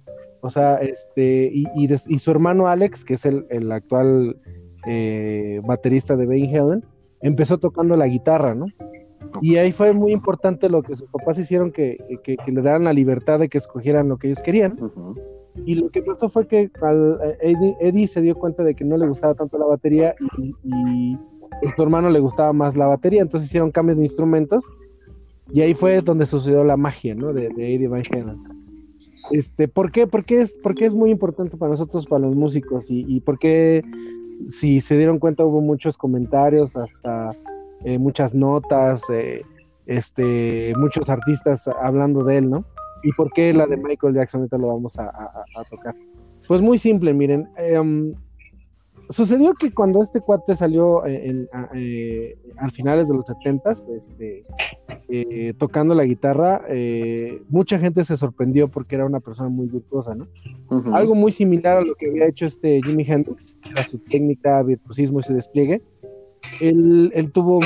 [0.41, 4.37] O sea, este, y, y, y su hermano Alex, que es el, el actual
[4.85, 6.85] eh, baterista de Van Halen,
[7.21, 8.67] empezó tocando la guitarra, ¿no?
[9.41, 12.83] Y ahí fue muy importante lo que sus papás hicieron, que, que, que le daran
[12.83, 14.77] la libertad de que escogieran lo que ellos querían.
[14.79, 15.15] Ujú.
[15.65, 18.83] Y lo que pasó fue que al, eh, Eddie, Eddie se dio cuenta de que
[18.83, 21.17] no le gustaba tanto la batería y, y
[21.65, 24.63] a su hermano le gustaba más la batería, entonces hicieron cambios de instrumentos
[25.53, 27.33] y ahí fue donde sucedió la magia, ¿no?
[27.33, 28.37] De, de Eddie Van Halen.
[29.31, 30.07] Este, ¿por qué?
[30.07, 33.83] Porque es, porque es muy importante para nosotros, para los músicos y, y por qué,
[34.47, 37.29] si se dieron cuenta, hubo muchos comentarios, hasta
[37.83, 39.41] eh, muchas notas, eh,
[39.85, 42.65] este, muchos artistas hablando de él, ¿no?
[43.03, 44.41] ¿Y por qué la de Michael Jackson?
[44.41, 45.95] Ahorita lo vamos a, a- a tocar.
[46.47, 47.47] Pues muy simple, miren.
[47.57, 48.13] em,
[49.09, 53.71] sucedió que cuando este cuate salió eh, en- a, eh, al finales de los 70
[53.71, 54.41] este,
[55.09, 60.15] eh, tocando la guitarra, eh, mucha gente se sorprendió porque era una persona muy virtuosa,
[60.15, 60.27] ¿no?
[60.93, 65.19] Algo muy similar a lo que había hecho este Jimi Hendrix, a su técnica, virtuosismo
[65.19, 65.81] y su despliegue.
[66.61, 67.59] Él, él tuvo,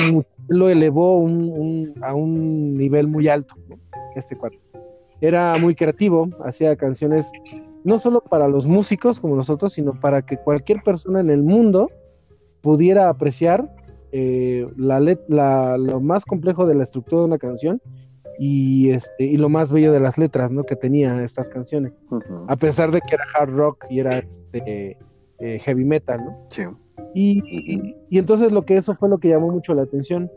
[0.48, 3.78] lo elevó un- un- a un nivel muy alto, ¿no?
[4.16, 4.56] este cuate.
[5.20, 7.30] Era muy creativo, hacía canciones
[7.84, 11.90] no solo para los músicos como nosotros, sino para que cualquier persona en el mundo
[12.60, 13.74] pudiera apreciar
[14.12, 17.80] eh, la let- la- lo más complejo de la estructura de una canción
[18.38, 20.64] y, este, y lo más bello de las letras ¿no?
[20.64, 22.02] que tenía estas canciones
[22.48, 24.98] a pesar de que era hard rock y era este,
[25.38, 26.44] eh, heavy metal, ¿no?
[26.48, 26.62] Sí.
[27.14, 30.30] Y, y- y entonces lo que eso fue lo que llamó mucho la atención.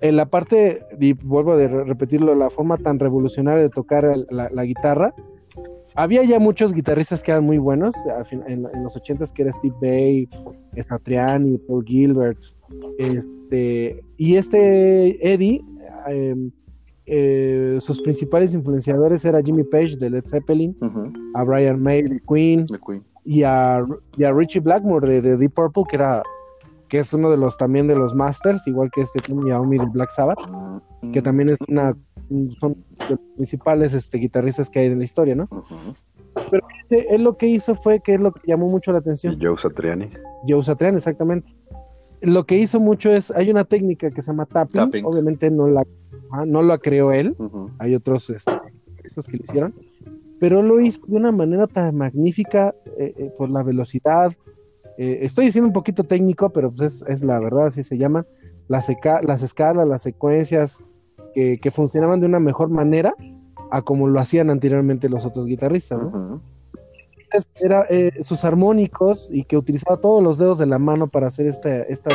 [0.00, 5.14] En la parte, y vuelvo a repetirlo, la forma tan revolucionaria de tocar la guitarra,
[5.94, 7.94] había ya muchos guitarristas que eran muy buenos,
[8.30, 10.28] en, en los ochentas que era Steve Bay,
[10.88, 12.38] Satriani, Paul Gilbert,
[12.98, 15.62] este, y este Eddie,
[16.08, 16.50] em,
[17.06, 20.76] eh, sus principales influenciadores era Jimmy Page de Led Zeppelin,
[21.34, 22.66] a Brian May de Queen.
[23.26, 23.84] y a,
[24.16, 26.22] y a Richie Blackmore de, de Deep Purple, que era
[26.94, 29.86] que es uno de los también de los masters, igual que este Tom Iommi de
[29.86, 30.38] Black Sabbath,
[31.12, 31.92] que también es una
[32.60, 35.48] son de los principales este, guitarristas que hay en la historia, ¿no?
[35.50, 35.96] Ujú.
[36.90, 39.34] él lo que hizo fue que es lo que llamó mucho la atención.
[39.40, 40.08] Y Joe Satriani.
[40.48, 41.50] Joe Satriani, exactamente.
[42.20, 45.04] Lo que hizo mucho es, hay una técnica que se llama tapping, Tapping.
[45.04, 45.82] obviamente no la,
[46.46, 47.72] no la creó él, Ujú.
[47.80, 49.74] hay otros este, artistas que lo hicieron,
[50.38, 54.32] pero lo hizo de una manera tan magnífica eh, eh, por la velocidad.
[54.98, 58.26] Eh, estoy diciendo un poquito técnico, pero pues es, es la verdad, así se llama.
[58.68, 60.82] Las, escalas, las secuencias
[61.34, 63.14] que, que funcionaban de una mejor manera
[63.70, 65.98] a como lo hacían anteriormente los otros guitarristas.
[66.12, 66.40] ¿no?
[67.56, 71.46] Era eh, sus armónicos y que utilizaba todos los dedos de la mano para hacer
[71.46, 72.10] esta, esta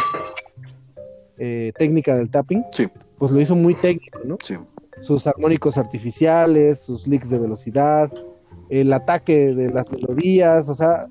[1.38, 2.88] eh, técnica del tapping, Sí.
[3.18, 4.38] pues lo hizo muy técnico, ¿no?
[4.42, 4.56] Sí.
[5.02, 8.12] Sus armónicos artificiales, sus licks de velocidad,
[8.70, 11.08] el ataque de las melodías, o sea,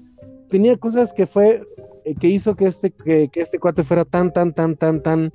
[0.49, 1.63] tenía cosas que fue
[2.05, 5.33] eh, que hizo que este que, que este cuate fuera tan tan tan tan tan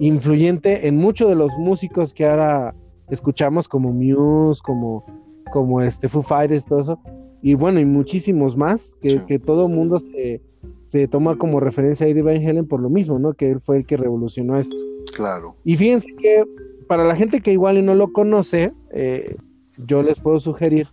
[0.00, 2.74] influyente en muchos de los músicos que ahora
[3.10, 5.04] escuchamos como Muse, como
[5.52, 6.98] como este Foo Fighters, todo eso
[7.42, 9.18] y bueno, y muchísimos más que, Sí.
[9.28, 10.40] que todo mundo se,
[10.84, 13.34] se toma como referencia a Eddie Van Halen por lo mismo, ¿no?
[13.34, 14.74] Que él fue el que revolucionó esto.
[15.14, 15.54] Claro.
[15.62, 16.42] Y fíjense que
[16.88, 19.36] para la gente que igual y no lo conoce, eh,
[19.76, 20.88] yo les puedo sugerir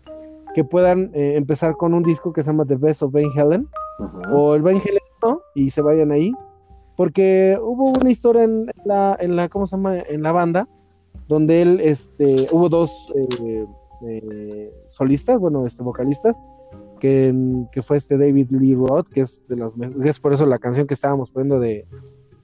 [0.54, 3.68] que puedan eh, empezar con un disco que se llama The Best of Van Halen
[4.00, 4.38] Ujú.
[4.38, 5.42] o el Van Halen ¿no?
[5.56, 6.32] y se vayan ahí,
[6.98, 9.98] porque hubo una historia en la, en la ¿cómo se llama?
[10.00, 10.68] En la banda,
[11.28, 13.66] donde él, este, hubo dos eh,
[14.08, 16.42] eh, solistas, bueno, este, vocalistas,
[17.00, 17.34] que,
[17.72, 20.86] que fue este David Lee Roth, que es de los, es por eso la canción
[20.88, 21.86] que estábamos poniendo de,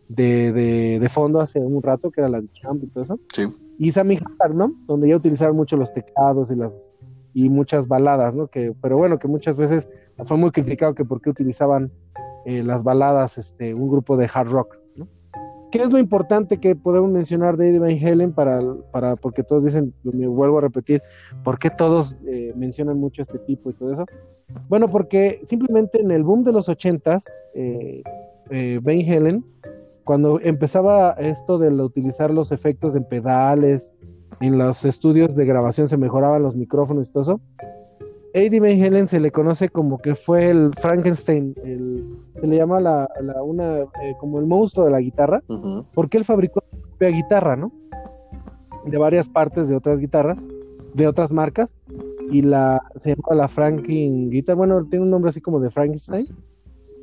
[0.08, 3.20] de, de, de fondo hace un rato, que era la de Champ y todo eso,
[3.34, 3.44] Sí.
[3.78, 4.74] y Sammy Hagar, ¿no?
[4.88, 6.92] Donde ya utilizaron mucho los teclados y las
[7.34, 8.48] y muchas baladas, ¿no?
[8.48, 9.90] Que, pero bueno, que muchas veces
[10.26, 11.92] fue muy criticado que por qué utilizaban
[12.46, 15.08] eh, las baladas, este, un grupo de hard rock, ¿no?
[15.72, 19.66] ¿Qué es lo importante que podemos mencionar de Eddie Van Halen para, para porque todos
[19.66, 21.02] dicen, me vuelvo a repetir,
[21.44, 24.06] ¿por qué todos eh, mencionan mucho este tipo y todo eso?
[24.70, 28.02] Bueno, porque simplemente en el boom de los ochentas, eh,
[28.50, 29.46] eh, Van Halen,
[30.06, 33.94] cuando empezaba esto de utilizar los efectos en pedales,
[34.40, 37.42] en los estudios de grabación se mejoraban los micrófonos y todo eso,
[38.34, 42.06] Eddie Van Halen se le conoce como que fue el Frankenstein, el-
[42.36, 45.42] se le llama la, la- una, eh, como el monstruo de la guitarra,
[45.94, 47.72] porque él fabricó su propia guitarra, ¿no?
[48.86, 50.48] De varias partes de otras guitarras,
[50.94, 51.76] de otras marcas,
[52.30, 56.28] y la se llama la Franklin Guitar, bueno, tiene un nombre así como de Frankenstein,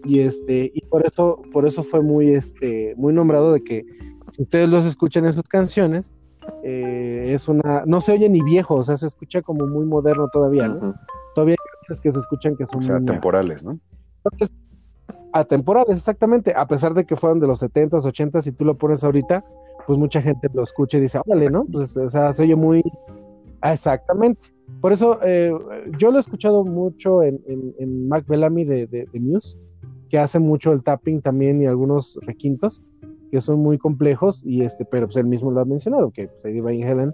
[0.05, 3.85] y este, y por eso, por eso fue muy, este, muy nombrado de que
[4.31, 6.15] si ustedes los escuchan en sus canciones,
[6.63, 10.29] eh, es una, no se oye ni viejo, o sea, se escucha como muy moderno
[10.33, 10.93] todavía, ¿no?
[11.35, 13.21] Todavía hay canciones que se escuchan que son O sea, muy nuevas.
[13.21, 13.79] temporales, ¿no?
[14.25, 14.57] Entonces,
[15.33, 19.03] atemporales, exactamente, a pesar de que fueron de los 70s, 80s, si tú lo pones
[19.05, 19.45] ahorita,
[19.87, 21.65] pues mucha gente lo escucha y dice, órale, ¿no?
[21.67, 22.83] Pues, o sea, se oye muy...
[23.61, 24.47] Ah, exactamente.
[24.81, 25.53] Por eso, eh,
[25.99, 29.59] yo lo he escuchado mucho en, en, en Mac Bellamy de, de, de Muse,
[30.09, 32.83] que hace mucho el tapping también y algunos requintos,
[33.35, 36.45] que son muy complejos, y este, pero pues él mismo lo ha mencionado, que pues,
[36.45, 37.13] Eddie Van Halen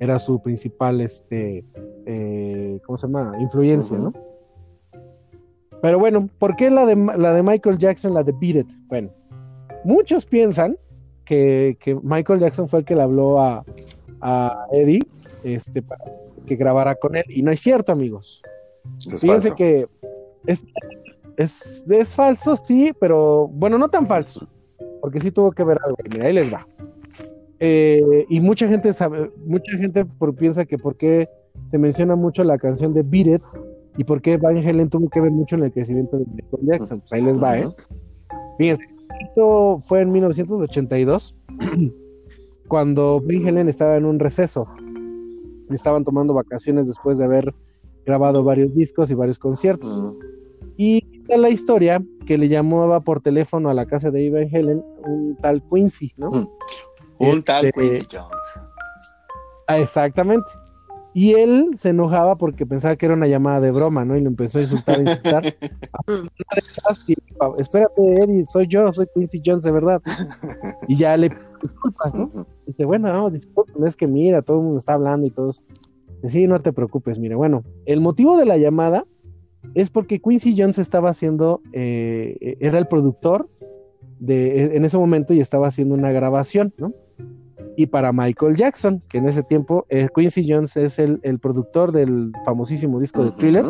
[0.00, 1.64] era su principal, este,
[2.04, 3.40] eh, ¿cómo se llama?
[3.40, 3.96] Influencia.
[3.96, 4.12] ¿no?
[5.80, 8.72] Pero bueno, ¿por qué la de, la de Michael Jackson, la de Beat It?
[8.88, 9.14] Bueno,
[9.82, 10.76] muchos piensan
[11.24, 13.64] que, que Michael Jackson fue el que le habló a,
[14.20, 15.00] a Eddie
[15.42, 16.04] este, para
[16.44, 17.24] que grabara con él.
[17.30, 18.42] Y no es cierto, amigos.
[19.06, 19.56] Es Fíjense falso.
[19.56, 19.88] que
[20.44, 20.66] es,
[21.38, 24.46] es, es falso, sí, pero bueno, no tan falso,
[25.02, 25.98] porque sí tuvo que ver algo.
[26.10, 26.66] Mira, ahí les va.
[27.60, 31.28] Eh, y mucha gente sabe, mucha gente por- piensa que por qué
[31.66, 33.42] se menciona mucho la canción de Beat It
[33.98, 37.00] y por qué Van Halen tuvo que ver mucho en el crecimiento de Michael Jackson.
[37.00, 37.68] Pues ahí les va, ¿eh?
[38.58, 38.84] Fíjense,
[39.28, 41.36] esto fue en 1982,
[42.68, 44.66] cuando Van Halen estaba en un receso.
[45.70, 47.54] Estaban tomando vacaciones después de haber
[48.04, 50.18] grabado varios discos y varios conciertos.
[50.76, 54.84] Y está la historia que le llamaba por teléfono a la casa de Van Halen
[55.04, 56.28] un tal Quincy, ¿no?
[56.28, 56.46] Mm.
[57.18, 58.36] Un tal Este, Quincy Jones.
[59.66, 60.50] Ah, exactamente.
[61.14, 64.16] Y él se enojaba porque pensaba que era una llamada de broma, ¿no?
[64.16, 65.42] Y lo empezó a insultar, a insultar.
[67.06, 67.14] Y,
[67.58, 70.00] Espérate, Eddie, soy yo, soy Quincy Jones, de verdad.
[70.88, 71.30] Y ya le
[71.60, 72.24] disculpas, ¿no?
[72.26, 72.46] Ujú.
[72.66, 75.62] Dice, bueno, no, disculpen, es que mira, todo el mundo está hablando y todos.
[76.22, 79.04] Dice, Sí, no te preocupes, mira, bueno, el motivo de la llamada
[79.74, 83.48] es porque Quincy Jones estaba haciendo, eh, era el productor
[84.18, 86.92] de, en ese momento y estaba haciendo una grabación, ¿no?
[87.76, 91.90] Y para Michael Jackson, que en ese tiempo eh, Quincy Jones es el, el productor
[91.90, 93.64] del famosísimo disco de Thriller.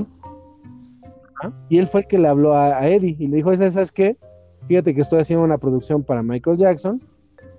[1.69, 4.16] Y él fue el que le habló a, a Eddie y le dijo, ¿sabes qué?
[4.69, 7.01] Fíjate que estoy haciendo una producción para Michael Jackson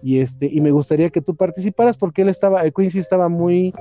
[0.02, 3.74] y este y me gustaría que tú participaras porque él estaba, eh, Quincy estaba muy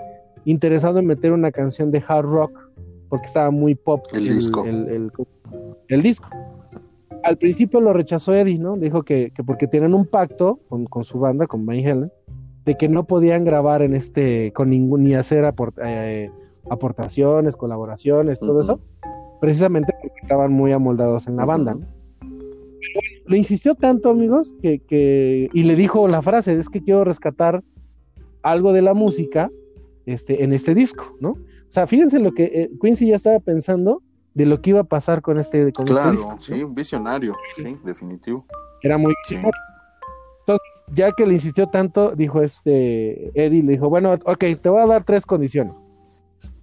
[0.45, 2.72] interesado en meter una canción de hard rock
[3.13, 4.65] porque estaba muy pop El disco.
[4.65, 5.13] el- el-
[5.89, 6.31] el disco.
[7.23, 8.79] Al principio lo rechazó Eddie, ¿no?
[8.79, 12.11] Dijo que, que porque tienen un pacto con, con su banda, con Van Halen,
[12.65, 16.31] de que no podían grabar en este, con ningún, ni hacer aport- eh,
[16.71, 18.81] aportaciones, colaboraciones, todo eso,
[19.43, 21.87] precisamente porque estaban muy amoldados en la banda, ¿no?
[23.27, 27.63] Le insistió tanto, amigos, que, que, y le dijo la frase, es que quiero rescatar
[28.43, 29.51] algo de la música
[30.07, 31.37] este, en este disco, ¿no?
[31.73, 34.03] O sea, fíjense lo que eh, Quincy ya estaba pensando
[34.35, 36.35] de lo que iba a pasar con este, con este Claro, disco.
[36.35, 36.43] ¿no?
[36.43, 38.45] sí, un visionario, sí, definitivo.
[38.83, 39.37] Era muy Sí.
[39.37, 44.83] Entonces, ya que le insistió tanto, dijo este Eddie, le dijo, bueno, ok, te voy
[44.83, 45.89] a dar tres condiciones.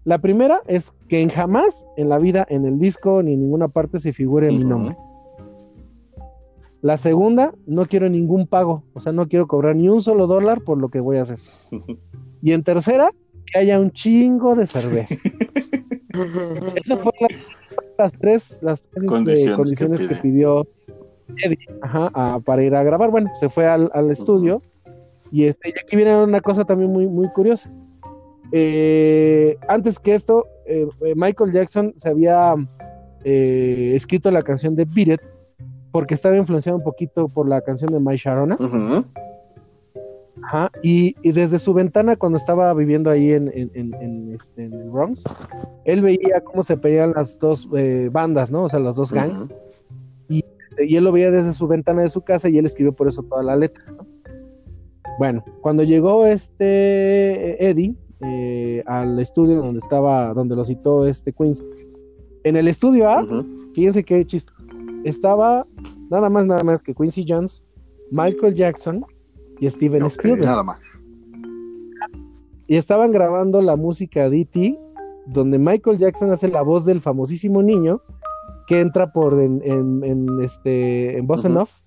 [0.04, 3.68] La primera es que en jamás en la vida, en el disco, ni en ninguna
[3.68, 4.96] parte se figure mi nombre.
[6.84, 10.62] La segunda, no quiero ningún pago, o sea, no quiero cobrar ni un solo dólar
[10.62, 11.40] por lo que voy a hacer.
[12.42, 13.12] Y en tercera,
[13.52, 15.16] que haya un chingo de cerveza.
[16.76, 17.32] Esas fueron las,
[17.98, 20.68] las tres, las tres, este, Condiciones condiciones, que que, pidió
[21.44, 23.12] Eddie ajá, a- para ir a grabar.
[23.12, 24.62] Bueno, se fue al, al estudio
[25.32, 27.72] y, este, y aquí viene una cosa también muy, muy curiosa.
[28.52, 32.56] Eh, antes que esto, eh, eh, Michael Jackson se había
[33.24, 35.22] eh, escrito la canción de Beat It
[35.92, 38.58] porque estaba influenciado un poquito por la canción de My Sharona.
[38.60, 39.06] Ujú.
[40.44, 44.66] Ajá, y, y desde su ventana, cuando estaba viviendo ahí en, en, en- en, este,
[44.66, 45.24] el Bronx,
[45.86, 48.64] él veía cómo se peleaban las dos eh, bandas, ¿no?
[48.64, 49.42] O sea, los dos gangs.
[49.50, 49.54] Ujú.
[50.82, 53.22] Y él lo veía desde su ventana de su casa y él escribió por eso
[53.24, 54.08] toda la letra, ¿no?
[55.20, 61.62] Bueno, cuando llegó este Eddie eh, al estudio donde estaba, donde lo citó este Queens,
[62.46, 63.46] en el estudio A, Ujú.
[63.74, 64.54] fíjense qué chiste,
[65.04, 65.68] estaba
[66.10, 67.62] nada más, nada más que Quincy Jones,
[68.12, 69.04] Michael Jackson
[69.60, 70.46] y Steven Spielberg.
[70.46, 70.80] Nada más.
[72.68, 74.80] y estaban grabando la música de E.T.,
[75.26, 78.02] donde Michael Jackson hace la voz del famosísimo niño
[78.68, 81.62] que entra por en, en- en, este en voz en Ujú.
[81.62, 81.80] off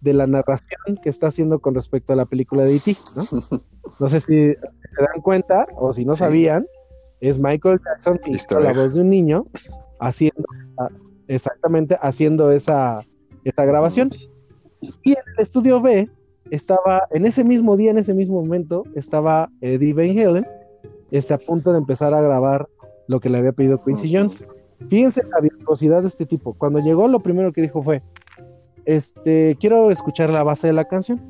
[0.00, 3.22] de la narración que está haciendo con respecto a la película de E.T., ¿no?
[4.00, 4.56] No sé si se
[4.96, 6.20] dan cuenta o si no Sí.
[6.20, 6.66] sabían,
[7.20, 9.46] es Michael Jackson fingiendo la voz de un niño
[9.98, 10.44] haciendo
[11.26, 13.00] exactamente haciendo esa,
[13.44, 14.10] esa grabación.
[15.02, 16.08] Y en el estudio B
[16.50, 20.46] estaba, en ese mismo día, en ese mismo momento, estaba Eddie Van Halen,
[21.10, 22.68] este, a punto de empezar a grabar
[23.06, 24.46] lo que le había pedido Quincy Jones.
[24.88, 26.54] Fíjense la virtuosidad de este tipo.
[26.54, 28.02] Cuando llegó, lo primero que dijo fue,
[28.84, 31.20] este, quiero escuchar la base de la canción.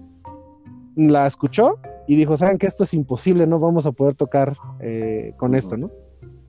[0.96, 5.32] La escuchó y dijo, saben que esto es imposible, no vamos a poder tocar eh,
[5.36, 5.90] con esto, ¿no?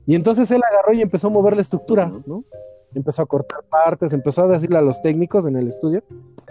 [0.06, 2.10] Y entonces él agarró y empezó a mover la estructura.
[2.26, 2.44] ¿no?
[2.94, 6.02] Empezó a cortar partes, empezó a decirle a los técnicos en el estudio,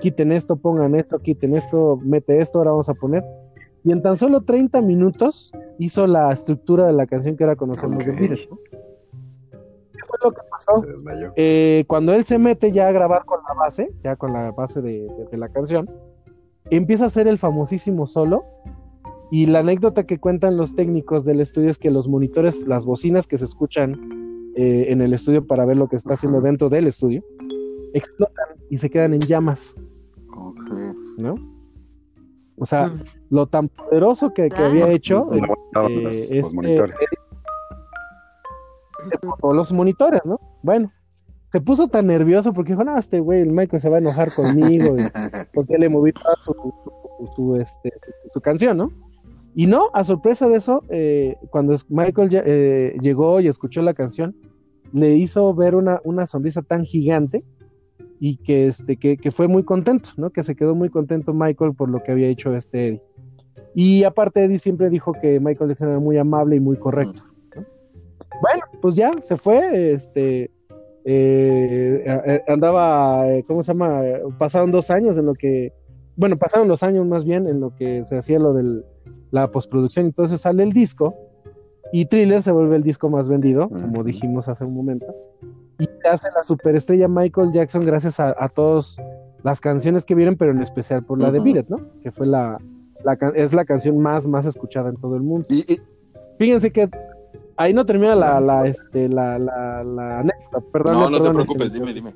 [0.02, 3.24] quiten esto, pongan esto, quiten esto, mete esto, ahora vamos a poner.
[3.84, 7.98] Y en tan solo 30 minutos hizo la estructura de la canción que ahora conocemos
[7.98, 8.06] de.
[8.14, 8.58] Beatles, ¿no?
[9.92, 10.82] ¿Qué fue lo que pasó?
[11.36, 14.82] Eh, cuando él se mete ya a grabar con la base, ya con la base
[14.82, 15.90] de, de- de la canción,
[16.70, 18.44] empieza a hacer el famosísimo solo.
[19.32, 23.28] Y la anécdota que cuentan los técnicos del estudio es que los monitores, las bocinas
[23.28, 24.19] que se escuchan
[24.62, 27.24] eh, en el estudio para ver lo que está haciendo dentro del estudio,
[27.94, 29.74] explotan y se quedan en llamas,
[30.36, 30.60] Ok.
[31.18, 31.36] ¿no?
[32.58, 32.94] O sea, Mm.
[33.30, 35.40] lo tan poderoso que, que había hecho eh,
[35.74, 36.96] los, los este- monitores.
[39.42, 40.40] o los monitores, ¿no?
[40.62, 40.92] Bueno,
[41.52, 44.32] se puso tan nervioso porque dijo, no, este güey, el Michael se va a enojar
[44.34, 45.02] conmigo, y-
[45.54, 47.94] porque le moví toda su, su, su, este,
[48.34, 48.92] su canción, ¿no?
[49.56, 53.94] Y no, a sorpresa de eso, eh, cuando Michael ya- eh, llegó y escuchó la
[53.94, 54.36] canción,
[54.94, 57.44] le hizo ver una, una sonrisa tan gigante
[58.20, 60.30] y que, este, que, que fue muy contento, ¿no?
[60.30, 63.02] Que se quedó muy contento Michael por lo que había hecho este Eddie.
[63.76, 67.24] Y aparte Eddie siempre dijo que Michael Jackson era muy amable y muy correcto.
[67.56, 67.66] ¿no?
[68.42, 70.52] Bueno, pues ya se fue, este,
[71.06, 74.02] eh, andaba, eh, ¿cómo se llama?
[74.38, 75.74] Pasaron dos años en lo que,
[76.16, 78.84] bueno, pasaron los años más bien en lo que se hacía lo de
[79.32, 81.16] la postproducción, entonces sale el disco
[81.92, 85.06] y Thriller se vuelve el disco más vendido, como dijimos hace un momento,
[85.80, 88.98] y hace la superestrella Michael Jackson gracias a, a todas
[89.44, 91.40] las canciones que vieron, pero en especial por la de.
[91.40, 91.78] Beat It, ¿no?
[92.04, 92.60] Que fue la,
[93.36, 95.46] es la canción más, más escuchada en todo el mundo.
[95.50, 95.80] Y, y-
[96.38, 96.90] Fíjense que
[97.58, 100.94] ahí no termina la, la, este, la, la, la anécdota, perdón.
[100.94, 102.14] no, no te perdón, preocupes, este, dime, dime.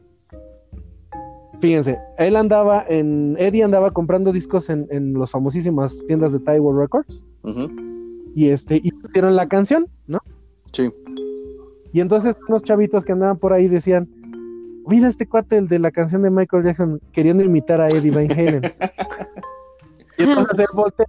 [1.59, 6.75] Fíjense, él andaba en, Eddie andaba comprando discos en, en las famosísimas tiendas de Tidal
[6.77, 7.69] Records Ujú.
[8.35, 10.19] Y este, y pusieron la canción, ¿no?
[10.71, 10.91] Sí.
[11.91, 14.09] Y entonces unos chavitos que andaban por ahí decían,
[14.87, 18.31] mira este cuate, el de la canción de Michael Jackson, queriendo imitar a Eddie Van
[18.31, 18.61] Halen.
[20.17, 21.05] y entonces él voltea,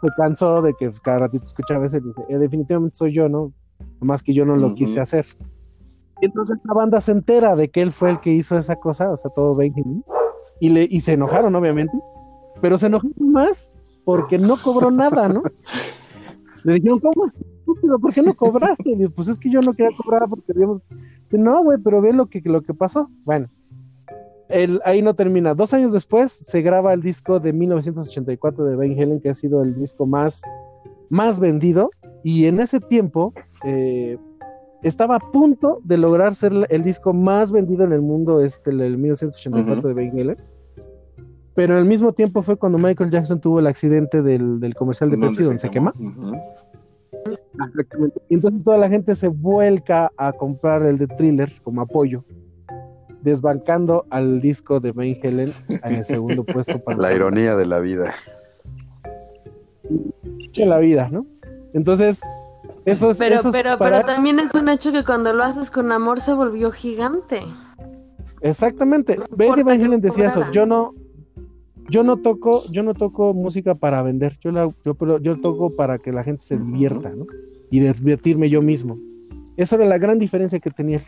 [0.00, 3.52] se cansó de que cada ratito escuchaba y dice, "Eh, definitivamente soy yo, ¿no?
[4.00, 5.26] Más que yo no lo quise hacer.
[6.20, 9.16] Entonces la banda se entera de que él fue el que hizo esa cosa, o
[9.16, 10.04] sea, todo Benjamin,
[10.60, 11.96] y, le, y se enojaron, obviamente,
[12.60, 13.72] pero se enojaron más
[14.04, 15.42] porque no cobró nada, ¿no?
[16.64, 17.26] Le dijeron, ¿cómo?
[17.68, 18.90] estúpido, ¿Por qué no cobraste?
[18.90, 20.80] Y digo, pues es que yo no quería cobrar porque digamos,
[21.32, 23.08] no, güey, pero ve lo que, lo que pasó.
[23.24, 23.48] Bueno,
[24.48, 25.54] el, ahí no termina.
[25.54, 29.62] Dos años después se graba el disco de 1984 de Van Halen, que ha sido
[29.62, 30.42] el disco más,
[31.10, 31.90] más vendido,
[32.22, 33.32] y en ese tiempo
[33.64, 34.18] eh,
[34.82, 38.80] estaba a punto de lograr ser el disco más vendido en el mundo, este, el,
[38.80, 40.36] el 1984 de Van Halen.
[41.58, 45.16] Pero al mismo tiempo fue cuando Michael Jackson tuvo el accidente del, del comercial de
[45.16, 45.92] ¿Dónde Pepsi, donde se quema.
[47.66, 48.20] Exactamente.
[48.28, 52.22] Y entonces toda la gente se vuelca a comprar el de Thriller como apoyo,
[53.22, 55.48] desbancando al disco de Van Halen
[55.82, 58.14] en el segundo puesto para La ironía de la vida.
[60.56, 61.26] de la vida, ¿no?
[61.74, 62.22] Entonces,
[62.84, 65.42] eso es, Pero, eso es pero, para- pero también es un hecho que cuando lo
[65.42, 67.40] haces con amor se volvió gigante.
[68.42, 69.14] Exactamente.
[69.14, 70.52] Importa Van que Halen decía eso.
[70.52, 70.94] Yo no,
[71.88, 74.38] yo no toco, yo no toco música para vender.
[74.40, 77.26] Yo la, yo, yo toco para que la gente se divierta, ¿no?
[77.70, 78.98] Y divertirme yo mismo.
[79.56, 81.02] Esa era la gran diferencia que tenía.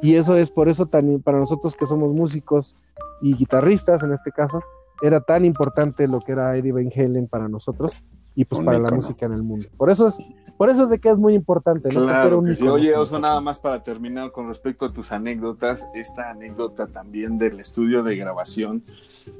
[0.00, 2.74] Y eso es por eso tan para nosotros que somos músicos
[3.20, 4.62] y guitarristas en este caso,
[5.02, 7.92] era tan importante lo que era Eddie Van Halen para nosotros
[8.34, 9.68] y pues Un para la música en el mundo.
[9.76, 10.18] Por eso es,
[10.56, 12.02] por eso es de que es muy importante, ¿no?
[12.02, 12.68] Claro un que sí.
[12.68, 17.58] Oye, Oso, nada más para terminar con respecto a tus anécdotas, esta anécdota también del
[17.58, 18.84] estudio de grabación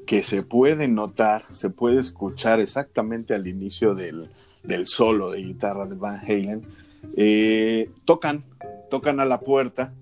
[0.06, 4.30] que se puede notar, se puede escuchar exactamente al inicio del,
[4.62, 6.62] del solo de guitarra de Van Halen.
[7.16, 8.44] Eh, tocan,
[8.90, 9.92] tocan a la puerta,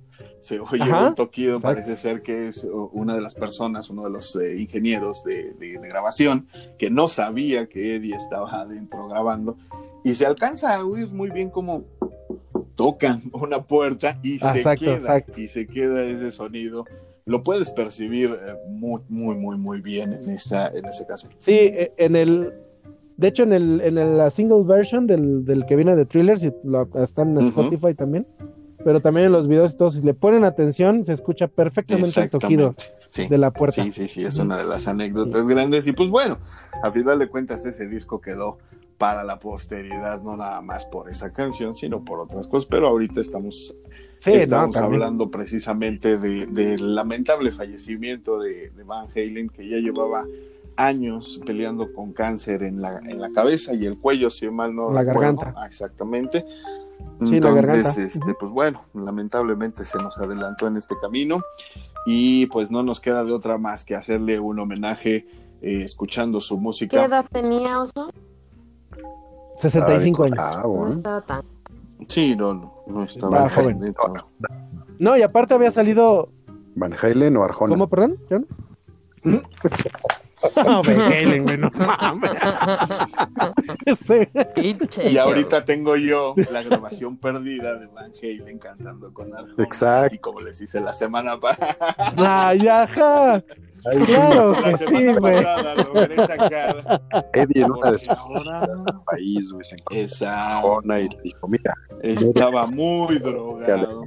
[0.41, 1.75] se oye Ajá, un toquido, exacto.
[1.83, 5.79] parece ser que es una de las personas, uno de los eh, ingenieros de, de-
[5.79, 6.47] de grabación,
[6.79, 9.57] que no sabía que Eddie estaba adentro grabando,
[10.05, 11.85] y se alcanza a oír muy bien cómo
[12.77, 15.41] tocan una puerta y se queda, exacto.
[15.41, 16.85] y se queda ese sonido.
[17.27, 21.29] Lo puedes percibir eh, muy, muy, muy, muy bien en esta, en ese caso.
[21.37, 22.55] Sí, e- en el.
[23.17, 26.53] De hecho, en, el, en la single version del, del que viene de Thriller, si
[26.63, 27.37] lo, está en.
[27.39, 28.27] Spotify también.
[28.85, 32.77] Pero también en los videos, todos, si le ponen atención, se escucha perfectamente el toquido.
[33.09, 33.27] Sí.
[33.29, 33.83] de la puerta.
[33.83, 35.87] Sí, sí, sí, es una de las anécdotas grandes.
[35.89, 36.39] Y pues bueno,
[36.83, 38.59] a final de cuentas ese disco quedó
[38.99, 42.67] para la posteridad, no nada más por esa canción, sino por otras cosas.
[42.67, 43.75] Pero ahorita estamos,
[44.19, 49.77] Sí, no, estamos hablando precisamente de- del lamentable fallecimiento de, de Van Halen, que ya
[49.77, 50.25] llevaba
[50.77, 54.91] años peleando con cáncer en la, en la cabeza y el cuello, si mal no
[54.93, 55.37] La recuerdo.
[55.37, 55.61] garganta.
[55.61, 56.45] Ah, exactamente.
[57.21, 58.03] Sí, la Entonces, garganta.
[58.03, 61.41] este, pues bueno, lamentablemente se nos adelantó en este camino
[62.07, 65.27] y pues no nos queda de otra más que hacerle un homenaje
[65.63, 67.05] eh, escuchando su ¿Qué música.
[67.05, 68.11] edad tenía Oso?
[69.57, 70.39] 65 años.
[70.39, 70.91] Ah, No bueno.
[70.95, 71.43] estaba tan.
[72.09, 73.79] Sí, no, no, no estaba joven.
[73.81, 74.15] dentro.
[74.99, 76.31] No, y aparte había salido.
[76.75, 77.73] Van Halen o Arjona.
[77.73, 78.19] ¿Cómo, perdón?
[78.31, 78.47] ¿John?
[85.05, 90.07] Y ahorita tengo yo la grabación perdida de Van Halen cantando con Arjona, Exacto.
[90.07, 91.77] así como les hice la semana pasada.
[92.17, 93.43] Ay, ajá.
[94.05, 95.43] Claro la que sí, semana güey.
[95.43, 97.01] pasada logré sacar.
[97.33, 98.17] Eddie en una de sus
[99.07, 100.29] país, güey, se encontró.
[100.29, 101.73] Arjona y dijo, mira,
[102.03, 104.05] Estaba muy drogado.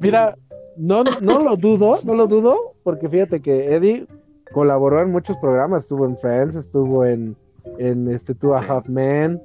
[0.00, 0.34] Mira,
[0.76, 4.06] no, no lo dudo, no lo dudo, porque fíjate que Eddie
[4.52, 7.34] colaboró en muchos programas, estuvo en Friends, estuvo en,
[7.78, 8.64] en este Two a Sí.
[8.68, 9.42] Half Men,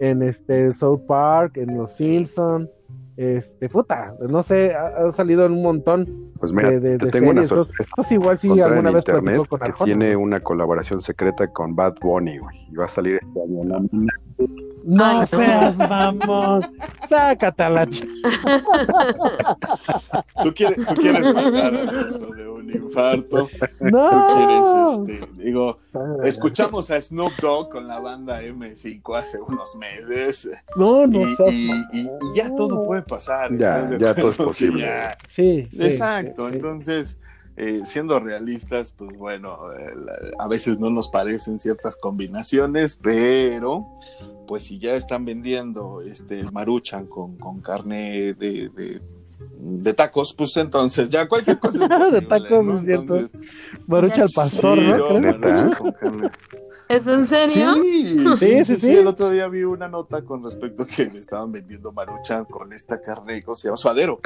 [0.00, 2.68] en este South Park, en Los Simpson,
[3.16, 7.06] este, puta, no sé, ha, ha salido en un montón pues mira, de, de- te
[7.06, 7.64] de tengo una series, ¿no?
[7.64, 7.90] sorpresa.
[7.94, 11.76] Pues igual sí encontrar alguna en vez internet con que tiene una colaboración secreta con
[11.76, 12.66] Bad Bunny, güey.
[12.72, 13.64] Y va a salir este año.
[13.64, 13.78] ¿no?
[14.86, 15.26] No Ay, no.
[15.28, 16.68] seas vamos,
[17.08, 18.02] sácate a la ch...
[20.42, 23.48] ¿Tú quieres, tú quieres matar a de un infarto.
[23.78, 25.06] Tú No.
[25.06, 25.78] quieres, este, digo,
[26.24, 30.48] escuchamos a Snoop Dogg con la banda M5 hace unos meses.
[30.76, 31.20] No, Y, no
[31.50, 33.50] y- y- y ya todo puede pasar.
[33.56, 34.80] Ya, ¿estás de ya todo es posible.
[34.82, 37.18] Ya- Sí, sí, Exacto, sí, entonces,
[37.56, 39.94] eh, siendo realistas, pues bueno, eh,
[40.38, 43.86] a veces no nos parecen ciertas combinaciones, pero
[44.48, 49.00] pues si ya están vendiendo este maruchan con, con carne de, de,
[49.52, 52.78] de tacos, pues entonces ya cualquier cosa es De posible, tacos, ¿no?
[52.78, 53.16] es cierto.
[53.16, 53.40] Entonces,
[53.86, 55.20] Marucha al pastor, sí, ¿no?
[55.20, 56.30] no, Creo.
[56.88, 56.88] Maruchan.
[56.88, 57.74] ¿Es en serio?
[57.74, 58.90] Sí, sí, Sí, sí, sí, sí, sí.
[58.96, 62.72] El otro día vi una nota con respecto a que le estaban vendiendo maruchan con
[62.72, 63.76] esta carne, ¿cómo se llama?
[63.76, 64.18] Suadero.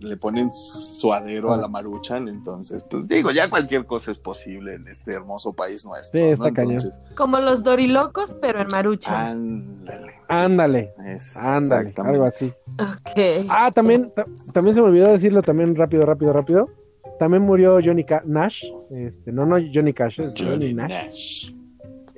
[0.00, 4.88] Le ponen suadero a la maruchan, entonces, pues digo, ya cualquier cosa es posible en
[4.88, 6.18] este hermoso país nuestro.
[6.20, 6.32] Sí, ¿no?
[6.32, 6.72] está cañón.
[6.72, 9.28] Entonces, Como los dorilocos, pero en Ah, marucha.
[9.30, 10.12] ándale.
[10.28, 12.00] Ándale, Es ándale, exactamente.
[12.00, 12.52] algo así.
[12.80, 13.46] Ok.
[13.50, 14.24] Ah, también, ta-
[14.54, 16.70] también se me olvidó decirlo también rápido, rápido, rápido.
[17.18, 18.64] También murió Johnny Ca- Nash.
[18.90, 21.50] Este, no, no Johnny Cash, Johnny Nash.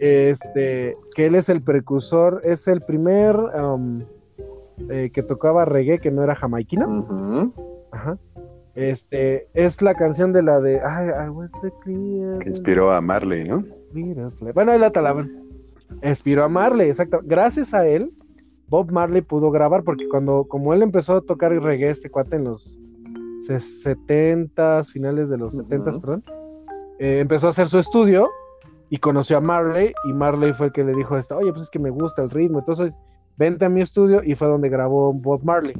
[0.06, 4.02] Este, que él es el precursor, es el primer um,
[4.90, 6.84] eh, que tocaba reggae que no era jamaiquino.
[7.90, 8.18] Ajá.
[8.74, 13.00] Este, es la canción de la de Ay, I was a clear- Que inspiró a
[13.00, 13.60] Marley, ¿no?
[14.52, 15.40] Bueno, ahí la talaban.
[16.02, 17.20] Inspiró a Marley, exacto.
[17.22, 18.12] Gracias a él,
[18.68, 22.44] Bob Marley pudo grabar, porque cuando, como él empezó a tocar reggae, este cuate en
[22.44, 22.78] los
[23.46, 25.62] 70 finales de los Ujú.
[25.62, 26.24] 70 perdón,
[26.98, 28.28] eh, empezó a hacer su estudio
[28.90, 31.70] y conoció a Marley, y Marley fue el que le dijo esto, oye, pues es
[31.70, 32.98] que me gusta el ritmo, entonces
[33.36, 35.74] vente a mi estudio, y fue donde grabó Bob Marley.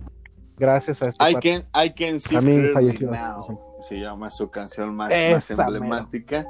[0.57, 1.63] Gracias a este I cuate.
[1.73, 3.11] can, I can see También falleció.
[3.11, 3.61] now.
[3.81, 6.47] Se llama su canción más, más emblemática.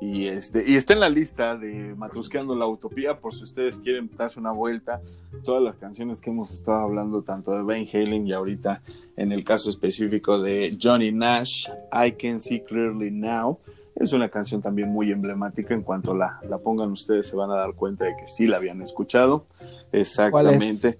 [0.00, 4.10] Y este, y está en la lista de Matusqueando la Utopía, por si ustedes quieren
[4.18, 5.00] darse una vuelta.
[5.44, 8.82] Todas las canciones que hemos estado hablando, tanto de Van Halen y ahorita
[9.16, 13.60] en el caso específico de Johnny Nash, I Can See Clearly Now.
[13.96, 15.72] Es una canción también muy emblemática.
[15.74, 18.56] En cuanto la, la pongan ustedes, se van a dar cuenta de que sí la
[18.56, 19.46] habían escuchado.
[19.92, 20.98] Exactamente.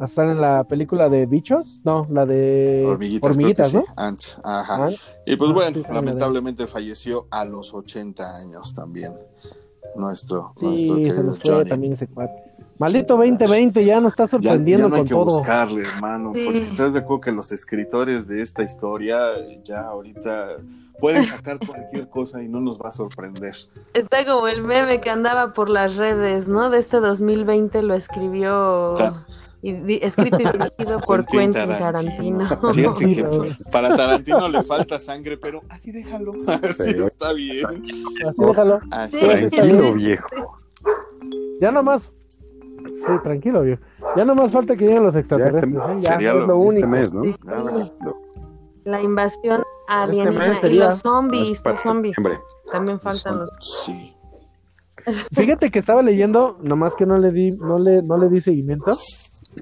[0.00, 1.82] ¿Están en la película de Bichos?
[1.84, 3.94] No, la de Hormiguitas, Hormiguitas, creo ¿no?
[4.02, 4.86] Ants, ajá.
[4.86, 4.90] Ah,
[5.26, 9.12] Y pues Ah, bueno, sí, la de- lamentablemente falleció a los 80 años también.
[9.94, 11.68] Nuestro, Sí, nuestro se querido nos fue Johnny.
[11.68, 12.32] también ese cuate.
[12.78, 15.24] Maldito 2020, ya nos está Ya, ya sorprendiendo no hay con que todo.
[15.26, 16.42] buscarle, hermano, Sí.
[16.44, 19.18] porque estás de acuerdo que los escritores de esta historia
[19.62, 20.56] ya ahorita
[21.00, 23.54] pueden sacar cualquier cosa y no nos va a sorprender.
[23.94, 26.70] Está como el meme que andaba por las redes, ¿no?
[26.70, 29.26] De este 2020 lo escribió Ta-
[29.62, 32.48] y di- escrito y dirigido por Quentin Quentin Tarantino.
[32.74, 36.90] Fíjate que pues, para Tarantino le falta sangre, pero así déjalo, así Sí.
[37.02, 37.66] está bien.
[37.66, 38.80] Así déjalo.
[38.90, 39.26] Así Sí.
[39.26, 40.26] Tranquilo, viejo.
[41.60, 42.06] Ya nomás.
[42.84, 43.82] Sí, tranquilo, viejo.
[44.16, 45.72] Ya nomás falta que lleguen los extraterrestres.
[45.74, 45.96] Ya ¿eh?
[46.00, 46.88] Ya, sería es lo- lo Este único.
[46.88, 47.24] mes, ¿no?
[47.24, 47.36] Sí.
[47.44, 47.90] Nada.
[48.84, 52.16] La invasión alienígena mes y los zombies, los zombies.
[52.70, 53.50] También faltan los
[53.84, 54.14] Sí.
[55.34, 58.92] Fíjate que estaba leyendo, nomás que no le di, no le, no le di seguimiento,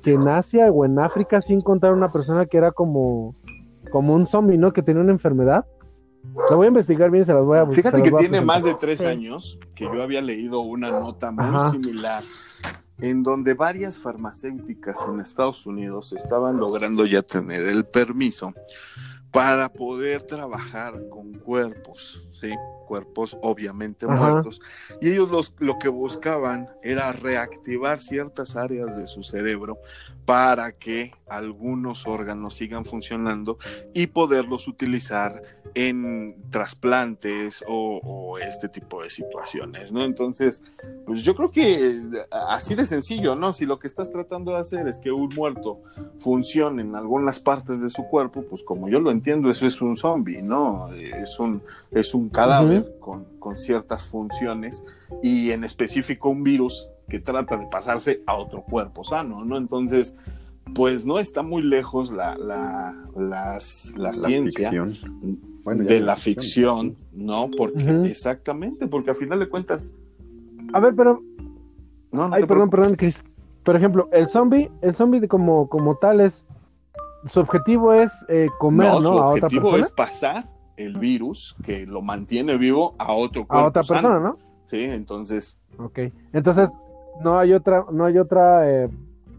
[0.03, 3.35] que en Asia o en África sí encontraron una persona que era como,
[3.91, 4.73] como un zombie, ¿no?
[4.73, 5.67] Que tenía una enfermedad.
[6.49, 7.93] La voy a investigar bien, se las voy a buscar.
[7.93, 9.07] Fíjate que tiene más de tres Sí.
[9.07, 11.71] años que yo había leído una nota muy Ajá.
[11.71, 12.23] similar
[13.01, 18.55] en donde varias farmacéuticas en Estados Unidos estaban logrando ya tener el permiso
[19.33, 22.55] para poder trabajar con cuerpos, ¿sí?
[22.87, 24.15] Cuerpos obviamente Ajá.
[24.15, 24.61] muertos.
[25.01, 29.79] Y ellos los, lo que buscaban era reactivar ciertas áreas de su cerebro
[30.27, 33.57] para que algunos órganos sigan funcionando
[33.95, 35.43] y poderlos utilizar
[35.75, 40.03] en trasplantes o, o este tipo de situaciones, ¿no?
[40.03, 40.63] Entonces,
[41.07, 41.99] pues yo creo que
[42.49, 43.53] así de sencillo, ¿no?
[43.53, 45.81] Si lo que estás tratando de hacer es que un muerto
[46.19, 49.97] funcione en algunas partes de su cuerpo, pues como yo lo entiendo, eso es un
[49.97, 50.93] zombie, ¿no?
[50.93, 54.85] Es un, es un cadáver con, con ciertas funciones
[55.23, 59.57] y en específico un virus que trata de pasarse a otro cuerpo sano, ¿no?
[59.57, 60.15] Entonces,
[60.75, 63.59] pues no está muy lejos la, la, la
[63.97, 65.52] La ciencia ficción.
[65.65, 67.07] Bueno, de no la ficción, sí.
[67.13, 67.51] ¿no?
[67.57, 68.05] Porque Ujú.
[68.05, 69.93] exactamente, porque a final de cuentas,
[70.73, 71.21] A ver, pero,
[72.11, 73.23] no, no ay, te perdón, perdón, Chris.
[73.63, 76.45] Por ejemplo, el zombie, el zombie como, como tal es,
[77.27, 79.01] su objetivo es eh, comer, ¿no?
[79.01, 79.83] No, su a otra objetivo persona.
[79.87, 84.01] es pasar el virus que lo mantiene vivo a otro A cuerpo otra sano.
[84.03, 84.39] persona, ¿no?
[84.67, 85.99] Sí, entonces, Ok.
[86.33, 86.69] Entonces,
[87.23, 88.89] no hay otra, no hay otra eh,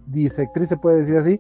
[0.08, 1.40] disectriz, se puede decir así,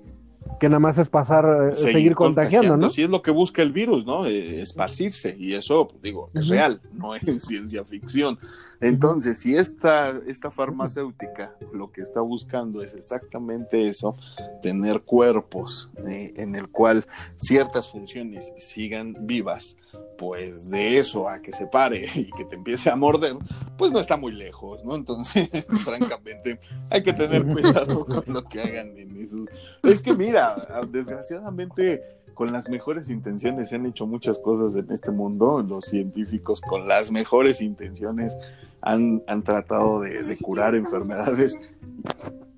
[0.60, 2.90] que nada más es pasar, eh, seguir, contagiando, ¿no?
[2.90, 4.26] Sí, es lo que busca el virus, ¿no?
[4.26, 5.36] Eh, esparcirse.
[5.38, 8.38] Y eso, digo, es real, no es ciencia ficción.
[8.84, 14.18] Entonces, si esta, esta farmacéutica lo que está buscando es exactamente eso,
[14.62, 17.06] tener cuerpos eh, en el cual
[17.38, 19.78] ciertas funciones sigan vivas,
[20.18, 23.38] pues de eso a que se pare y que te empiece a morder,
[23.78, 24.96] pues no está muy lejos, ¿no?
[24.96, 29.48] Entonces, francamente, hay que tener cuidado con lo que hagan en esos.
[29.82, 30.56] Es que mira,
[30.92, 32.02] desgraciadamente
[32.34, 35.64] con las mejores intenciones se han hecho muchas cosas en este mundo.
[35.64, 38.38] Los científicos con las mejores intenciones
[38.84, 41.58] han, han tratado de, de curar enfermedades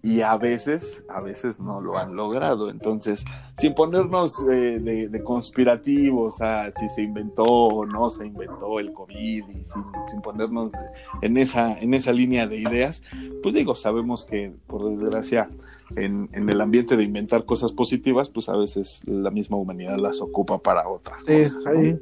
[0.01, 2.69] y a veces, a veces no lo han logrado.
[2.69, 3.25] Entonces,
[3.57, 8.93] sin ponernos eh, de, de conspirativos a si se inventó o no se inventó el
[8.93, 10.77] COVID y sin, sin ponernos de-
[11.23, 13.01] en, esa, en esa línea de ideas,
[13.41, 15.49] pues digo, sabemos que por desgracia
[15.95, 20.21] en, en el ambiente de inventar cosas positivas, pues a veces la misma humanidad las
[20.21, 21.65] ocupa para otras Sí, cosas.
[21.65, 21.71] ¿no?
[21.79, 21.99] ahí,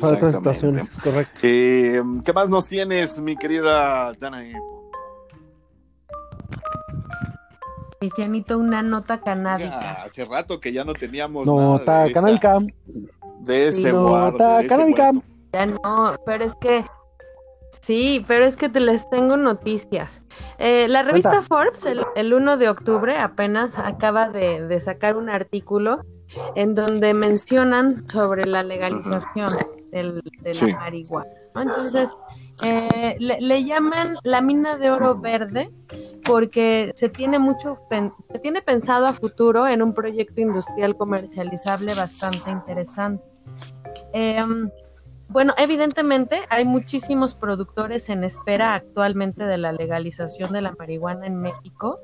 [0.00, 1.00] para otras situaciones, Exactamente.
[1.02, 1.38] correcto.
[1.42, 4.52] Eh, ¿Qué más nos tienes, mi querida Danae?
[8.00, 9.80] Cristianito, una nota canábica.
[9.80, 12.58] Ya, hace rato que ya no teníamos Nota nada de, esa- canábica.
[13.40, 15.12] de ese Sí, guardo, nota de canábica.
[15.52, 16.84] Ya no, pero es que
[17.80, 20.22] sí, pero es que te les tengo noticias.
[20.58, 21.46] Eh, la revista Cuenta.
[21.46, 26.04] Forbes, el, el 1 de octubre, apenas acaba de, de sacar un artículo
[26.54, 29.50] en donde mencionan sobre la legalización
[29.90, 30.70] del- de Sí.
[30.70, 31.30] la marihuana.
[31.54, 31.62] ¿no?
[31.62, 32.10] Entonces,
[32.62, 35.70] eh, le, le llaman la mina de oro verde
[36.24, 37.78] porque se tiene mucho,
[38.32, 43.22] se tiene pensado a futuro en un proyecto industrial comercializable bastante interesante.
[44.12, 44.70] Em,
[45.28, 51.40] bueno, evidentemente hay muchísimos productores en espera actualmente de la legalización de la marihuana en
[51.40, 52.00] México,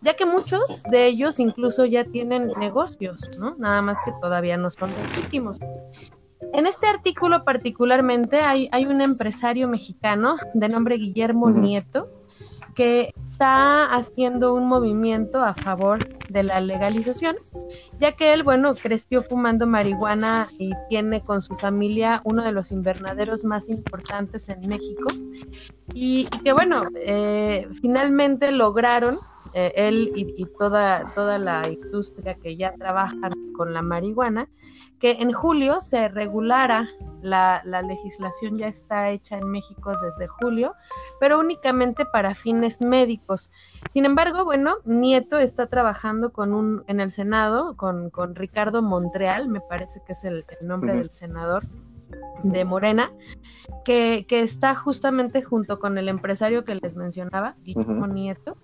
[0.00, 3.54] ya que muchos de ellos incluso ya tienen negocios, ¿no?
[3.58, 5.58] Nada más que todavía no son legítimos.
[6.52, 11.50] En este artículo particularmente hay, hay un empresario mexicano de nombre Guillermo.
[11.50, 12.08] Nieto
[12.74, 17.36] que está haciendo un movimiento a favor de la legalización,
[17.98, 22.70] ya que él, bueno, creció fumando marihuana y tiene con su familia uno de los
[22.70, 25.06] invernaderos más importantes en México
[25.94, 29.18] y, y que, bueno, eh, finalmente lograron
[29.54, 34.48] eh, él y, y toda, toda la industria que ya trabajan con la marihuana,
[34.98, 36.88] que en julio se regulara,
[37.22, 40.74] la, la legislación ya está hecha en México desde julio,
[41.18, 43.50] pero únicamente para fines médicos.
[43.92, 49.48] Sin embargo, bueno, Nieto está trabajando con un, en el Senado con, con Ricardo Montreal,
[49.48, 51.66] me parece que es el, el nombre del senador
[52.42, 53.12] de Morena,
[53.84, 58.06] que, que está justamente junto con el empresario que les mencionaba, Guillermo.
[58.06, 58.56] Nieto,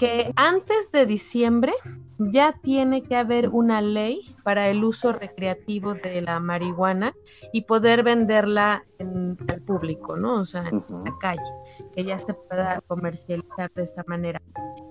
[0.00, 1.74] que antes de diciembre
[2.18, 7.12] ya tiene que haber una ley para el uso recreativo de la marihuana
[7.52, 10.40] y poder venderla en- al público, ¿no?
[10.40, 11.42] O sea, en la calle,
[11.94, 14.40] que ya se pueda comercializar de esta manera.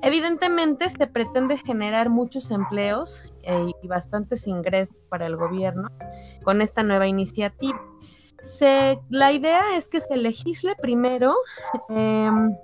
[0.03, 5.89] Evidentemente se pretende generar muchos empleos eh, y bastantes ingresos para el gobierno
[6.43, 7.81] con esta nueva iniciativa.
[8.43, 11.33] Se, la idea es que se legisle primero
[11.89, 12.55] em,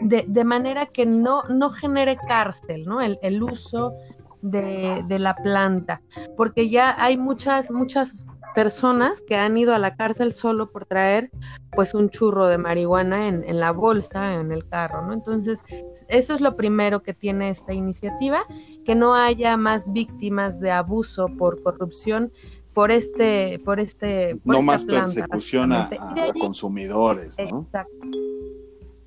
[0.00, 3.00] de, de manera que no, no genere cárcel, ¿no?
[3.00, 3.94] El, el uso
[4.42, 6.02] de, de la planta,
[6.36, 8.16] porque ya hay muchas, muchas
[8.54, 11.30] personas que han ido a la cárcel solo por traer
[11.74, 15.12] pues un churro de marihuana en, en la bolsa, en el carro, ¿no?
[15.12, 15.60] Entonces,
[16.08, 18.44] eso es lo primero que tiene esta iniciativa,
[18.84, 22.32] que no haya más víctimas de abuso por corrupción
[22.74, 27.62] por este, por este, por No esta más planta, persecución a, a consumidores, ¿no?
[27.62, 28.08] Exacto.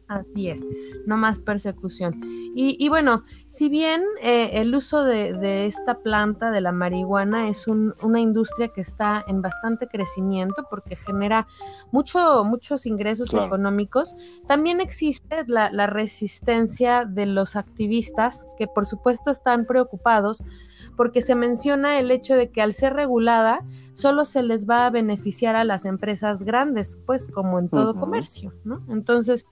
[0.08, 0.66] Así es,
[1.06, 2.22] no más persecución.
[2.56, 7.50] Y, y bueno, si bien eh, el uso de, de esta planta de la marihuana
[7.50, 11.46] es un- una industria que está en bastante crecimiento porque genera
[11.92, 13.48] mucho, muchos ingresos Claro.
[13.48, 14.16] económicos,
[14.48, 20.42] también existe la, la resistencia de los activistas que por supuesto están preocupados
[20.96, 24.90] porque se menciona el hecho de que al ser regulada solo se les va a
[24.90, 28.82] beneficiar a las empresas grandes, pues como en todo comercio, ¿no?
[28.88, 29.46] Entonces,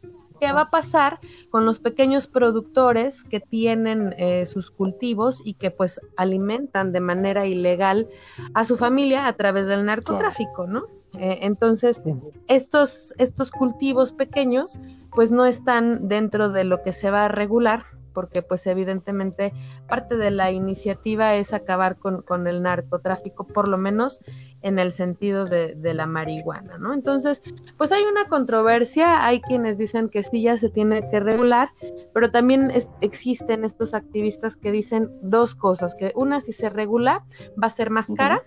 [0.46, 1.20] ¿qué va a pasar
[1.50, 7.46] con los pequeños productores que tienen eh, sus cultivos y que pues alimentan de manera
[7.46, 8.08] ilegal
[8.54, 10.88] a su familia a través del narcotráfico, ¿no?
[11.18, 12.02] Eh, entonces,
[12.48, 14.80] estos, estos cultivos pequeños
[15.12, 17.86] pues no están dentro de lo que se va a regular
[18.16, 19.54] porque pues evidentemente
[19.88, 24.22] parte de la iniciativa es acabar con, con el narcotráfico, por lo menos
[24.64, 26.94] en el sentido de, de la marihuana, ¿no?
[26.96, 27.42] Entonces,
[27.78, 31.70] pues hay una controversia, hay quienes dicen que sí ya se tiene que regular,
[32.14, 37.24] pero también es- existen estos activistas que dicen dos cosas, que una si se regula
[37.62, 38.42] va a ser más cara,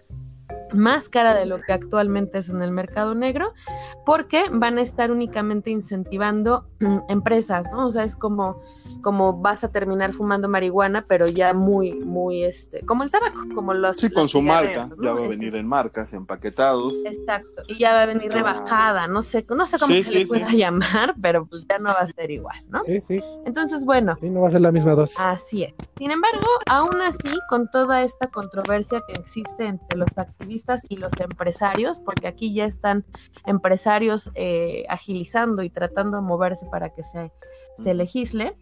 [0.75, 3.53] más cara de lo que actualmente es en el mercado negro,
[4.05, 7.87] porque van a estar únicamente incentivando mm, empresas, ¿no?
[7.87, 8.61] O sea, es como,
[9.03, 13.73] como vas a terminar fumando marihuana, pero ya muy, muy, este, como el tabaco, como
[13.75, 13.97] los...
[13.99, 16.95] Sí, con su marca, ya va a venir es- en marcas, empaquetados.
[17.05, 18.37] Exacto, y ya va a venir Ah.
[18.37, 20.57] rebajada, no sé, no sé cómo Sí, se sí, le pueda sí.
[20.59, 22.83] llamar, pero pues ya no va a ser igual, ¿no?
[22.85, 25.19] Sí, sí, Entonces, bueno, sí, no va a ser la misma dosis.
[25.21, 25.75] Así es.
[25.97, 27.19] Sin embargo, aún así,
[27.49, 30.58] con toda esta controversia que existe entre los activistas
[30.89, 33.05] y los empresarios, porque aquí ya están
[33.47, 37.33] empresarios eh, agilizando y tratando de moverse para que se,
[37.77, 38.57] se legisle,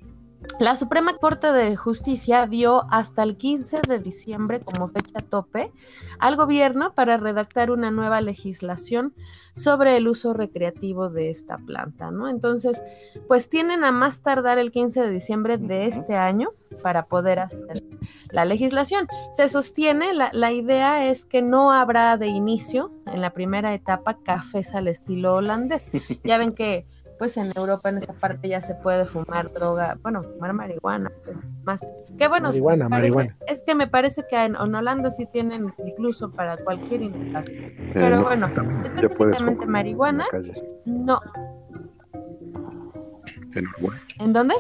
[0.59, 5.73] la Suprema Corte de Justicia dio hasta el 15 de diciembre como fecha tope
[6.19, 9.15] al gobierno para redactar una nueva legislación
[9.55, 12.29] sobre el uso recreativo de esta planta, ¿no?
[12.29, 12.83] Entonces,
[13.29, 16.51] pues tienen a más tardar el 15 de diciembre de este año
[16.83, 17.83] para poder hacer
[18.31, 19.09] la legislación.
[19.33, 24.19] Se sostiene, la, la idea es que no habrá de inicio en la primera etapa
[24.23, 25.91] cafés al estilo holandés.
[26.25, 26.87] Ya ven que
[27.19, 31.39] pues en Europa en esa parte ya se puede fumar droga, bueno, fumar marihuana, pues,
[31.65, 31.81] más.
[32.19, 33.37] Que bueno, Marihuana, parece- marihuana.
[33.47, 37.57] es que me parece que en, en Holanda sí tienen incluso para cualquier indicación.
[37.65, 38.47] Eh, Pero no, bueno,
[38.85, 40.25] específicamente marihuana,
[40.85, 41.21] no.
[43.55, 43.99] En Uruguay.
[44.21, 44.55] ¿En dónde?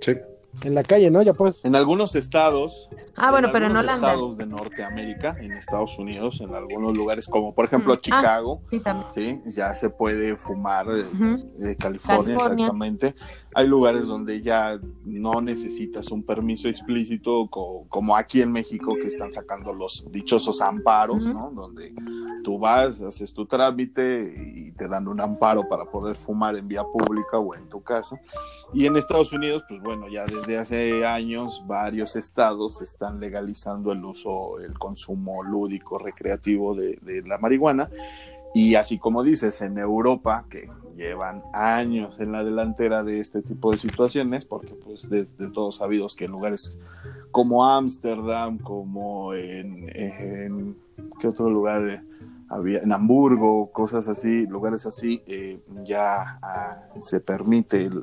[0.00, 0.16] Sí.
[0.62, 1.22] En la calle, ¿no?
[1.22, 1.64] Ya pues.
[1.64, 4.08] En algunos estados, Ah, bueno, pero en algunos Holanda.
[4.12, 8.00] estados de Norteamérica, en Estados Unidos, en algunos lugares como por ejemplo Mm, ah.
[8.00, 9.12] Chicago, Sí, también.
[9.12, 11.50] sí, ya se puede fumar eh, Ujú.
[11.58, 12.64] de California, California.
[12.66, 13.14] exactamente.
[13.58, 19.06] Hay lugares donde ya no necesitas un permiso explícito, co- como aquí en México, que
[19.06, 21.32] están sacando los dichosos amparos, Ujú.
[21.32, 21.50] ¿no?
[21.52, 21.94] Donde
[22.44, 26.84] tú vas, haces tu trámite y te dan un amparo para poder fumar en vía
[26.84, 28.20] pública o en tu casa.
[28.74, 34.04] Y en Estados Unidos, pues bueno, ya desde hace años varios estados están legalizando el
[34.04, 37.88] uso, el consumo lúdico, recreativo de, de la marihuana.
[38.54, 43.70] Y así como dices, en Europa, que llevan años en la delantera de este tipo
[43.70, 46.78] de situaciones, porque pues desde todos sabidos que en lugares
[47.30, 50.76] como Ámsterdam, como en, en
[51.20, 52.02] ¿qué otro lugar eh,
[52.48, 52.80] había?
[52.80, 58.02] En Hamburgo, cosas así, lugares así, eh, ya ah, se permite el,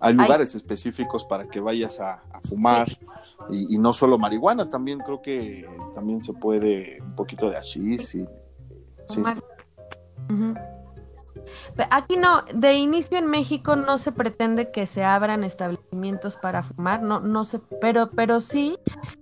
[0.00, 0.14] hay Ay.
[0.14, 2.88] lugares específicos para que vayas a, a fumar
[3.48, 7.92] y, y no solo marihuana, también creo que también se puede un poquito de hashish
[7.92, 8.26] y sí.
[10.28, 10.54] Ujú.
[11.90, 17.02] Aquí no, de inicio en México no se pretende que se abran establecimientos para fumar,
[17.02, 18.78] no, no se, pero, pero sí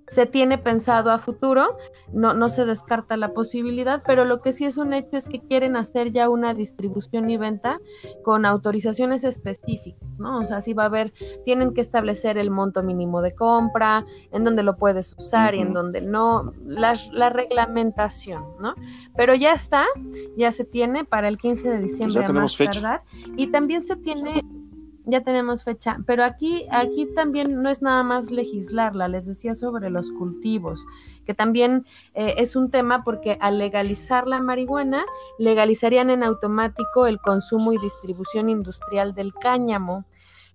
[0.09, 1.77] se tiene pensado a futuro,
[2.13, 5.41] no, no se descarta la posibilidad, pero lo que sí es un hecho es que
[5.41, 7.81] quieren hacer ya una distribución y venta
[8.23, 10.39] con autorizaciones específicas, ¿no?
[10.39, 11.13] O sea, sí va a haber,
[11.45, 15.69] tienen que establecer el monto mínimo de compra, en donde lo puedes usar y en
[15.69, 15.75] Ujú.
[15.75, 18.75] donde no, la, la reglamentación, ¿no?
[19.17, 19.85] Pero ya está,
[20.37, 22.73] ya se tiene para el 15 de diciembre a Pues tenemos más fecha.
[22.81, 23.03] tardar
[23.37, 24.43] y también se tiene
[25.07, 29.91] ya tenemos fecha, pero aquí aquí también no es nada más legislarla, les decía sobre
[29.91, 30.87] los cultivos,
[31.27, 31.85] que también
[32.15, 35.05] eh, es un tema porque al legalizar la marihuana
[35.39, 40.07] legalizarían en automático el consumo y distribución industrial del cáñamo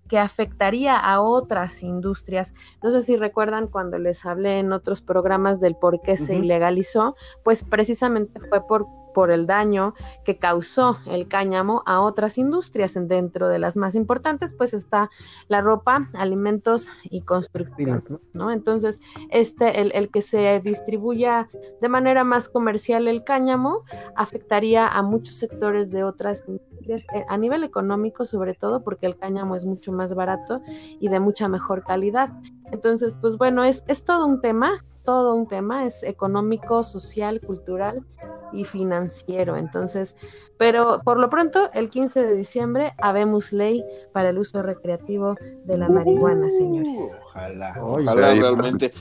[0.08, 2.52] que afectaría a otras industrias.
[2.82, 7.14] No sé si recuerdan cuando les hablé en otros programas del por qué se ilegalizó,
[7.44, 12.96] pues precisamente fue por, por el daño que causó el cáñamo a otras industrias.
[13.00, 15.10] Dentro de las más importantes, pues está
[15.48, 18.04] la ropa, alimentos y construcción.
[18.32, 18.50] ¿no?
[18.50, 19.00] Entonces,
[19.30, 21.48] este, el, el que se distribuya
[21.80, 23.82] de manera más comercial el cáñamo
[24.16, 29.16] afectaría a muchos sectores de otras industrias, eh, a nivel económico sobre todo, porque el
[29.16, 30.62] cáñamo es mucho más barato
[30.98, 32.30] y de mucha mejor calidad.
[32.72, 38.04] Entonces, pues bueno, es, es todo un tema, todo un tema, es económico, social, cultural
[38.52, 39.56] y financiero.
[39.56, 40.16] Entonces,
[40.58, 45.78] pero por lo pronto, el 15 de diciembre, habemos ley para el uso recreativo de
[45.78, 46.98] la marihuana, señores.
[47.24, 48.92] Ojalá, ojalá Sí, realmente.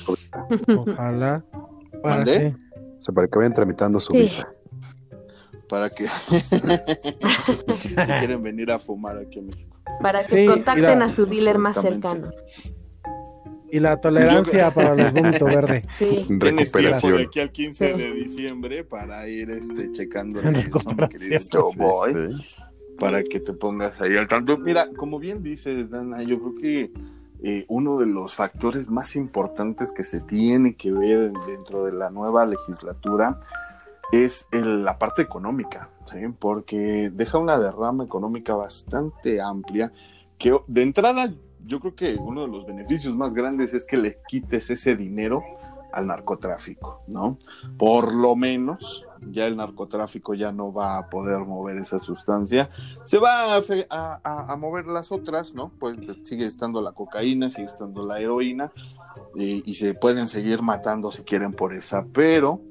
[0.77, 1.43] Ojalá.
[2.03, 2.21] Para.
[2.23, 4.19] O sea, para que vayan tramitando su Sí.
[4.21, 4.53] visa.
[5.69, 9.77] para que si quieren venir a fumar aquí a México.
[10.01, 11.05] Para que Sí, contacten mira.
[11.05, 12.31] a su dealer más cercano.
[13.71, 15.85] Y la tolerancia para los vómitos verdes.
[15.97, 16.25] Sí.
[16.29, 17.21] De Recuperación.
[17.21, 18.01] aquí al 15 Sí.
[18.01, 21.47] de diciembre para ir este, checando Joe Sí,
[21.77, 22.55] Boy, sí.
[22.99, 24.57] para que te pongas ahí al tanto.
[24.57, 26.91] Mira, como bien dices, Dana, yo creo que
[27.43, 32.09] eh, uno de los factores más importantes que se tiene que ver dentro de la
[32.09, 33.39] nueva legislatura
[34.11, 36.17] es el- la parte económica, ¿sí?
[36.39, 39.93] porque deja una derrama económica bastante amplia
[40.37, 41.31] que de entrada
[41.69, 45.43] yo creo que uno de los beneficios más grandes es que le quites ese dinero
[45.93, 47.37] al narcotráfico, ¿no?
[47.77, 52.69] Por lo menos ya el narcotráfico ya no va a poder mover esa sustancia,
[53.05, 55.71] se va a, mover las otras, ¿no?
[55.79, 58.71] Pues sigue estando la cocaína, sigue estando la heroína
[59.35, 62.61] y se pueden seguir matando si quieren por esa, pero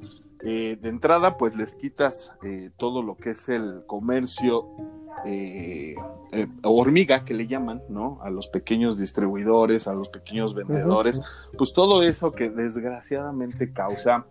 [0.41, 4.69] eh, de entrada pues les quitas eh, todo lo que es el comercio
[5.25, 5.95] eh,
[6.33, 8.19] eh, hormiga que le llaman, ¿no?
[8.23, 11.21] A los pequeños distribuidores, a los pequeños vendedores,
[11.57, 14.27] pues todo eso que desgraciadamente causa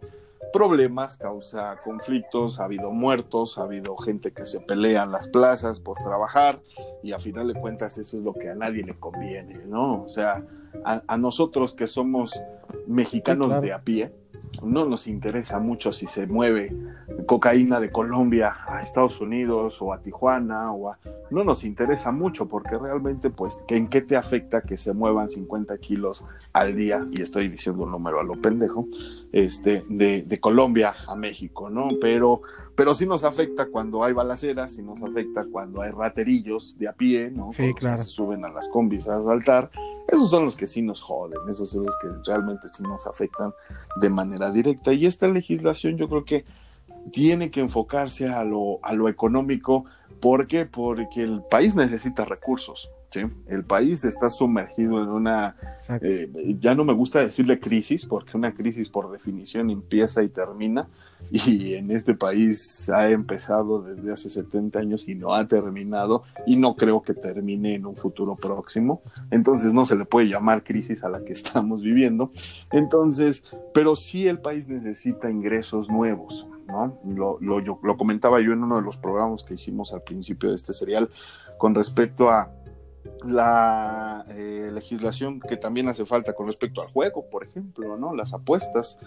[0.53, 5.80] problemas, causa conflictos, ha habido muertos, ha habido gente que se pelea en las plazas
[5.80, 6.61] por trabajar
[7.03, 10.03] y a final de cuentas eso es lo que a nadie le conviene, ¿no?
[10.03, 10.45] O sea,
[10.85, 12.41] a, a nosotros que somos
[12.88, 13.61] mexicanos Sí, claro.
[13.61, 14.14] de a pie,
[14.63, 16.75] no nos interesa mucho si se mueve
[17.25, 20.99] cocaína de Colombia a Estados Unidos o a Tijuana o a...
[21.29, 25.77] No nos interesa mucho porque realmente, pues, ¿en qué te afecta que se muevan 50
[25.79, 26.23] kilos
[26.53, 27.05] al día?
[27.11, 28.88] Y estoy diciendo un número a lo pendejo,
[29.34, 31.89] este, de, de Colombia a México, ¿no?
[31.99, 32.41] Pero,
[32.77, 36.93] pero sí nos afecta cuando hay balaceras, sí nos afecta cuando hay raterillos de a
[36.93, 37.51] pie, ¿no?
[37.51, 37.97] Sí, los que claro.
[37.97, 39.71] se suben a las combis a asaltar.
[40.07, 43.51] Esos son los que sí nos joden, esos son los que realmente sí nos afectan
[43.99, 44.93] de manera directa.
[44.93, 46.45] Y esta legislación yo creo que
[47.11, 49.85] tiene que enfocarse a lo, a lo económico.
[50.21, 50.67] ¿Por qué?
[50.67, 52.91] Porque el país necesita recursos.
[53.09, 53.21] ¿sí?
[53.47, 55.55] El país está sumergido en una,
[56.01, 56.29] eh,
[56.59, 60.87] ya no me gusta decirle crisis, porque una crisis por definición empieza y termina.
[61.31, 66.23] Y en este país ha empezado desde hace 70 años y no ha terminado.
[66.45, 69.02] Y no creo que termine en un futuro próximo.
[69.30, 72.31] Entonces no se le puede llamar crisis a la que estamos viviendo.
[72.72, 76.98] Entonces, pero sí el país necesita ingresos nuevos, ¿no?
[77.06, 80.49] Lo, lo, yo- lo comentaba yo en uno de los programas que hicimos al principio
[80.49, 81.10] de este serial
[81.57, 82.52] con respecto a
[83.23, 88.15] la eh, legislación que también hace falta con respecto al juego, por ejemplo, ¿no?
[88.15, 88.99] Las apuestas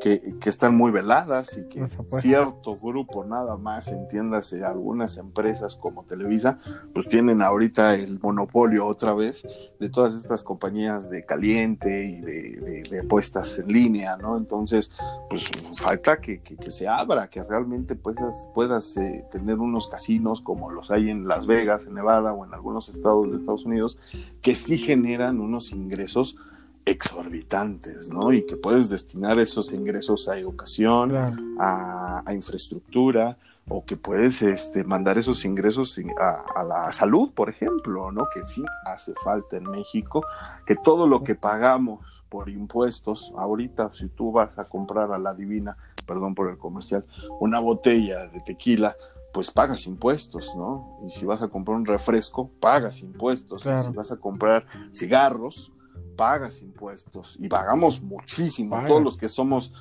[0.00, 1.80] que, que están muy veladas y que
[2.20, 6.58] cierto grupo nada más, entiéndase, algunas empresas como Televisa,
[6.92, 9.46] pues tienen ahorita el monopolio otra vez
[9.78, 14.36] de todas estas compañías de caliente y de, de- de apuestas en línea, ¿no?
[14.36, 14.90] Entonces,
[15.30, 15.44] pues
[15.80, 20.70] falta que, que- que se abra, que realmente puedas, puedas eh, tener unos casinos como
[20.72, 23.98] los hay en Las Vegas, en Nevada o en algunos estados de Estados Unidos,
[24.42, 26.36] que sí generan unos ingresos
[26.84, 28.32] exorbitantes, ¿no?
[28.32, 31.36] Y que puedes destinar esos ingresos a educación, Claro.
[31.58, 33.36] a, a infraestructura
[33.68, 38.28] o que puedes este, mandar esos ingresos in- a, a la salud, por ejemplo, ¿no?
[38.32, 40.24] Que sí hace falta en México,
[40.66, 45.34] que todo lo que pagamos por impuestos, ahorita si tú vas a comprar a la
[45.34, 47.04] divina, perdón por el comercial,
[47.40, 48.96] una botella de tequila,
[49.36, 50.98] pues pagas impuestos, ¿no?
[51.06, 53.64] Y si vas a comprar un refresco, pagas impuestos.
[53.64, 53.82] Claro.
[53.82, 54.64] si vas a comprar
[54.94, 55.70] cigarros,
[56.16, 57.36] pagas impuestos.
[57.38, 58.82] Y pagamos muchísimo.
[58.86, 59.74] Todos los que somos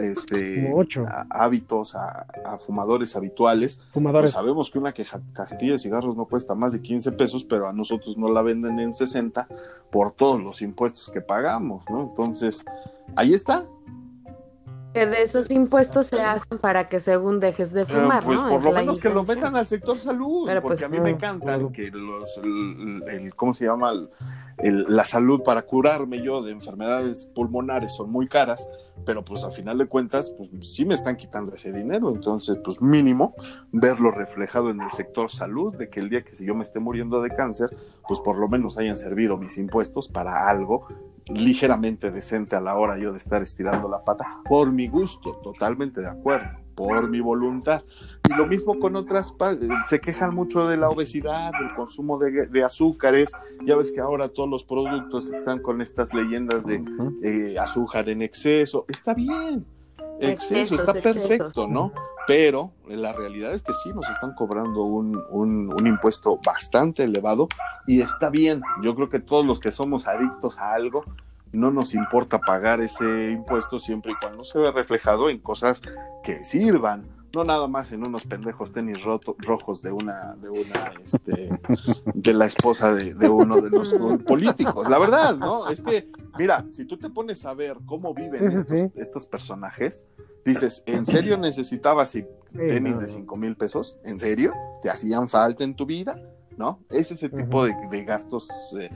[0.00, 0.72] este,
[1.08, 4.30] a- hábitos, a, a fumadores habituales, pues Fumadores.
[4.30, 7.72] sabemos que una queja- cajetilla de cigarros no cuesta más de 15 pesos, pero a
[7.72, 9.48] nosotros no la venden en 60
[9.90, 12.02] por todos los impuestos que pagamos, ¿no?
[12.02, 12.64] Entonces,
[13.16, 13.66] ahí está.
[14.92, 18.48] Que de esos impuestos se hacen para que según dejes de Pero, fumar, pues ¿no?
[18.48, 21.00] por Es lo menos que lo metan al sector salud, Pero, porque pues, a mí
[21.00, 23.90] me encantan que los, el, el- ¿cómo se llama?
[23.92, 24.10] El-
[24.58, 28.68] el- la salud para curarme yo de enfermedades pulmonares son muy caras,
[29.06, 32.82] pero pues a final de cuentas, pues sí me están quitando ese dinero, entonces pues
[32.82, 33.34] mínimo
[33.72, 36.80] verlo reflejado en el sector salud, de que el día que si yo me esté
[36.80, 37.74] muriendo de cáncer,
[38.06, 40.86] pues por lo menos hayan servido mis impuestos para algo
[41.26, 46.00] ligeramente decente a la hora yo de estar estirando la pata, por mi gusto, totalmente
[46.00, 47.82] de acuerdo, por mi voluntad.
[48.28, 49.34] Y lo mismo con otras,
[49.84, 53.32] se quejan mucho de la obesidad, del consumo de, de azúcares,
[53.64, 56.84] ya ves que ahora todos los productos están con estas leyendas de
[57.22, 59.64] eh, azúcar en exceso, está bien,
[60.20, 61.28] exceso, Excesos, está excesos.
[61.28, 61.92] perfecto, ¿no?
[62.26, 67.48] Pero la realidad es que sí nos están cobrando un, un- impuesto bastante elevado
[67.86, 68.62] y está bien.
[68.82, 71.04] Yo creo que todos los que somos adictos a algo,
[71.52, 75.82] no nos importa pagar ese impuesto siempre y cuando se ve reflejado en cosas
[76.22, 77.04] que sirvan.
[77.34, 81.50] No nada más en unos pendejos tenis roto- rojos de una, de una, este,
[82.14, 83.94] de la esposa de uno de los
[84.26, 84.88] políticos.
[84.88, 85.68] La verdad, ¿no?
[85.68, 86.08] Es que,
[86.38, 88.92] mira, si tú te pones a ver cómo viven Sí, estos, sí.
[88.96, 90.06] estos personajes,
[90.44, 93.08] dices, ¿en serio necesitabas tenis no, de no.
[93.08, 93.98] 5 mil pesos?
[94.04, 94.52] ¿En serio?
[94.82, 96.20] ¿Te hacían falta en tu vida?
[96.56, 96.80] ¿No?
[96.90, 98.48] Es ese tipo de, de gastos
[98.78, 98.90] eh,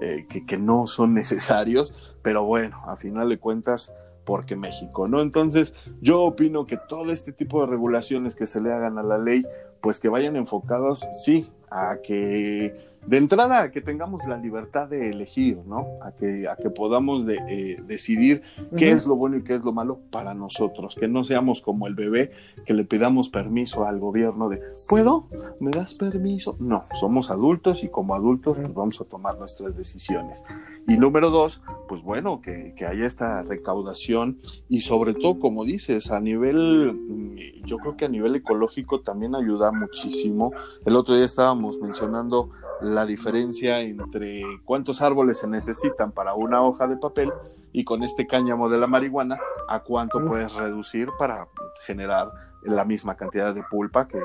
[0.00, 3.92] eh, que, que no son necesarios, pero bueno, a final de cuentas,
[4.24, 5.20] porque México, ¿no?
[5.20, 9.18] Entonces, yo opino que todo este tipo de regulaciones que se le hagan a la
[9.18, 9.44] ley,
[9.80, 15.10] pues que vayan enfocados, sí, a que de entrada a que tengamos la libertad de
[15.10, 15.86] elegir, ¿no?
[16.02, 18.42] A que, a que podamos de- eh, decidir
[18.76, 21.86] qué es lo bueno y qué es lo malo para nosotros, que no seamos como
[21.88, 22.30] el bebé
[22.64, 25.28] que le pidamos permiso al gobierno de, ¿puedo?
[25.60, 26.56] ¿Me das permiso?
[26.60, 30.44] No, somos adultos y como adultos pues vamos a tomar nuestras decisiones.
[30.88, 34.38] Y número dos, pues bueno, que, que haya esta recaudación
[34.68, 39.34] y sobre todo, como dices, a nivel, mm, yo creo que a nivel ecológico también
[39.34, 40.52] ayuda muchísimo.
[40.84, 42.50] El otro día estábamos mencionando
[42.82, 47.32] la diferencia entre cuántos árboles se necesitan para una hoja de papel
[47.72, 49.38] y con este cáñamo de la marihuana
[49.68, 51.48] a cuánto puedes reducir para
[51.86, 52.30] generar
[52.64, 54.20] la misma cantidad de pulpa que,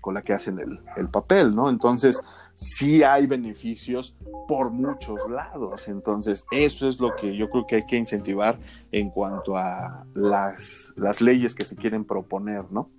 [0.00, 1.68] con la que hacen el, el papel, ¿no?
[1.68, 2.20] Entonces,
[2.54, 4.14] sí hay beneficios
[4.46, 5.88] por muchos lados.
[5.88, 8.58] Entonces, eso es lo que yo creo que hay que incentivar
[8.92, 12.90] en cuanto a las, las leyes que se quieren proponer, ¿no?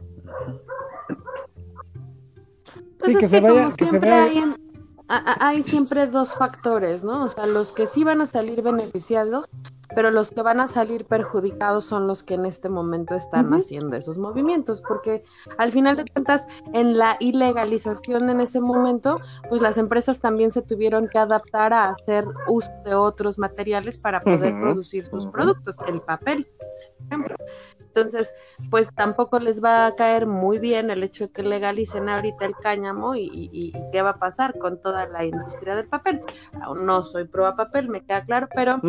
[1.05, 1.17] Pues
[3.05, 4.64] Sí, es que que, se vaya- como que se vaya- hay, en-
[5.07, 7.25] hay siempre dos factores, ¿no?
[7.25, 9.45] O sea, los que sí van a salir beneficiados,
[9.95, 13.95] pero los que van a salir perjudicados son los que en este momento están haciendo
[13.95, 15.23] esos movimientos, porque
[15.57, 19.19] al final de cuentas, en la ilegalización en ese momento,
[19.49, 24.21] pues las empresas también se tuvieron que adaptar a hacer uso de otros materiales para
[24.21, 26.47] poder producir sus productos, el papel,
[26.97, 27.35] por ejemplo.
[27.95, 28.33] Entonces,
[28.69, 32.53] pues tampoco les va a caer muy bien el hecho de que legalicen ahorita el
[32.55, 36.21] cáñamo y, y- y qué va a pasar con toda la industria del papel.
[36.61, 38.81] Aún no soy pro a papel, me queda claro, pero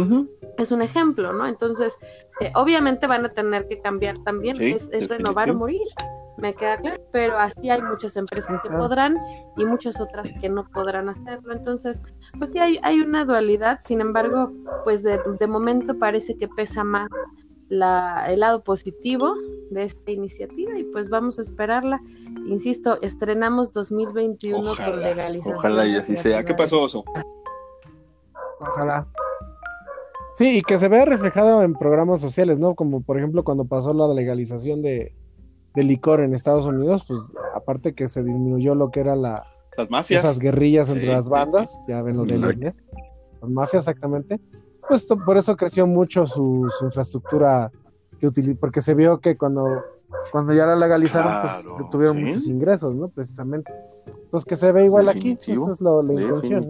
[0.58, 1.46] es un ejemplo, ¿no?
[1.46, 1.96] Entonces,
[2.40, 5.86] eh, obviamente van a tener que cambiar también, Sí, es, es renovar o morir,
[6.36, 9.16] me queda claro, pero así hay muchas empresas que podrán
[9.56, 11.52] y muchas otras que no podrán hacerlo.
[11.52, 12.02] Entonces,
[12.38, 14.52] pues sí hay, hay una dualidad, sin embargo,
[14.84, 17.08] pues de, de momento parece que pesa más
[17.68, 19.34] la, el lado positivo
[19.70, 22.01] de esta iniciativa y pues vamos a esperarla.
[22.47, 25.56] Insisto, estrenamos 2021 con Ojalá, legalización.
[25.56, 26.44] ojalá y así sea.
[26.44, 27.05] ¿Qué pasó, Oso?
[28.60, 29.06] Ojalá.
[30.34, 32.74] Sí, y que se vea reflejado en programas sociales, ¿no?
[32.74, 35.14] Como por ejemplo cuando pasó la legalización de,
[35.74, 39.34] de licor en Estados Unidos, pues aparte que se disminuyó lo que era la,
[39.78, 40.22] Las mafias.
[40.24, 42.52] esas guerrillas entre Sí, las sí, bandas, ya ven lo de Exacto.
[42.52, 42.86] líneas,
[43.40, 44.38] las mafias exactamente,
[44.88, 47.70] pues por eso creció mucho su, su infraestructura
[48.20, 49.84] que utili- porque se vio que cuando,
[50.32, 52.22] cuando ya la legalizaron, Claro, pues tuvieron sí.
[52.24, 53.08] muchos ingresos, ¿no?
[53.08, 53.72] Precisamente.
[54.30, 56.68] Pues que se ve igual aquí, esa es lo- la intención.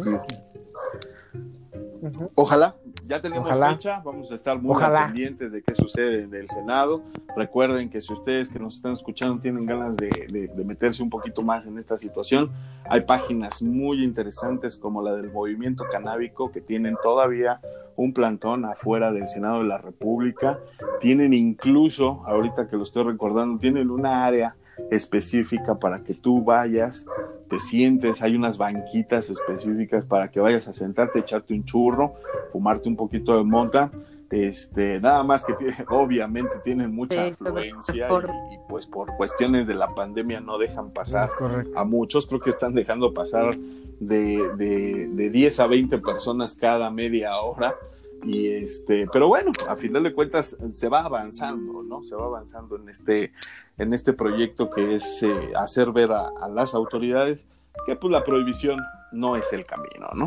[2.34, 2.76] Ojalá,
[3.06, 3.70] ya tenemos Ojalá.
[3.72, 5.06] fecha, vamos a estar muy Ojalá.
[5.06, 7.02] pendientes de qué sucede en el Senado.
[7.36, 11.10] Recuerden que si ustedes que nos están escuchando tienen ganas de, de- de meterse un
[11.10, 12.50] poquito más en esta situación,
[12.88, 17.60] hay páginas muy interesantes como la del movimiento canábico que tienen todavía
[17.96, 20.58] un plantón afuera del Senado de la República.
[21.00, 24.54] Tienen incluso, ahorita que lo estoy recordando, tienen una área
[24.90, 27.07] específica para que tú vayas,
[27.48, 32.15] te sientes, hay unas banquitas específicas para que vayas a sentarte, echarte un churro,
[32.53, 33.90] fumarte un poquito de monta.
[34.28, 39.16] Este, nada más que tiene- obviamente tienen mucha Sí, afluencia por- y, y, pues por
[39.16, 41.31] cuestiones de la pandemia no dejan pasar
[41.77, 43.57] a muchos, creo que están dejando pasar
[44.01, 47.77] de, de, de 10 a 20 personas cada media hora.
[48.24, 52.03] Y este, pero bueno, a final de cuentas se va avanzando, ¿no?
[52.03, 53.31] Se va avanzando en este,
[53.78, 57.47] en este proyecto que es eh, hacer ver a, las autoridades
[57.86, 58.81] que pues la prohibición
[59.12, 60.24] no es el camino, ¿no?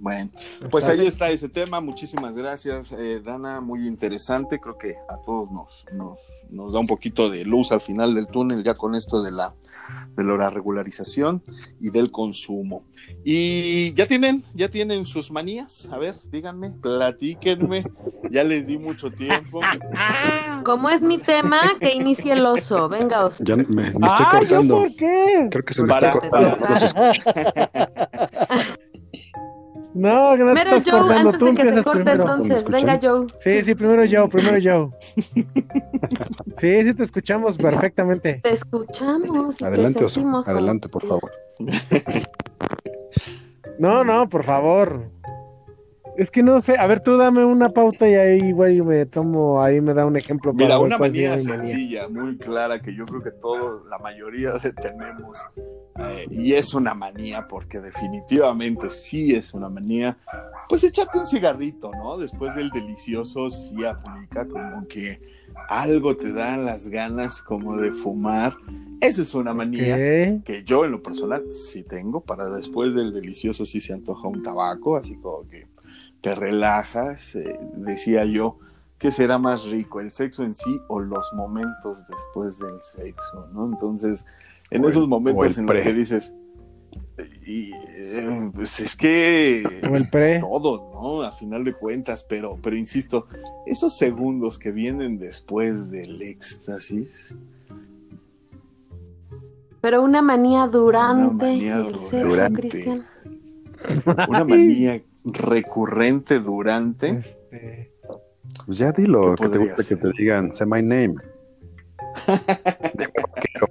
[0.00, 0.30] Bueno,
[0.70, 1.80] pues ahí está ese tema.
[1.80, 3.60] Muchísimas gracias, eh, Dana.
[3.60, 4.60] Muy interesante.
[4.60, 6.18] Creo que a todos nos, nos,
[6.50, 9.54] nos da un poquito de luz al final del túnel ya con esto de la,
[10.16, 11.42] de la regularización
[11.80, 12.84] y del consumo.
[13.24, 15.88] Y ya tienen, ya tienen sus manías.
[15.90, 17.84] A ver, díganme, platíquenme.
[18.30, 19.60] Ya les di mucho tiempo.
[20.64, 22.88] Como es mi tema, que inicie el oso.
[22.88, 23.42] Venga, oso.
[23.44, 24.78] Ya me, me estoy Ah, ¿yo cortando.
[24.80, 25.48] por qué?
[25.50, 26.56] Creo que se me Para- está cortando.
[26.58, 26.78] para-
[29.98, 32.22] No, que no Primero estás Joe, cortando, antes tú de que se corte primero.
[32.22, 32.68] entonces.
[32.68, 33.26] ¿Me Venga, Joe.
[33.40, 34.92] Sí, sí, primero yo, primero yo.
[36.56, 38.40] Sí, sí, te escuchamos perfectamente.
[38.42, 41.32] Te escuchamos y adelante, te Adelante, por favor.
[43.78, 45.10] No, no, por favor.
[46.18, 49.62] Es que no sé, a ver, tú dame una pauta y ahí, güey, me tomo,
[49.62, 50.52] ahí me da un ejemplo.
[50.52, 54.72] para Mira, una manía sencilla, muy clara, que yo creo que todos, la mayoría de
[54.72, 55.38] tenemos,
[55.96, 60.18] eh, y es una manía, porque definitivamente sí es una manía,
[60.68, 62.18] pues echarte un cigarrito, ¿no?
[62.18, 65.20] Después del delicioso sí aplica como que
[65.68, 68.56] algo te dan las ganas como de fumar.
[69.00, 73.64] Esa es una manía que yo en lo personal sí tengo, para después del delicioso
[73.64, 75.67] sí se antoja un tabaco, así como que
[76.20, 78.58] te relajas, eh, decía yo,
[78.98, 83.48] ¿qué será más rico, el sexo en sí o los momentos después del sexo?
[83.52, 83.66] ¿no?
[83.66, 84.26] Entonces,
[84.70, 86.32] en O esos momentos en los que dices,
[87.46, 90.38] y, eh, pues es que O el pre.
[90.38, 91.22] todos, ¿no?
[91.22, 93.26] A final de cuentas, pero, pero insisto,
[93.66, 97.34] esos segundos que vienen después del éxtasis,
[99.80, 102.52] Pero una manía durante Una manía el sexo.
[102.52, 103.06] Cristian.
[104.28, 105.02] una manía
[105.32, 107.92] recurrente durante, Este,
[108.66, 111.14] Pues ya dilo, ¿Qué que te gusta que te digan, say my name.
[112.94, 113.68] Dime vaquero.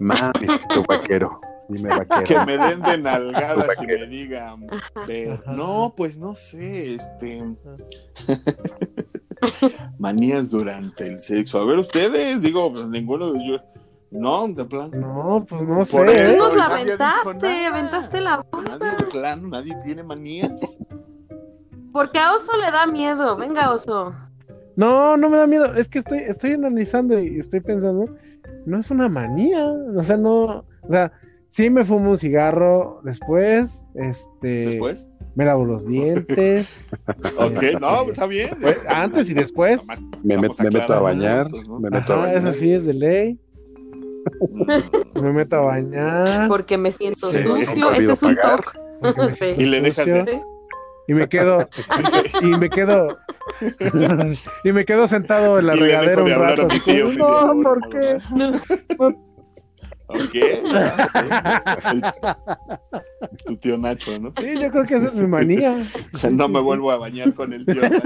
[0.00, 1.40] Mami, tu vaquero.
[1.68, 2.46] Dime Que vaquero.
[2.46, 4.66] me den de nalgadas y me digan,
[5.46, 7.42] no, pues no sé, este...
[9.98, 11.60] Manías durante el sexo.
[11.60, 13.60] A ver, ustedes, digo, pues ninguno de ellos...
[14.14, 14.90] No, de plano.
[14.96, 16.22] No, pues no Por sé.
[16.22, 16.32] eso.
[16.38, 20.78] Tú nos la aventaste, aventaste la Nadie de plano, nadie tiene manías.
[21.92, 23.36] Porque a Oso le da miedo.
[23.36, 24.12] Venga, Oso.
[24.76, 25.74] No, no me da miedo.
[25.74, 28.06] Es que estoy, estoy analizando y estoy pensando,
[28.66, 29.66] no es una manía.
[29.66, 31.12] O sea, no, o sea,
[31.48, 35.06] sí me fumo un cigarro después, este, Después.
[35.36, 36.68] me lavo los dientes,
[37.38, 38.50] Ok, no, está bien.
[38.60, 39.80] Pues, antes y después.
[40.24, 41.48] Me, met- estamos me meto a bañar.
[41.68, 41.78] ¿no?
[41.78, 42.36] Me meto a bañar.
[42.38, 43.40] eso sí es de ley.
[45.20, 47.92] Me meto a bañar Porque me siento Sí, sucio.
[47.92, 49.56] Ese es un toque.
[49.58, 50.42] Y le dejas de...
[51.06, 51.68] Y me quedo
[52.40, 53.18] y me quedo
[54.64, 56.68] y me quedo sentado en la Y regadera un rato.
[56.84, 57.10] tío.
[57.12, 58.18] no, ¿por qué?
[58.98, 59.14] más.
[60.06, 60.34] Ok.
[60.72, 61.24] ya sé.
[63.46, 64.32] Tu tío Nacho, ¿no?
[64.40, 65.76] Sí, yo creo que esa es mi manía.
[66.12, 68.00] O sea, no me vuelvo a bañar con el tío Nacho.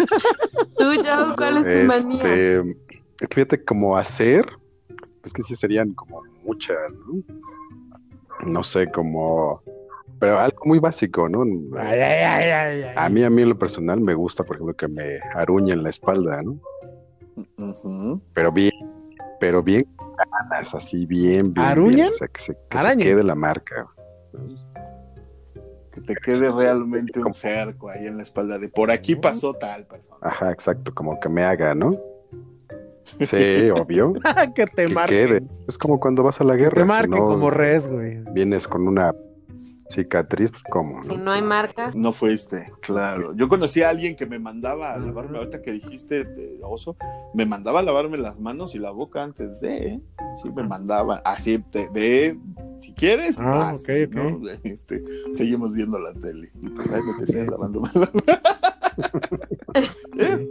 [0.77, 2.17] Tú, Joe, ¿cuál es tu manía?
[2.17, 2.61] Este,
[3.21, 4.45] es que fíjate, como hacer,
[5.25, 7.23] es que sí serían como muchas, ¿no?
[8.47, 9.63] No sé, como,
[10.21, 11.43] pero algo muy básico, ¿no?
[11.79, 12.95] Ay, ay, ay, ay, ay.
[12.97, 15.91] A mí, a mí en lo personal me gusta, por ejemplo, que me aruñen la
[15.91, 16.59] espalda, ¿no?
[18.35, 18.73] Pero bien,
[19.41, 19.85] pero bien
[20.27, 21.95] ganas, así bien, bien, ¿Aruñan?
[21.95, 23.87] bien, o sea, que se, que se quede la marca.
[25.93, 29.87] Que te quede realmente un cerco ahí en la espalda de por aquí pasó tal
[29.87, 30.19] persona.
[30.21, 31.99] Ajá, exacto, como que me haga, ¿no?
[33.21, 34.13] Sí, obvio.
[34.55, 35.29] que te que marquen.
[35.29, 35.43] quede.
[35.67, 36.83] Es como cuando vas a la Te guerra.
[36.83, 38.23] si marquen no como res, güey.
[38.33, 39.15] vienes con una
[39.91, 41.25] cicatriz, pues cómo, Si ¿no?
[41.25, 41.95] no hay marcas.
[41.97, 43.33] No fuiste, claro.
[43.35, 46.95] Yo conocí a alguien que me mandaba a lavarme, ahorita que dijiste de oso,
[47.33, 50.01] me mandaba a lavarme las manos y la boca antes de, ¿eh?
[50.43, 52.39] sí, me mandaba, así, de, de,
[52.81, 54.13] si quieres, Ah, vas, ok, si ok.
[54.13, 55.03] no, este,
[55.33, 56.51] seguimos viendo la tele.
[56.61, 58.11] Y pues ahí me tenías lavándome las
[60.19, 60.49] ¿Eh?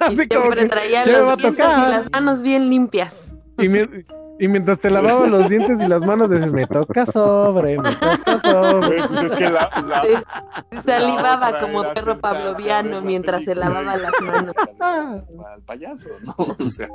[0.10, 1.88] Y siempre que traía los dientes tocar.
[1.88, 3.34] y las manos bien limpias.
[3.58, 4.04] Y, mi-
[4.38, 8.40] y mientras te lavaba los dientes y las manos, dices, me toca sobre, me toca
[8.42, 9.02] sobre.
[9.08, 10.78] Pues es que la, la- Sí.
[10.84, 14.54] Salivaba la como perro pavloviano mientras se lavaba las manos.
[14.80, 16.34] Al payaso, ¿no?
[16.58, 16.88] O sea,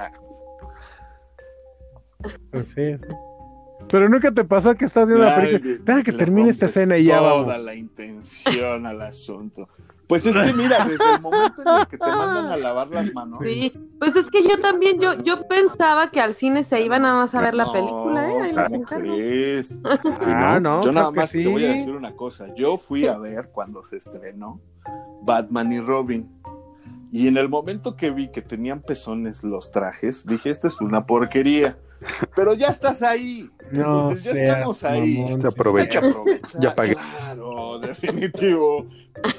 [2.52, 2.96] Pues sí.
[3.90, 5.74] Pero nunca te pasó que estás viendo la película.
[5.74, 7.60] Espera que termine esta escena y ya toda vamos.
[7.64, 9.68] la intención al asunto.
[10.12, 13.14] Pues es que mira, desde el momento en el que te mandan a lavar las
[13.14, 13.40] manos.
[13.42, 17.14] Sí, pues es que yo también, yo, yo pensaba que al cine se iban nada
[17.14, 18.42] más a ver la no, película, ¿eh?
[18.42, 19.16] Ahí les ¿cómo encargo.
[19.16, 19.80] crees?
[20.20, 22.54] Ah, no, Yo nada más te voy a decir una cosa.
[22.58, 24.60] Yo fui a ver cuando se estrenó
[25.22, 26.30] Batman y Robin.
[27.10, 31.06] Y en el momento que vi que tenían pezones los trajes, dije, esta es una
[31.06, 31.78] porquería.
[32.36, 33.50] Pero ya estás ahí.
[33.72, 35.18] No Entonces ya estamos ahí.
[35.20, 36.02] mamón, Se aprovecha.
[36.60, 36.94] Ya pagué.
[36.96, 38.86] Claro, definitivo.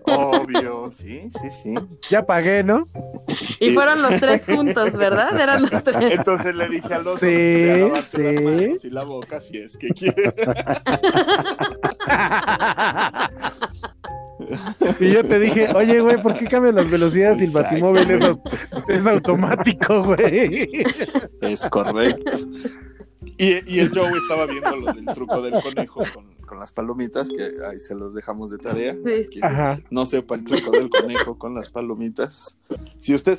[0.04, 0.90] Obvio.
[0.94, 1.74] Sí, sí, sí.
[2.10, 2.84] Ya pagué, ¿no?
[3.58, 5.38] Y fueron los tres juntos, ¿verdad?
[5.40, 6.12] Eran los tres.
[6.12, 8.42] Entonces le dije al oso, Sí, "Ve a lavarte las sí.
[8.44, 10.34] manos y la boca si es que quieres.
[15.00, 18.10] Y yo te dije, oye, güey, ¿por qué cambian las velocidades y el batimóvil
[18.88, 20.68] es automático, güey?
[21.40, 22.32] Es correcto.
[23.38, 27.30] Y, y el Joe estaba viendo lo del truco del conejo con, con las palomitas,
[27.30, 28.96] que ahí se los dejamos de tarea.
[29.30, 29.40] Sí.
[29.90, 32.56] No sepa el truco del conejo con las palomitas.
[32.98, 33.38] Si usted.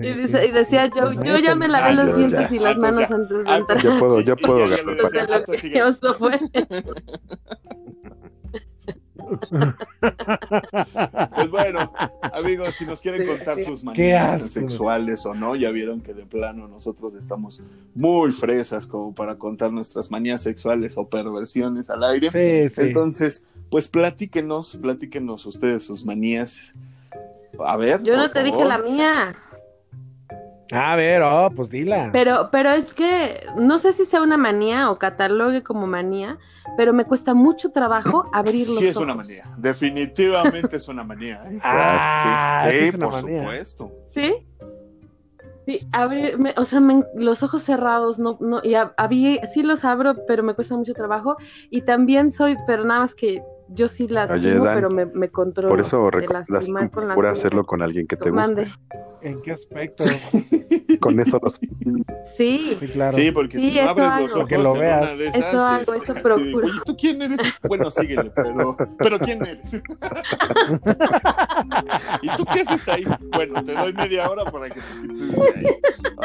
[0.00, 2.56] Y, dice- y decía yo, yo ya me lavé Ah, los ya, dientes ya.
[2.56, 3.82] y las Ah, manos antes de Ah, entrar.
[3.82, 5.44] Yo puedo, yo puedo ya- ya agarrar
[11.34, 11.92] Pues bueno,
[12.32, 16.68] amigos, si nos quieren contar sus manías sexuales o no, ya vieron que de plano
[16.68, 17.62] nosotros estamos
[17.94, 22.30] muy fresas como para contar nuestras manías sexuales o perversiones al aire.
[22.30, 22.88] Sí, sí.
[22.88, 26.74] Entonces, pues platíquenos, platíquenos ustedes sus manías.
[27.58, 28.02] A ver.
[28.02, 29.36] Yo no te dije la mía.
[30.70, 32.10] A ver, oh, pues dila.
[32.12, 36.36] Pero, pero es que no sé si sea una manía o catalogue como manía,
[36.76, 39.04] pero me cuesta mucho trabajo abrir los Sí, es ojos.
[39.04, 39.44] una manía.
[39.56, 41.42] Definitivamente es una manía.
[41.50, 41.56] ¿eh?
[41.64, 43.40] Ah, sí, sí sí, es una por manía.
[43.40, 43.92] supuesto.
[44.10, 44.34] ¿Sí?
[45.66, 49.62] Sí, abrir, me- o sea, me- los ojos cerrados, no, no, y a- abrí- sí
[49.62, 51.36] los abro, pero me cuesta mucho trabajo.
[51.70, 55.06] Y también soy, pero nada más que yo sí las Oye, digo, Dan, pero me,
[55.06, 55.68] me controlo.
[55.68, 56.10] Por eso
[56.48, 57.24] lastimar con uñas.
[57.38, 58.64] hacerlo con alguien que te Mande.
[58.64, 59.28] guste.
[59.28, 60.04] ¿En qué aspecto?
[61.00, 61.60] Con eso nos...
[62.36, 63.16] Sí, Sí, claro.
[63.16, 65.02] Sí, porque Sí, si no eso abres los ojos Que lo en veas.
[65.02, 66.66] una de esas, de, procuro.
[66.66, 67.38] "Oye, ¿Tú quién eres?
[67.68, 69.74] Bueno, síguele, pero, pero ¿quién eres?
[72.22, 73.04] ¿Y tú qué haces ahí?
[73.34, 75.64] Bueno, te doy media hora para que te quites ahí.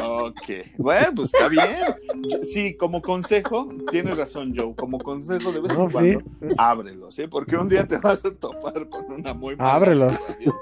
[0.02, 2.42] Ok, bueno, pues está bien.
[2.44, 4.74] Sí, como consejo, tienes razón, Joe.
[4.76, 5.92] Como consejo, de vez en No, sí.
[5.94, 6.22] cuando,
[6.58, 7.28] ábrelos, ¿sí?
[7.34, 10.14] Porque un día te vas a topar con una muy mala Ábrelos.
[10.14, 10.54] situación.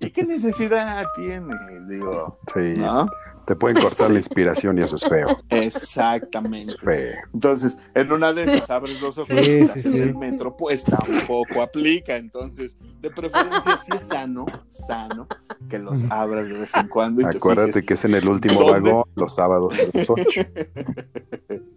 [0.00, 1.54] ¿Y qué necesidad tiene?
[1.88, 3.06] Digo, Sí, ¿no?
[3.44, 5.26] te pueden cortar la inspiración y eso es feo.
[5.50, 6.70] Exactamente.
[6.72, 7.16] Es feo.
[7.34, 11.60] Entonces, en una de esas abres los ojos Sí, y sí, el metro, pues tampoco
[11.62, 12.16] aplica.
[12.16, 15.28] Entonces, de preferencia, sí es sano, sano,
[15.68, 17.20] que los abras de vez en cuando.
[17.20, 18.90] Y Acuérdate que es en el último ¿Dónde?
[18.90, 20.24] vagón, los sábados a las 8.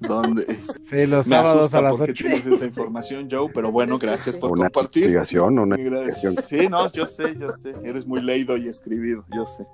[0.00, 0.72] dónde es.
[0.82, 2.24] Sí, los Me sábados asusta a las porque 8.
[2.24, 5.04] tienes esa información, Joe, pero bueno, gracias por Una compartir.
[5.04, 6.36] investigación, una investigación.
[6.48, 7.74] Sí, no, yo sé, yo sé.
[7.84, 9.66] Eres muy leído y escribido, yo sé.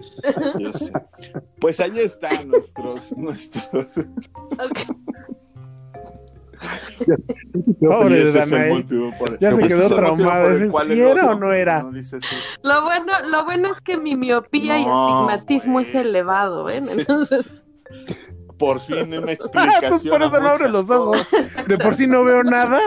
[0.59, 0.93] Yo sé.
[1.61, 3.87] Pues ahí están nuestros, nuestros.
[7.81, 8.85] Pobre Y de ese Danae.
[9.19, 11.83] por- Ya se ese quedó el ¿Es cual el ¿Sí era oso o no era?
[11.83, 12.37] no dice sí.
[12.63, 15.87] Lo bueno, lo bueno es que mi miopía y No, astigmatismo güey.
[15.87, 16.85] es elevado, ¿ven?
[16.85, 17.03] Sí.
[18.59, 19.91] Por fin una explicación.
[19.91, 21.25] Por eso no abre muchas los ojos.
[21.29, 21.67] cosas.
[21.69, 22.81] De por sí no veo nada.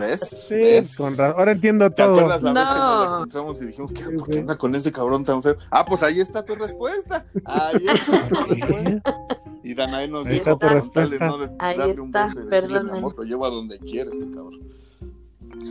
[0.00, 0.20] ¿Ves?
[0.48, 0.96] Sí, ¿Ves?
[0.96, 1.36] con razón.
[1.38, 2.14] Ahora entiendo ¿Te todo.
[2.20, 2.78] acuerdas la vez que nos
[3.08, 3.14] No.
[3.16, 5.56] encontramos y dijimos, ¿qué, ¿por qué anda con ese cabrón tan feo?
[5.70, 7.24] Ah, pues ahí está tu respuesta.
[7.44, 9.14] Ahí está tu respuesta.
[9.62, 11.18] Y Danae nos Ahí dijo, está pregúntale.
[11.18, 11.38] ¿no?
[11.38, 14.24] De Ahí darle un está, beso y decirle, amor, lo llevo a donde quiera este
[14.26, 14.60] cabrón.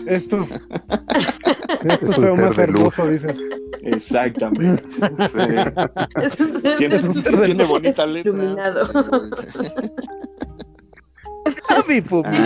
[0.07, 0.37] Es tu,
[1.83, 3.11] es tu Es un ser más de hermoso, luz.
[3.11, 3.35] dice.
[3.83, 4.83] Exactamente.
[5.29, 5.39] Sí.
[6.21, 6.99] es un ser- Tiene,
[8.09, 8.31] letra.
[8.31, 8.87] iluminado.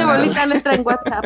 [0.05, 1.25] Bonita letra en WhatsApp.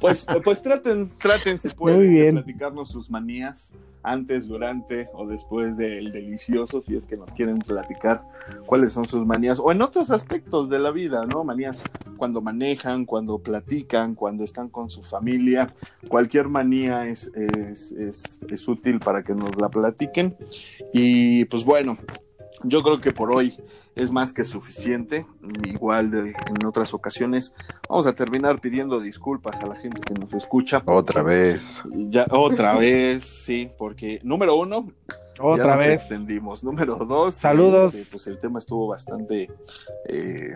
[0.00, 2.34] Pues, pues traten, traten si Muy pueden de bien.
[2.36, 3.72] platicarnos sus manías
[4.02, 8.22] antes, durante o después del delicioso, si es que nos quieren platicar
[8.66, 11.44] cuáles son sus manías, o en otros aspectos de la vida, ¿no?
[11.44, 11.82] Manías
[12.16, 15.70] cuando manejan, cuando platican, cuando están con su familia,
[16.08, 20.36] cualquier manía es, es, es, es útil para que nos la platiquen.
[20.94, 21.98] Y pues bueno,
[22.64, 23.56] yo creo que por hoy
[24.00, 25.26] es más que suficiente.
[25.64, 27.54] Igual de, en otras ocasiones
[27.88, 30.82] vamos a terminar pidiendo disculpas a la gente que nos escucha.
[30.86, 31.82] Otra vez.
[31.94, 35.88] Ya, otra vez, sí, porque número uno, ya Otra nos vez.
[36.02, 36.62] extendimos.
[36.64, 37.94] Número dos, Saludos.
[37.94, 39.50] este, pues el tema estuvo bastante
[40.08, 40.52] eh,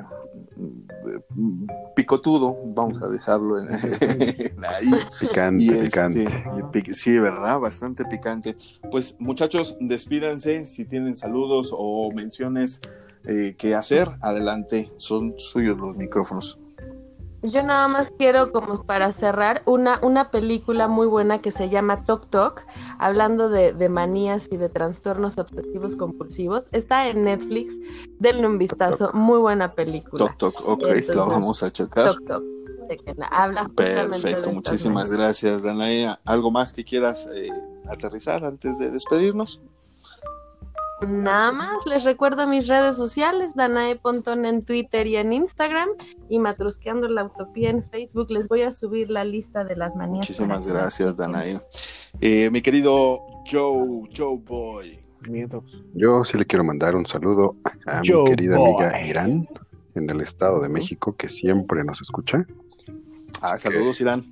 [1.97, 4.91] picotudo, vamos a dejarlo en, ahí.
[5.21, 6.23] Picante, Y este, picante.
[6.23, 7.59] y pic- sí, ¿verdad?
[7.61, 8.57] Bastante picante.
[8.91, 12.81] Pues muchachos, despídanse si tienen saludos o menciones
[13.25, 14.09] eh, que hacer.
[14.21, 16.59] Adelante, son suyos los micrófonos.
[17.43, 22.07] Yo nada más quiero, como para cerrar, una, una película muy buena que se llama
[22.07, 22.63] Tok Tok,
[22.99, 26.69] hablando de, de manías y de trastornos obsesivos compulsivos.
[26.73, 27.79] Está en Netflix,
[28.19, 30.35] denle un vistazo, muy buena película.
[30.39, 32.15] Toc, toc, ok, Entonces, lo vamos a checar.
[32.15, 32.43] Tok Tok,
[32.89, 35.19] de que na- habla Perfecto, muchísimas manías.
[35.19, 36.17] gracias, Danae.
[36.25, 37.51] ¿Algo más que quieras eh,
[37.91, 39.61] aterrizar antes de despedirnos?
[41.07, 45.89] Nada más, les recuerdo mis redes sociales, Danae Pontón en Twitter y en Instagram,
[46.29, 48.31] y Matrusqueando la Utopía en Facebook.
[48.31, 50.19] Les voy a subir la lista de las manías.
[50.29, 51.17] Muchísimas gracias.
[51.17, 51.61] Danae.
[52.21, 53.21] Eh, mi querido
[53.51, 54.99] Joe, Joe Boy.
[55.95, 57.57] Yo sí le quiero mandar un saludo
[57.87, 58.75] a mi querida Boy.
[58.75, 59.49] amiga Irán
[59.95, 62.47] en el Estado de México, que siempre nos escucha.
[63.41, 64.25] Ah, saludos, Irán.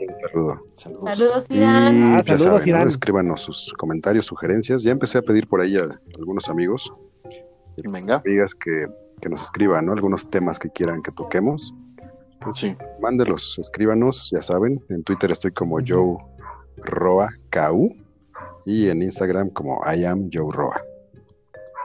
[0.00, 0.66] Un saludo.
[0.74, 1.18] Saludos.
[1.18, 2.02] Saludos, Y Irán.
[2.14, 2.76] Ah, ya saludos, saben, ¿no?
[2.78, 2.88] Irán.
[2.88, 4.82] escríbanos sus comentarios, sugerencias.
[4.82, 5.88] Ya empecé a pedir por ahí a
[6.18, 6.92] algunos amigos,
[7.92, 8.16] Venga.
[8.24, 8.86] amigas que,
[9.20, 9.92] que nos escriban, ¿no?
[9.92, 11.74] Algunos temas que quieran que toquemos.
[12.52, 12.76] Sí.
[13.00, 14.82] Mándelos, escríbanos, ya saben.
[14.88, 16.16] En Twitter estoy como Joe
[16.78, 17.94] Roa KU
[18.64, 20.80] y en Instagram como I am Joe Roa.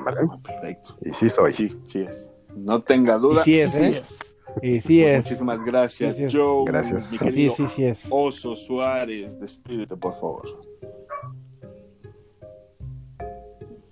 [0.03, 0.22] ¿Vale?
[0.44, 0.98] Perfecto.
[1.02, 1.53] Y sí soy.
[1.53, 2.32] Sí, sí es.
[2.56, 3.41] No tenga duda.
[3.41, 3.98] Y sí es, ¿eh?
[3.99, 4.36] es.
[4.61, 5.18] Y sí Pues es.
[5.18, 6.26] muchísimas gracias, Sí.
[6.32, 6.64] Joe.
[6.65, 7.11] Gracias.
[7.14, 8.07] Mi Sí, querido sí, sí es.
[8.10, 10.44] Oso Suárez, despídete, por favor.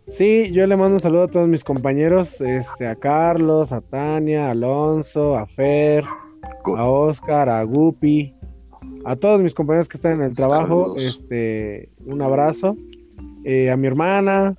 [0.08, 4.48] Sí, yo le mando un saludo a todos mis compañeros, este, a Carlos, a Tania,
[4.48, 6.04] a Alonso, a Fer,
[6.76, 8.34] a Oscar, a Gupi,
[9.06, 11.04] a todos mis compañeros que están en el trabajo, Saludos.
[11.06, 12.76] este, un abrazo,
[13.46, 14.58] Eh, a mi hermana,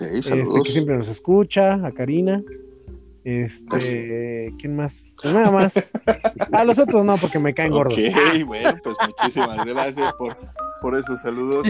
[0.00, 2.42] este, que siempre nos escucha, a Karina,
[3.24, 5.08] este, ¿quién más?
[5.20, 5.92] Pues nada más,
[6.52, 7.98] a los otros no, porque me caen gordos.
[7.98, 10.36] Ok, bueno, pues muchísimas gracias por,
[10.80, 11.68] por esos saludos.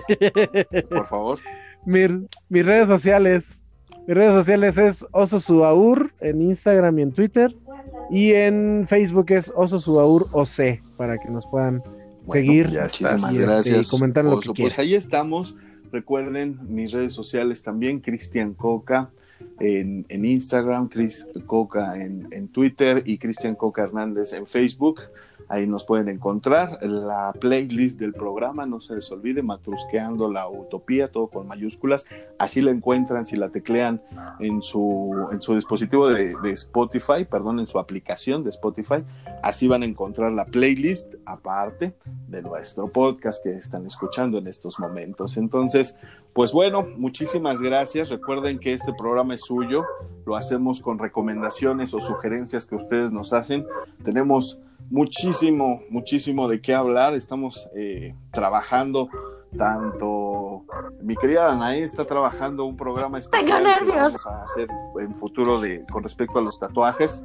[0.88, 1.38] Por favor.
[1.84, 3.56] Mis redes sociales.
[4.06, 7.54] Mis redes sociales es Oso Suaur en Instagram y en Twitter.
[8.10, 11.82] Y en Facebook es Oso Suaur OC para que nos puedan
[12.26, 12.68] seguir.
[12.68, 13.86] Muchísimas y, este, gracias.
[13.86, 14.52] y comentar lo Oso.
[14.54, 14.90] que Pues quieran.
[14.90, 15.54] ahí estamos.
[15.92, 19.10] Recuerden mis redes sociales también, Cristian Coca
[19.60, 25.02] en, en Instagram, Chris Coca en, en Twitter y Cristian Coca Hernández en Facebook.
[25.52, 31.12] Ahí nos pueden encontrar la playlist del programa, no se les olvide, Matrusqueando la Utopía,
[31.12, 32.06] todo con mayúsculas.
[32.38, 34.00] Así la encuentran si la teclean
[34.40, 39.04] en su, en su dispositivo de, de Spotify, perdón, en su aplicación de Spotify.
[39.42, 41.96] Así van a encontrar la playlist aparte
[42.28, 45.36] de nuestro podcast que están escuchando en estos momentos.
[45.36, 45.98] Entonces,
[46.32, 48.08] pues bueno, muchísimas gracias.
[48.08, 49.84] Recuerden que este programa es suyo.
[50.24, 53.66] Lo hacemos con recomendaciones o sugerencias que ustedes nos hacen.
[54.02, 54.58] Tenemos
[54.90, 57.14] muchísimo, muchísimo de qué hablar.
[57.14, 59.08] Estamos eh, trabajando
[59.56, 60.64] tanto
[61.02, 64.68] mi querida Danae está trabajando un programa especial que vamos a hacer
[65.00, 67.22] en futuro de con respecto a los tatuajes,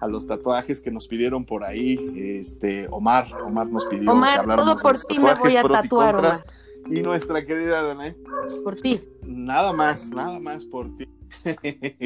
[0.00, 1.98] a los tatuajes que nos pidieron por ahí,
[2.40, 5.68] este Omar, Omar nos pidió Omar, que habláramos todo por ti me voy a y
[5.68, 6.44] tatuar, contras.
[6.90, 8.16] Y nuestra querida Danae,
[8.62, 9.02] Por ti.
[9.22, 11.08] nada más, nada más por ti.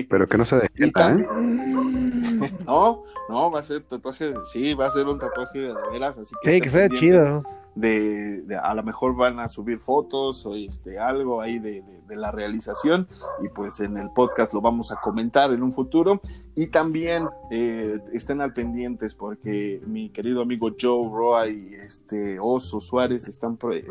[0.09, 1.27] Pero que no se dejen, ¿eh?
[2.67, 6.35] No, no, va a ser tatuaje, sí, va a ser un tatuaje de veras, así
[6.43, 7.43] que Sí, que sea chido.
[7.79, 11.99] De, de- a lo mejor van a subir fotos o este algo ahí de, de-
[12.09, 13.07] de la realización
[13.45, 16.21] y pues en el podcast lo vamos a comentar en un futuro
[16.57, 22.81] y también eh, estén al pendientes porque mi querido amigo Joe Roy y este Oso
[22.81, 23.87] Suárez están pre- eh,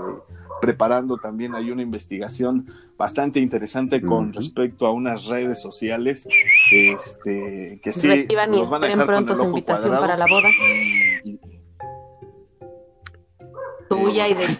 [0.59, 6.27] preparando también hay una investigación bastante interesante con respecto a unas redes sociales
[6.71, 8.07] este que sí
[8.61, 10.01] nos van a dejar con pronto el su ojo invitación cuadrado.
[10.01, 10.49] para la boda.
[11.23, 11.56] Y- y-
[13.89, 14.45] Tuya y de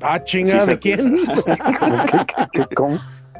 [0.00, 1.16] Ah, chinga, ¿de quién?
[1.26, 2.94] ¿Qué- qué- cómo?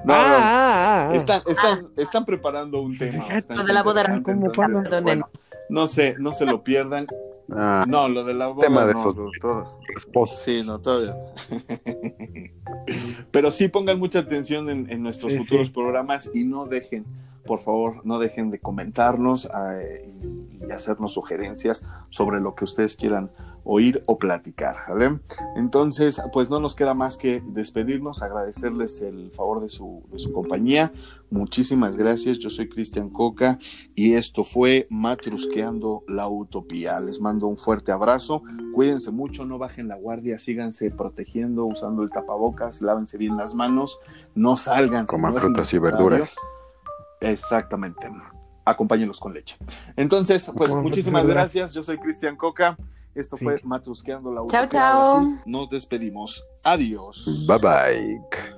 [0.04, 1.14] No, no, ah, ah, ah.
[1.14, 3.26] Están, están, están preparando un tema.
[3.48, 4.90] Lo de la boda, interesante, ¿cómo, entonces, cuándo?
[4.90, 5.28] pues, bueno,
[5.68, 7.06] no sé, no se lo pierdan.
[7.52, 8.66] Ah, No, lo de la boda.
[8.66, 10.26] Tema de no, esos- todo.
[10.26, 11.14] Sí, no, todavía.
[13.30, 15.72] Pero sí pongan mucha atención en, en nuestros Sí, futuros sí.
[15.72, 17.04] programas y no dejen,
[17.48, 22.94] por favor, no dejen de comentarnos eh, y, y hacernos sugerencias sobre lo que ustedes
[22.94, 23.30] quieran
[23.70, 25.20] oír o platicar, ¿vale?
[25.54, 30.32] Entonces, pues no nos queda más que despedirnos, agradecerles el favor de su, de su
[30.32, 30.90] compañía.
[31.30, 32.38] Muchísimas gracias.
[32.38, 33.58] Yo soy Cristian Coca
[33.94, 36.98] y esto fue Matrusqueando la Utopía.
[37.00, 38.42] Les mando un fuerte abrazo.
[38.72, 44.00] Cuídense mucho, no bajen la guardia, síganse protegiendo, usando el tapabocas, lávense bien las manos,
[44.34, 45.04] no salgan.
[45.04, 46.34] Coman frutas y verduras.
[47.20, 48.08] Exactamente.
[48.64, 49.56] Acompáñenlos con leche.
[49.96, 51.72] Entonces, pues muchísimas gracias.
[51.72, 52.76] Yo soy Cristian Coca.
[53.14, 53.44] Esto Sí.
[53.44, 55.20] fue Matrusqueando la Chao, chao.
[55.46, 56.44] Nos despedimos.
[56.62, 57.46] Adiós.
[57.48, 58.57] Bye bye.